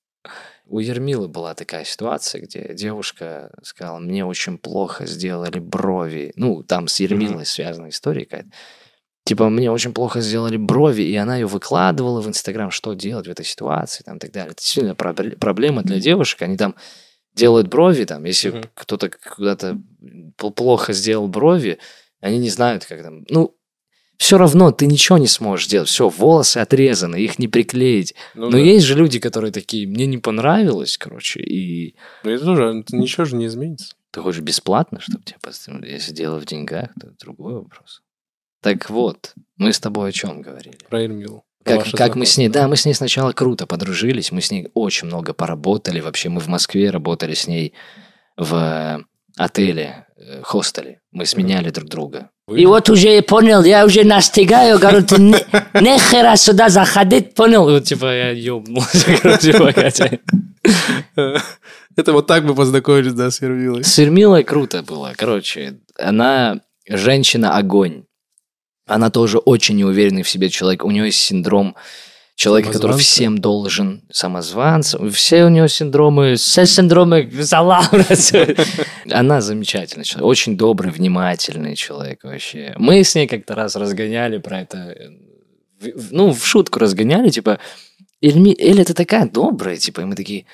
[0.69, 6.33] У Ермилы была такая ситуация, где девушка сказала, мне очень плохо сделали брови.
[6.37, 8.51] Ну, там с Ермилой связана история какая-то.
[9.25, 13.31] Типа, мне очень плохо сделали брови, и она ее выкладывала в Инстаграм, что делать в
[13.31, 14.53] этой ситуации, там, и так далее.
[14.53, 16.43] Это действительно пробле- проблема для девушек.
[16.43, 16.75] Они там
[17.35, 18.65] делают брови, там, если Мгм.
[18.75, 19.79] кто-то куда-то
[20.39, 21.79] пл- плохо сделал брови,
[22.21, 23.25] они не знают, как там...
[23.29, 23.57] Ну,
[24.17, 25.89] все равно ты ничего не сможешь делать.
[25.89, 28.15] Все, волосы отрезаны, их не приклеить.
[28.35, 28.59] Ну, Но да.
[28.59, 33.37] есть же люди, которые такие, мне не понравилось, короче, и Ну, это тоже, ничего же
[33.37, 33.95] не изменится.
[34.11, 35.93] ты хочешь бесплатно, чтобы тебе подстрелили?
[35.93, 38.03] Если дело в деньгах, то другой вопрос.
[38.63, 40.79] Так вот, мы с тобой о чем говорили?
[40.89, 41.45] Про Эрмилу.
[41.63, 44.69] Как, как мы с ней, да, мы с ней сначала круто подружились, мы с ней
[44.75, 46.01] очень много поработали.
[46.01, 47.75] Вообще мы в Москве работали с ней
[48.37, 49.05] в э,
[49.37, 51.01] отеле, э, хостеле.
[51.11, 52.31] Мы сменяли друг друга.
[52.49, 55.45] Вы- И вот уже я понял, я уже настигаю, говорю, ты не-
[55.81, 57.65] нехера сюда заходить, понял?
[57.65, 60.21] Вот, типа, я ёбнулся, короче, погоди.
[61.97, 63.83] Это вот так мы познакомились, да, с Эрмилой.
[63.83, 65.13] С Эрмилой круто было.
[65.17, 68.05] Короче, она женщина-огонь.
[68.87, 70.85] Она тоже очень неуверенный в себе человек.
[70.85, 71.75] У нее есть синдром
[72.37, 74.99] человека, который всем должен самозванца.
[75.11, 78.05] Все у нее синдромы, все синдромы Залавра.
[79.11, 82.75] Она замечательный человек, очень добрый, внимательный человек вообще.
[82.77, 87.59] Мы с ней как-то раз разгоняли про это, э, ну, в шутку разгоняли, типа,
[88.21, 90.45] Эльми, Эля, ты такая добрая, типа, и мы такие,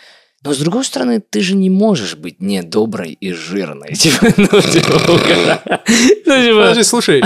[0.45, 3.95] но с другой стороны, ты же не можешь быть не доброй и жирной.
[3.95, 5.83] Типа, ну, типа, ну, типа,
[6.25, 7.23] Подожди, слушай,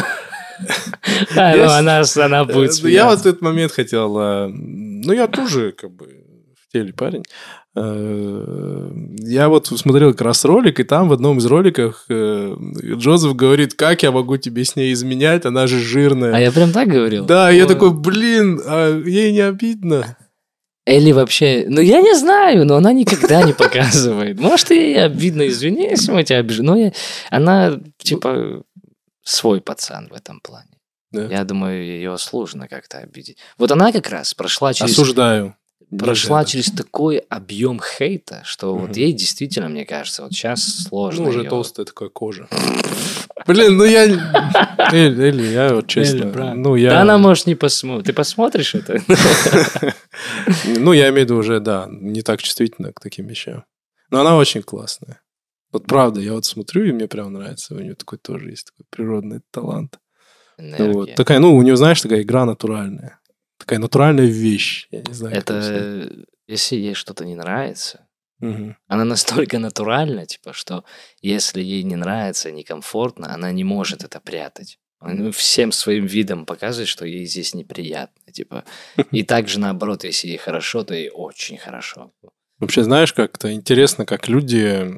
[1.37, 4.19] а, ну, она, она будет э, я вот этот момент хотел...
[4.19, 6.07] э, Ну, я тоже, как бы,
[6.61, 7.23] в теле парень.
[7.75, 12.55] Э, Я вот смотрел как раз ролик, и там в одном из роликов э,
[12.97, 16.35] Джозеф говорит, как я могу тебе с ней изменять, она же жирная.
[16.35, 17.25] А я прям так говорил?
[17.27, 17.69] Да, я Ой.
[17.69, 20.17] такой, блин, а ей не обидно.
[20.89, 21.65] Элли вообще...
[21.69, 24.39] Ну, я не знаю, но она никогда не показывает.
[24.41, 26.63] Может, ей обидно, извини, если мы тебя обижу.
[26.63, 26.93] Но я-
[27.31, 28.63] она, типа,
[29.27, 30.71] свой пацан в этом плане.
[31.11, 31.25] Да.
[31.27, 33.39] Я думаю, ее сложно как-то обидеть.
[33.59, 34.93] Вот она как раз прошла через...
[34.93, 35.57] Осуждаю.
[35.97, 36.51] Прошла Нельзя.
[36.53, 38.99] через такой объем хейта, что вот Мгм.
[38.99, 41.25] ей действительно, мне кажется, вот сейчас сложно.
[41.25, 42.49] Ну, уже её- толстая такая кожа.
[43.47, 44.05] Блин, ну я...
[44.93, 46.25] Эль, Эль, я вот честно...
[46.25, 46.57] Эль, брат.
[46.57, 46.91] ну, я...
[46.91, 48.07] Да она, может, не посмотрит.
[48.07, 49.01] Ты посмотришь это?
[50.65, 53.65] Ну, я имею в виду уже, да, не так чувствительна к таким вещам.
[54.11, 55.21] Но она очень классная.
[55.73, 57.75] Вот правда, я вот смотрю, и мне прям нравится.
[57.75, 59.99] У нее такой тоже есть такой природный талант.
[60.59, 60.97] Ну, вот.
[60.97, 61.15] Энергия.
[61.15, 63.21] Такая, ну, у нее, знаешь, такая игра натуральная.
[63.59, 64.87] Такая натуральная вещь.
[64.91, 65.37] Я не знаю.
[65.37, 68.07] Это если ей что-то не нравится,
[68.39, 68.77] Мгм.
[68.87, 70.85] она настолько натуральна, типа, что
[71.21, 74.79] если ей не нравится, некомфортно, она не может это прятать.
[74.99, 78.65] Она всем своим видом показывает, что ей здесь неприятно, типа.
[79.11, 82.13] И также наоборот, если ей хорошо, то ей очень хорошо.
[82.59, 84.91] Вообще, знаешь, как-то интересно, как люди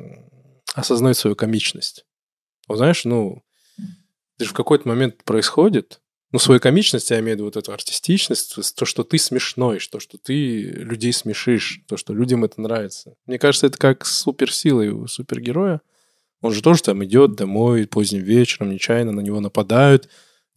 [0.79, 2.05] м, осознают свою комичность.
[2.69, 3.43] Вот знаешь, ну,
[4.39, 6.01] ты же в какой-то момент происходит,
[6.31, 9.99] ну, свою комичность, я имею в виду вот эту артистичность, то что ты смешной, то,
[9.99, 13.15] что ты людей смешишь, то, что людям это нравится.
[13.27, 15.81] Мне кажется, это как с у супергероя.
[16.43, 20.09] Он же тоже там идет домой поздним вечером, нечаянно на него нападают,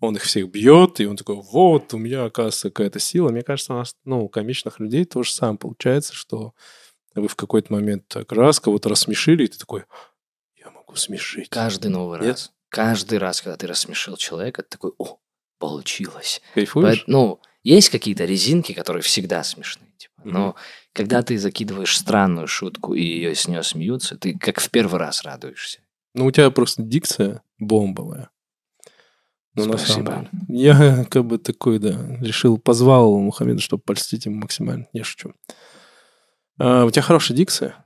[0.01, 3.29] он их всех бьет, и он такой, вот, у меня, оказывается, какая-то сила.
[3.29, 6.53] Мне кажется, у нас, ну, у комичных людей то же самое получается, что
[7.15, 9.83] вы в какой-то момент так раз кого-то рассмешили, и ты такой,
[10.91, 11.49] я могу смешить.
[11.49, 12.29] Каждый новый Нет?
[12.29, 12.51] раз.
[12.69, 15.19] Каждый раз, когда ты рассмешил человека, ты такой, о,
[15.59, 16.41] получилось.
[16.53, 16.99] Кайфуешь?
[16.99, 19.91] Поэт- ну, есть какие-то резинки, которые всегда смешные.
[19.97, 20.13] Типа.
[20.23, 20.55] Но
[20.93, 25.23] когда ты закидываешь странную шутку, и ее с нее смеются, ты как в первый раз
[25.23, 25.79] радуешься.
[26.13, 28.29] Ну, у тебя просто дикция бомбовая.
[29.53, 30.29] Ну, на самом Спасибо.
[30.47, 30.61] деле.
[30.61, 34.87] Я как бы такой, да, решил, позвал Мухаммеда, чтобы польстить ему максимально.
[34.93, 35.33] Не шучу.
[36.57, 37.80] А, у тебя хорошая дикция?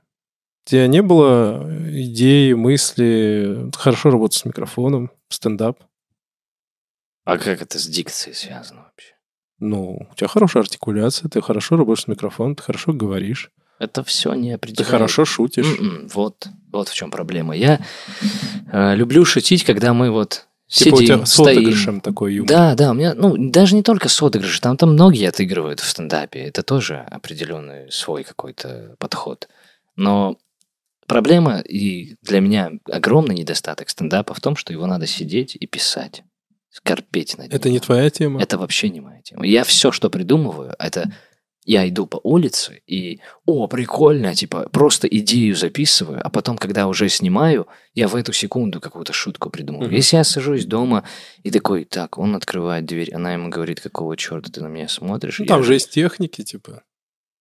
[0.66, 5.78] У тебя не было идеи, мысли, хорошо работать с микрофоном, стендап?
[7.24, 9.12] А как это с дикцией связано вообще?
[9.60, 14.34] Ну, у тебя хорошая артикуляция, ты хорошо работаешь с микрофоном, ты хорошо говоришь, Это все
[14.34, 14.90] не ты определяет.
[14.90, 15.66] хорошо шутишь.
[15.78, 17.56] М-м, Вот, вот в чем проблема.
[17.56, 17.80] Я
[18.72, 21.58] э, люблю шутить, когда мы вот Типа у сидим, тебя с стоим.
[21.58, 22.48] отыгрышем такой юмор.
[22.48, 25.88] Да, да, у меня, ну, даже не только с отыгрышем, там, там многие отыгрывают в
[25.88, 29.48] стендапе, это тоже определенный свой какой-то подход.
[29.94, 30.36] Но
[31.06, 36.22] проблема и для меня огромный недостаток стендапа в том, что его надо сидеть и писать,
[36.70, 37.56] скорпеть над ним.
[37.56, 38.40] Это не твоя тема?
[38.42, 39.46] Это вообще не моя тема.
[39.46, 41.12] Я все, что придумываю, это
[41.68, 47.08] я иду по улице и, о, прикольно, типа, просто идею записываю, а потом, когда уже
[47.08, 49.88] снимаю, я в эту секунду какую-то шутку придумываю.
[49.88, 49.96] Мгм.
[49.96, 51.02] Если я сажусь дома
[51.42, 55.40] и такой, так, он открывает дверь, она ему говорит, какого черта ты на меня смотришь?
[55.40, 56.84] Ну, Я- там же есть техники, типа.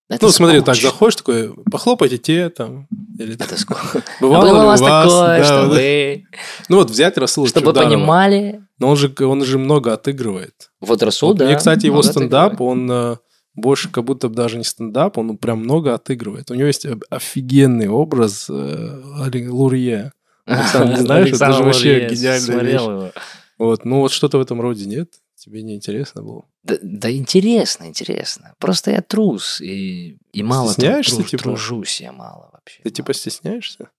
[0.07, 0.89] Это ну, смотри, так скучно.
[0.91, 2.87] заходишь, такой, похлопайте те, там,
[3.17, 4.03] или Это скучно.
[4.21, 6.25] Бывало, А было у вас такое, Да, что вы...
[6.69, 7.89] Ну вот взять Расула Чтобы вы Чударова.
[7.89, 10.69] понимали, Но он же, он же много отыгрывает.
[10.79, 11.45] вот Расул, Вот да.
[11.45, 12.79] Мне, кстати, его стендап, отыгрывает.
[12.79, 13.17] он э,
[13.55, 16.51] больше как будто бы даже не стендап, он прям много отыгрывает.
[16.51, 19.01] У него есть офигенный образ э,
[19.49, 20.11] Лурье.
[20.45, 23.11] Александр, знаешь, это же вообще гениальная его.
[23.57, 25.09] Вот, ну вот что-то в этом роде нет?
[25.45, 26.45] Тебе не интересно было?
[26.63, 28.55] Да, да интересно, интересно.
[28.57, 31.43] Просто я трус и, и мало Стесняешься, тру- типа?
[31.43, 32.81] тружусь я мало вообще.
[32.81, 33.91] Ты типа стесняешься?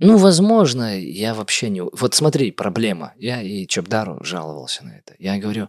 [0.00, 1.82] Ну, возможно, я вообще не...
[1.82, 3.14] Вот смотри, проблема.
[3.16, 5.14] Я и Чебдару жаловался на это.
[5.20, 5.68] Я говорю,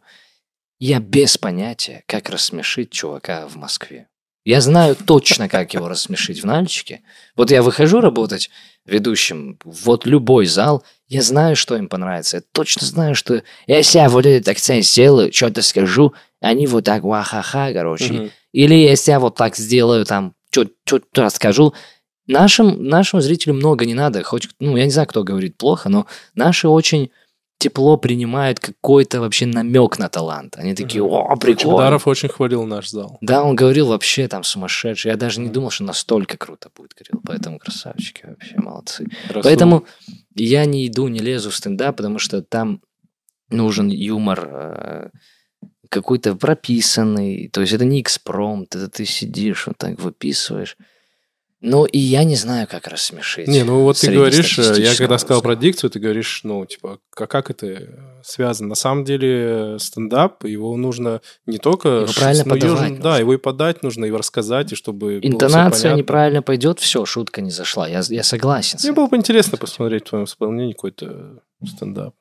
[0.79, 4.07] я без понятия, как рассмешить чувака в Москве.
[4.45, 7.03] Я знаю точно, как его рассмешить в Нальчике.
[7.35, 8.49] Вот я выхожу работать
[8.85, 12.37] ведущим, вот любой зал, я знаю, что им понравится.
[12.37, 17.03] Я точно знаю, что если я вот этот акцент сделаю, что-то скажу, они вот так
[17.03, 18.13] ва-ха-ха, короче.
[18.13, 18.31] Мгм.
[18.53, 21.73] Или если я вот так сделаю, там, что-то расскажу.
[22.27, 24.23] Нашим, нашим зрителям много не надо.
[24.23, 27.11] Хоть, ну, я не знаю, кто говорит плохо, но наши очень
[27.61, 30.57] тепло принимают какой-то вообще намек на талант.
[30.57, 31.77] Они такие, о, прикольно.
[31.77, 33.19] Чебдаров очень хвалил наш зал.
[33.21, 35.11] Да, он говорил вообще там сумасшедший.
[35.11, 37.21] Я даже не думал, что настолько круто будет, говорил.
[37.23, 39.05] Поэтому красавчики вообще молодцы.
[39.27, 39.43] Расул.
[39.43, 39.85] Поэтому
[40.33, 42.81] я не иду, не лезу в стендап, потому что там
[43.49, 45.09] нужен юмор э,
[45.89, 47.47] какой-то прописанный.
[47.49, 50.77] То есть это не экспромт, это ты сидишь, вот так выписываешь.
[51.63, 53.47] Ну, и я не знаю, как рассмешить.
[53.47, 56.97] Не, ну вот ты говоришь, э, я когда сказал про дикцию, ты говоришь, ну, типа,
[57.11, 57.87] как, как это э,
[58.23, 58.69] связано?
[58.69, 61.89] На самом деле, э, стендап, его нужно не только...
[61.89, 63.19] Его ш- правильно ну, подавать Да, нужно.
[63.19, 67.87] его и подать нужно, и рассказать, и чтобы Интонация неправильно пойдет, все, шутка не зашла.
[67.87, 68.79] Я, я согласен.
[68.81, 72.15] Мне было бы интересно посмотреть в твоем исполнении какой-то стендап.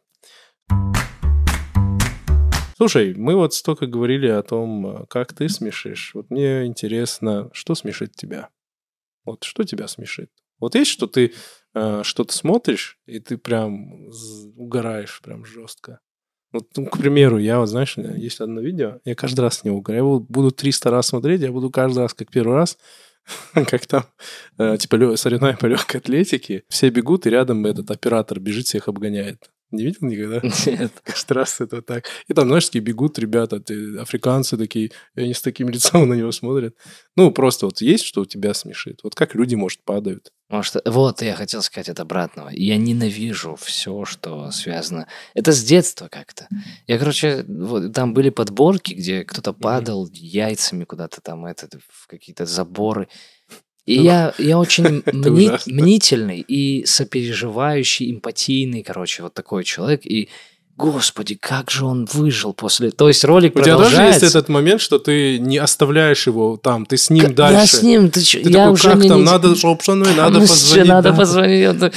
[2.77, 6.11] Слушай, мы вот столько говорили о том, как ты смешишь.
[6.13, 8.51] Вот мне интересно, что смешит тебя?
[9.25, 10.31] Вот что тебя смешит?
[10.59, 11.33] Вот есть, что ты
[11.75, 14.09] э, что-то смотришь, и ты прям
[14.57, 16.01] угораешь прям жестко.
[16.53, 19.79] Вот, ну, к примеру, я вот, знаешь, есть одно видео, я каждый раз с него
[19.79, 20.03] угораю.
[20.03, 22.77] Я его буду 300 раз смотреть, я буду каждый раз, как первый раз,
[23.55, 24.05] как там,
[24.59, 26.65] э, типа, соревнования по легкой атлетике.
[26.69, 29.51] Все бегут, и рядом этот оператор бежит, всех обгоняет.
[29.71, 30.41] Не видел никогда?
[30.67, 30.93] Нет.
[31.05, 32.05] Каждый раз это так.
[32.29, 36.15] И там, знаешь, такие бегут ребята, ты- африканцы такие, и они с таким лицом на
[36.15, 36.75] него смотрят.
[37.17, 39.01] Ну, просто вот есть, что у тебя смешит?
[39.03, 40.33] Вот как люди, может, падают?
[40.49, 42.49] Может, вот я хотел сказать от обратного.
[42.53, 45.07] Я ненавижу все, что связано.
[45.35, 46.49] Это с детства как-то.
[46.89, 52.47] Я, короче, вот, там были подборки, где кто-то падал яйцами куда-то там, это, в какие-то
[52.47, 53.09] заборы.
[53.87, 60.05] И Ну, я, я очень мни- мнительный и сопереживающий, эмпатийный, короче, вот такой человек.
[60.05, 60.29] И,
[60.77, 62.91] господи, как же он выжил после...
[62.91, 64.27] То есть ролик У тебя тоже есть продолжается.
[64.39, 67.59] этот момент, что ты не оставляешь его там, ты с ним К- дальше.
[67.61, 70.41] Я с ним, ты Ты я такой, уже как не- там, не- надо, мной, надо
[70.41, 70.89] позвонить.
[70.89, 71.17] надо да.
[71.17, 71.93] позвонить.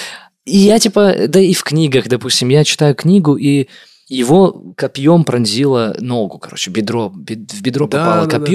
[0.45, 3.67] И я типа, да и в книгах, допустим, я читаю книгу, и
[4.09, 8.45] его копьем пронзило ногу, короче, бедро, бед- в бедро Да, попало да, да.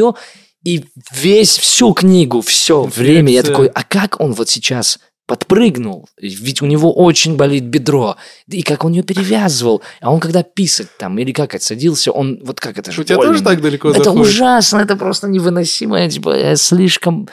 [0.65, 6.63] И весь, всю книгу, все время я такой, а как он вот сейчас подпрыгнул, ведь
[6.63, 8.17] у него очень болит бедро,
[8.49, 12.61] и как он ее перевязывал, а он когда писать там или как отсадился, он вот
[12.61, 13.33] как это же У тебя больно.
[13.33, 14.27] тоже так далеко Это заходит?
[14.27, 17.29] ужасно, это просто невыносимо, типа, я слишком...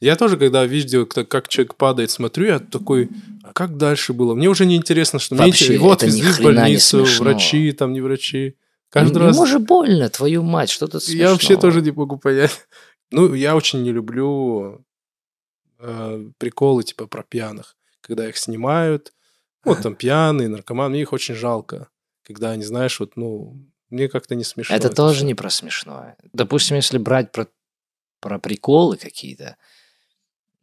[0.00, 3.08] Я тоже, когда видел, как человек падает, смотрю, я такой,
[3.42, 4.34] а как дальше было?
[4.34, 8.02] Мне уже не интересно, что мне Вообще, это ни отвезли в больницу, врачи, там не
[8.02, 8.54] врачи.
[8.90, 12.66] Каждый Ему раз же больно, твою мать, что тут я вообще тоже не могу понять.
[13.10, 14.84] Ну, я очень не люблю
[15.78, 19.14] э, приколы типа про пьяных, когда их снимают.
[19.64, 21.88] Вот там пьяные, наркоманы, мне их очень жалко.
[22.22, 23.56] Когда они, знаешь, вот, ну,
[23.90, 24.76] мне как-то не смешно.
[24.76, 25.26] Это тоже всё.
[25.26, 26.16] не про смешное.
[26.34, 27.46] Допустим, если брать про,
[28.20, 29.56] про приколы какие-то,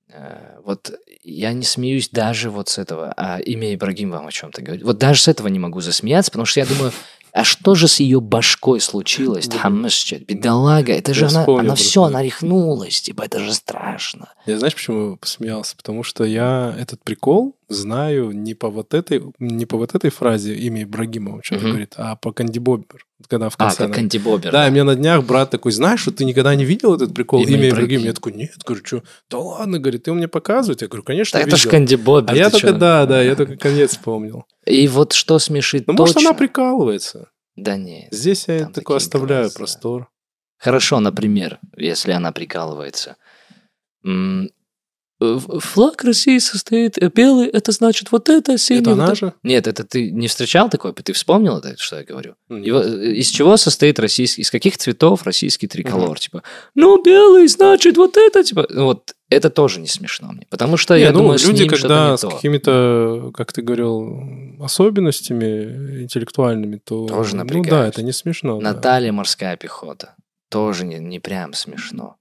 [0.10, 0.94] э, вот
[1.24, 4.86] я не смеюсь даже вот с этого, а имя Ибрагим вам о чем-то говорит.
[4.86, 6.92] Вот даже с этого не могу засмеяться, потому что я думаю,
[7.36, 9.50] а что же с ее башкой случилось?
[9.50, 9.58] Да.
[9.58, 14.30] Хаммесчет, бедолага, это же она, она все, она рехнулась, типа, это же страшно.
[14.46, 15.76] Я знаешь, почему посмеялся?
[15.76, 20.54] Потому что я этот прикол знаю не по вот этой, не по вот этой фразе
[20.56, 23.06] имя Ибрагимова что-то говорит, а по Канди Боббер.
[23.28, 23.78] Когда в А, конце...
[23.78, 24.52] как она- Канди Бобер.
[24.52, 27.42] Да, и мне на днях брат такой, знаешь, что ты никогда не видел этот прикол
[27.44, 28.02] Имя имя, Ибрагим.
[28.02, 29.04] Я такой, нет, говорю, что?
[29.30, 30.82] Да ладно, говорит, ты мне показывать?
[30.82, 31.70] Я говорю, конечно, Так это же.
[31.70, 32.34] Канди Бобер.
[32.34, 32.78] А я только, чё?
[32.78, 34.46] да, да, я только конец помнил.
[34.66, 37.30] И вот что смешит Ну, может, точно- она прикалывается.
[37.56, 38.10] Да нет.
[38.12, 39.58] Здесь я такой оставляю глаза.
[39.58, 40.10] простор.
[40.58, 43.16] Хорошо, например, если она прикалывается.
[45.22, 48.82] Э, Флаг России состоит э, белый, это значит вот это, синий.
[48.82, 49.16] Это вот она это».
[49.16, 49.34] же?
[49.44, 50.92] Нет, это ты не встречал такое?
[50.92, 52.36] Ты вспомнил это, что я говорю?
[52.50, 56.20] Ну, Его- э, из чего состоит российский, из каких цветов российский триколор?
[56.20, 56.44] Типа,
[56.74, 60.48] ну, белый, значит, вот это, типа, вот это тоже не смешно мне.
[60.50, 62.30] Потому что, Не, я ну, думаю, с люди, что-то когда с то.
[62.30, 64.22] какими-то, как ты говорил,
[64.62, 67.08] особенностями интеллектуальными, то...
[67.08, 68.60] Тоже Ну да, это не смешно.
[68.60, 68.74] да.
[68.74, 70.16] Наталья морская пехота.
[70.50, 72.18] Тоже не, не прям смешно.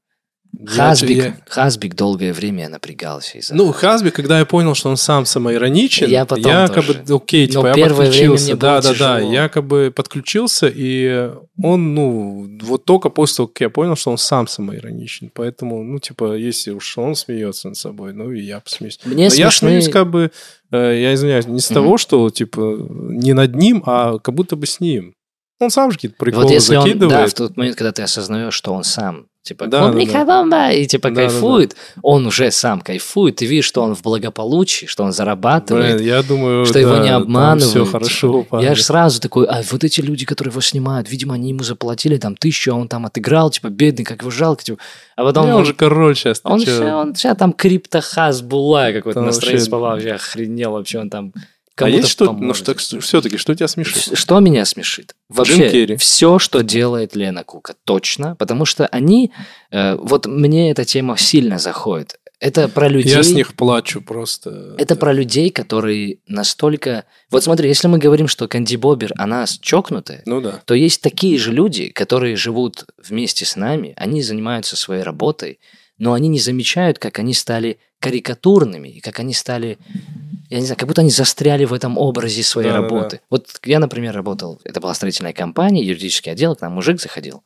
[0.60, 4.96] Я- Хасбик, я- Хасбик долгое время напрягался из-за Ну, Хасби, когда я понял, что он
[4.96, 7.02] сам самоироничен, Я потом как тоже.
[7.10, 8.46] окей, типа, Но я первое время подключился.
[8.50, 9.32] было да, да, да, тяжело.
[9.32, 11.30] я как бы подключился, и
[11.62, 15.30] он, ну, вот только после того, как я понял, что он сам самоироничен.
[15.34, 18.98] Поэтому, ну, типа, если уж он смеется над собой, ну, и я посмеюсь.
[19.04, 20.30] Мне Но я смешны- смеюсь как бы,
[20.72, 21.74] э, я извиняюсь, не с Мгм.
[21.74, 25.14] того, что, типа, не над ним, а как будто бы с ним.
[25.60, 27.10] Он сам же какие-то приколы Вот если он, закидывает.
[27.20, 30.72] да, в тот момент, когда ты осознаешь, что он сам, типа, Да, да, «Клубника бомба»,
[30.72, 31.28] и типа Да, да, да.
[31.28, 36.06] кайфует, он уже сам кайфует, ты видишь, что он в благополучии, что он зарабатывает, Блин,
[36.08, 37.70] я думаю, что его да, не там обманывают.
[37.70, 38.68] Все хорошо, у парня.
[38.68, 42.16] Я же сразу такой, а вот эти люди, которые его снимают, видимо, они ему заплатили
[42.16, 44.78] там тысячу, а он там отыграл, типа, бедный, как его жалко, типа.
[45.16, 46.40] А потом Не, он же король сейчас.
[46.42, 51.10] он, ща- он сейчас там криптохаз булай какой-то настроение вообще- попал, вообще охренел вообще, он
[51.10, 51.32] там
[51.76, 54.16] А есть что, ну что, все-таки, что тебя смешит?
[54.16, 55.14] Что меня смешит?
[55.28, 59.32] Вообще, все, что делает Лена Кука, точно, потому что они,
[59.70, 62.18] э, вот мне эта тема сильно заходит.
[62.40, 63.12] Это про людей.
[63.12, 64.74] Я с них плачу просто.
[64.76, 67.04] Это про людей, которые настолько...
[67.30, 70.60] Вот смотри, если мы говорим, что Канди Бобер, она чокнутая, Ну да.
[70.66, 75.58] то есть такие же люди, которые живут вместе с нами, они занимаются своей работой,
[75.96, 79.78] но они не замечают, как они стали карикатурными, и как они стали,
[80.54, 82.88] я не знаю, как будто они застряли в этом образе своей Да-да-да.
[82.88, 83.20] работы.
[83.28, 87.42] Вот я, например, работал, это была строительная компания, юридический отдел, к нам мужик заходил,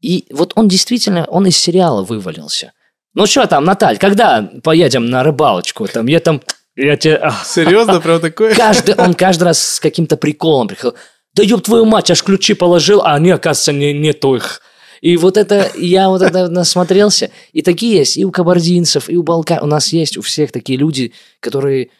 [0.00, 2.72] и вот он действительно, он из сериала вывалился.
[3.14, 5.88] Ну что там, Наталь, когда поедем на рыбалочку?
[5.88, 6.42] Там, я там,
[6.76, 7.32] я тебе...
[7.44, 8.54] Серьезно, прям такое?
[8.54, 10.94] Каждый, он каждый раз с каким-то приколом приходил.
[11.32, 14.60] Да ёб твою мать, аж ключи положил, а они, оказывается, не, нету их.
[15.00, 17.30] И вот это, я вот это насмотрелся.
[17.52, 19.58] И такие есть и у кабардинцев, и у балкан.
[19.62, 21.90] У нас есть у всех такие люди, которые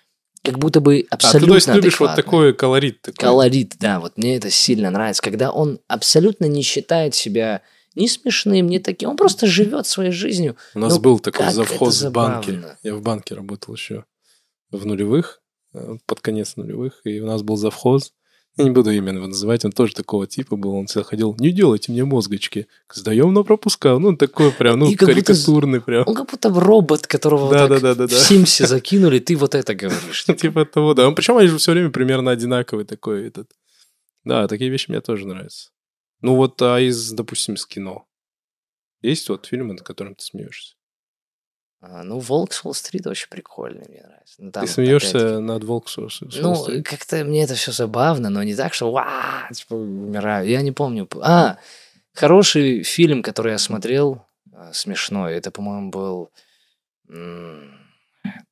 [0.44, 3.00] как будто бы А, ты, абсолютно то есть, любишь вот такой колорит.
[3.00, 3.16] Такой.
[3.16, 7.62] Колорит, да, вот мне это сильно нравится, когда он абсолютно не считает себя
[7.94, 9.10] ни смешным, ни таким.
[9.10, 10.56] Он просто живет своей жизнью.
[10.74, 12.62] У нас Ну, был такой завхоз в банке.
[12.82, 14.04] Я в банке работал еще
[14.70, 15.40] в нулевых,
[15.72, 18.12] э, под конец нулевых, и у нас был завхоз.
[18.56, 20.74] Я не буду именно его называть, он тоже такого типа был.
[20.74, 23.98] Он всегда ходил, не делайте мне мозгочки, сдаем на пропуска.
[23.98, 26.04] Ну, такой прям, ну, как будто карикатурный прям.
[26.06, 28.16] Он как будто робот, которого вот Да, так да, да, да, в да.
[28.16, 30.24] Симсе закинули, ты вот это говоришь.
[30.38, 31.10] Типа того, да.
[31.10, 33.50] Причем они же все время примерно одинаковый такой этот.
[34.22, 35.70] Да, такие вещи мне тоже нравятся.
[36.20, 38.06] Ну вот, а из, допустим, с кино.
[39.02, 40.76] Есть вот фильмы, над которым ты смеешься?
[41.86, 44.34] А, Ну, Волк с Уолл-стрит очень прикольный, мне нравится.
[44.38, 46.86] Ну, там ты смеешься над Волк с Уолл- с Ну, Уолл-стрит?
[46.86, 49.06] как-то мне это все забавно, но не так, что ва,
[49.52, 50.48] типа, умираю.
[50.48, 51.06] Я не помню.
[51.20, 51.58] А,
[52.14, 54.24] хороший фильм, который я смотрел,
[54.54, 56.30] а, смешной, это, по-моему, был...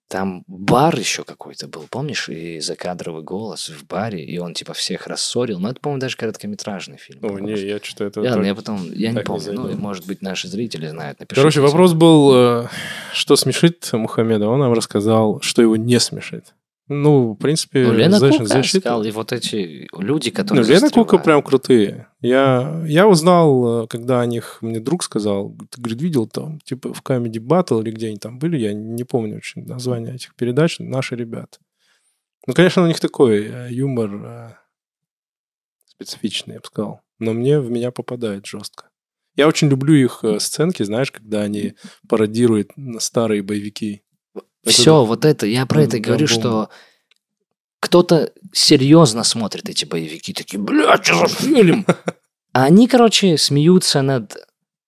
[0.08, 2.28] Там бар еще какой-то был, помнишь?
[2.28, 5.58] И закадровый голос в баре, и он типа всех рассорил.
[5.58, 7.20] Но это, по-моему, даже короткометражный фильм.
[7.24, 8.20] О, не, я что-то это...
[8.20, 9.52] Я, так- я потом, я не так не помню.
[9.54, 11.18] ну, может быть, наши зрители знают.
[11.18, 12.68] Напишите, Короче, вопрос был, э,
[13.14, 14.48] что смешит Мухаммеда.
[14.48, 16.52] Он нам рассказал, что его не смешит.
[16.92, 20.64] Ну, в принципе, Ну, Лена знаешь, Кука защита- сказал, и вот эти люди, Ну, которые...
[20.66, 21.24] Лена Кука застревают.
[21.24, 22.08] прям крутые.
[22.20, 26.92] Я, я узнал, э, когда о них мне друг сказал, ты, говорит, видел там, типа
[26.92, 30.78] в Comedy Battle или где они там были, я не помню очень название этих передач,
[30.78, 31.58] наши ребята.
[32.46, 34.54] Ну, конечно, у них такой э, юмор э,
[35.86, 37.00] специфичный, я бы сказал.
[37.18, 38.86] Но мне в меня попадает жестко.
[39.36, 41.74] Я очень люблю их сценки, знаешь, когда они
[42.08, 44.02] пародируют старые боевики.
[44.62, 46.68] Это Все, вот это, я про это прям говорю, что
[47.80, 51.84] кто-то серьезно смотрит эти боевики, такие, бля, что за фильм?
[52.52, 54.36] А они, короче, смеются над...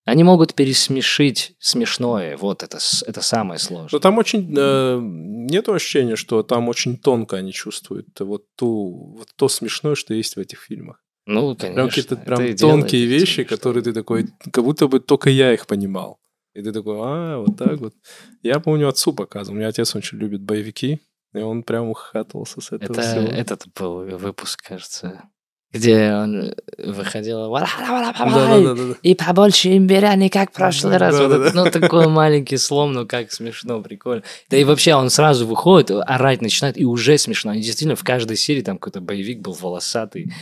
[0.05, 4.01] Они могут пересмешить смешное, вот это, это самое Но сложное.
[4.01, 4.55] там очень...
[4.56, 10.14] э, нет ощущения, что там очень тонко они чувствуют вот, ту, вот то смешное, что
[10.14, 11.01] есть в этих фильмах.
[11.26, 11.88] Ну, Прям конечно.
[11.88, 14.28] какие-то прям и делает тонкие вещи, которые ты такой...
[14.52, 16.18] Как будто бы только я их понимал.
[16.55, 17.94] И ты такой, а, вот так вот.
[18.43, 19.56] Я помню, отцу показывал.
[19.56, 21.01] У меня отец очень любит боевики,
[21.35, 23.26] и он прям ухатывался с этого Это всего.
[23.26, 25.24] этот был выпуск, кажется,
[25.72, 28.94] где он выходил Да-да-да-да.
[29.02, 31.18] И побольше имбиря, не как в прошлый раз.
[31.18, 34.22] Вот ну, такой маленький слом, ну, как смешно, прикольно.
[34.48, 37.52] Да и вообще он сразу выходит, орать начинает, и уже смешно.
[37.52, 40.32] И действительно, в каждой серии там какой-то боевик был волосатый.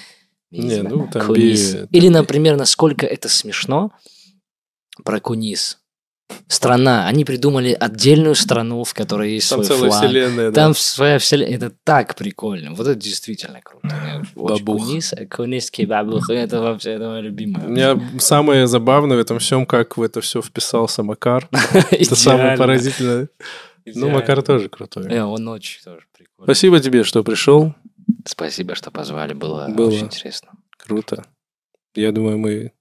[0.51, 3.91] Не, знаю, ну, там би- Или, например, насколько это смешно
[5.03, 5.82] про Кунис.
[6.49, 7.07] Страна.
[7.07, 10.05] Они придумали отдельную страну, в которой есть Там свой целая флаг.
[10.05, 10.51] вселенная.
[10.51, 10.55] да.
[10.63, 11.57] Там своя вселенная.
[11.57, 12.73] Это так прикольно.
[12.75, 14.23] Вот это действительно круто.
[14.35, 14.87] Бабух.
[14.87, 16.29] Кунис, кунисский бабух.
[16.31, 17.67] Это вообще это мое любимое.
[17.67, 21.49] У меня самое забавное в этом всем, как в это все вписался Макар.
[21.91, 23.29] Это самое поразительное.
[23.85, 24.11] Ну.
[24.11, 25.07] Макар тоже крутой.
[25.11, 26.45] Э, он очень тоже прикольно.
[26.45, 27.75] Спасибо тебе, что пришел.
[28.25, 29.33] Спасибо, что позвали.
[29.33, 29.89] Было, Было.
[29.89, 30.51] очень интересно.
[30.79, 31.25] Круто.
[31.95, 32.73] Я думаю, мы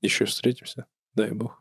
[0.00, 0.86] еще встретимся.
[1.14, 1.60] Дай бог.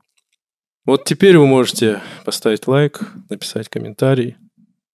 [0.85, 4.37] Вот теперь вы можете поставить лайк, написать комментарий,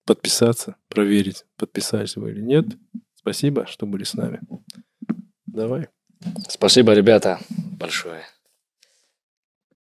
[0.06, 2.66] подписаться, проверить, подписались вы или нет.
[3.14, 4.40] Спасибо, что были с нами.
[5.46, 5.90] Давай.
[6.48, 8.24] Спасибо, ребята, большое.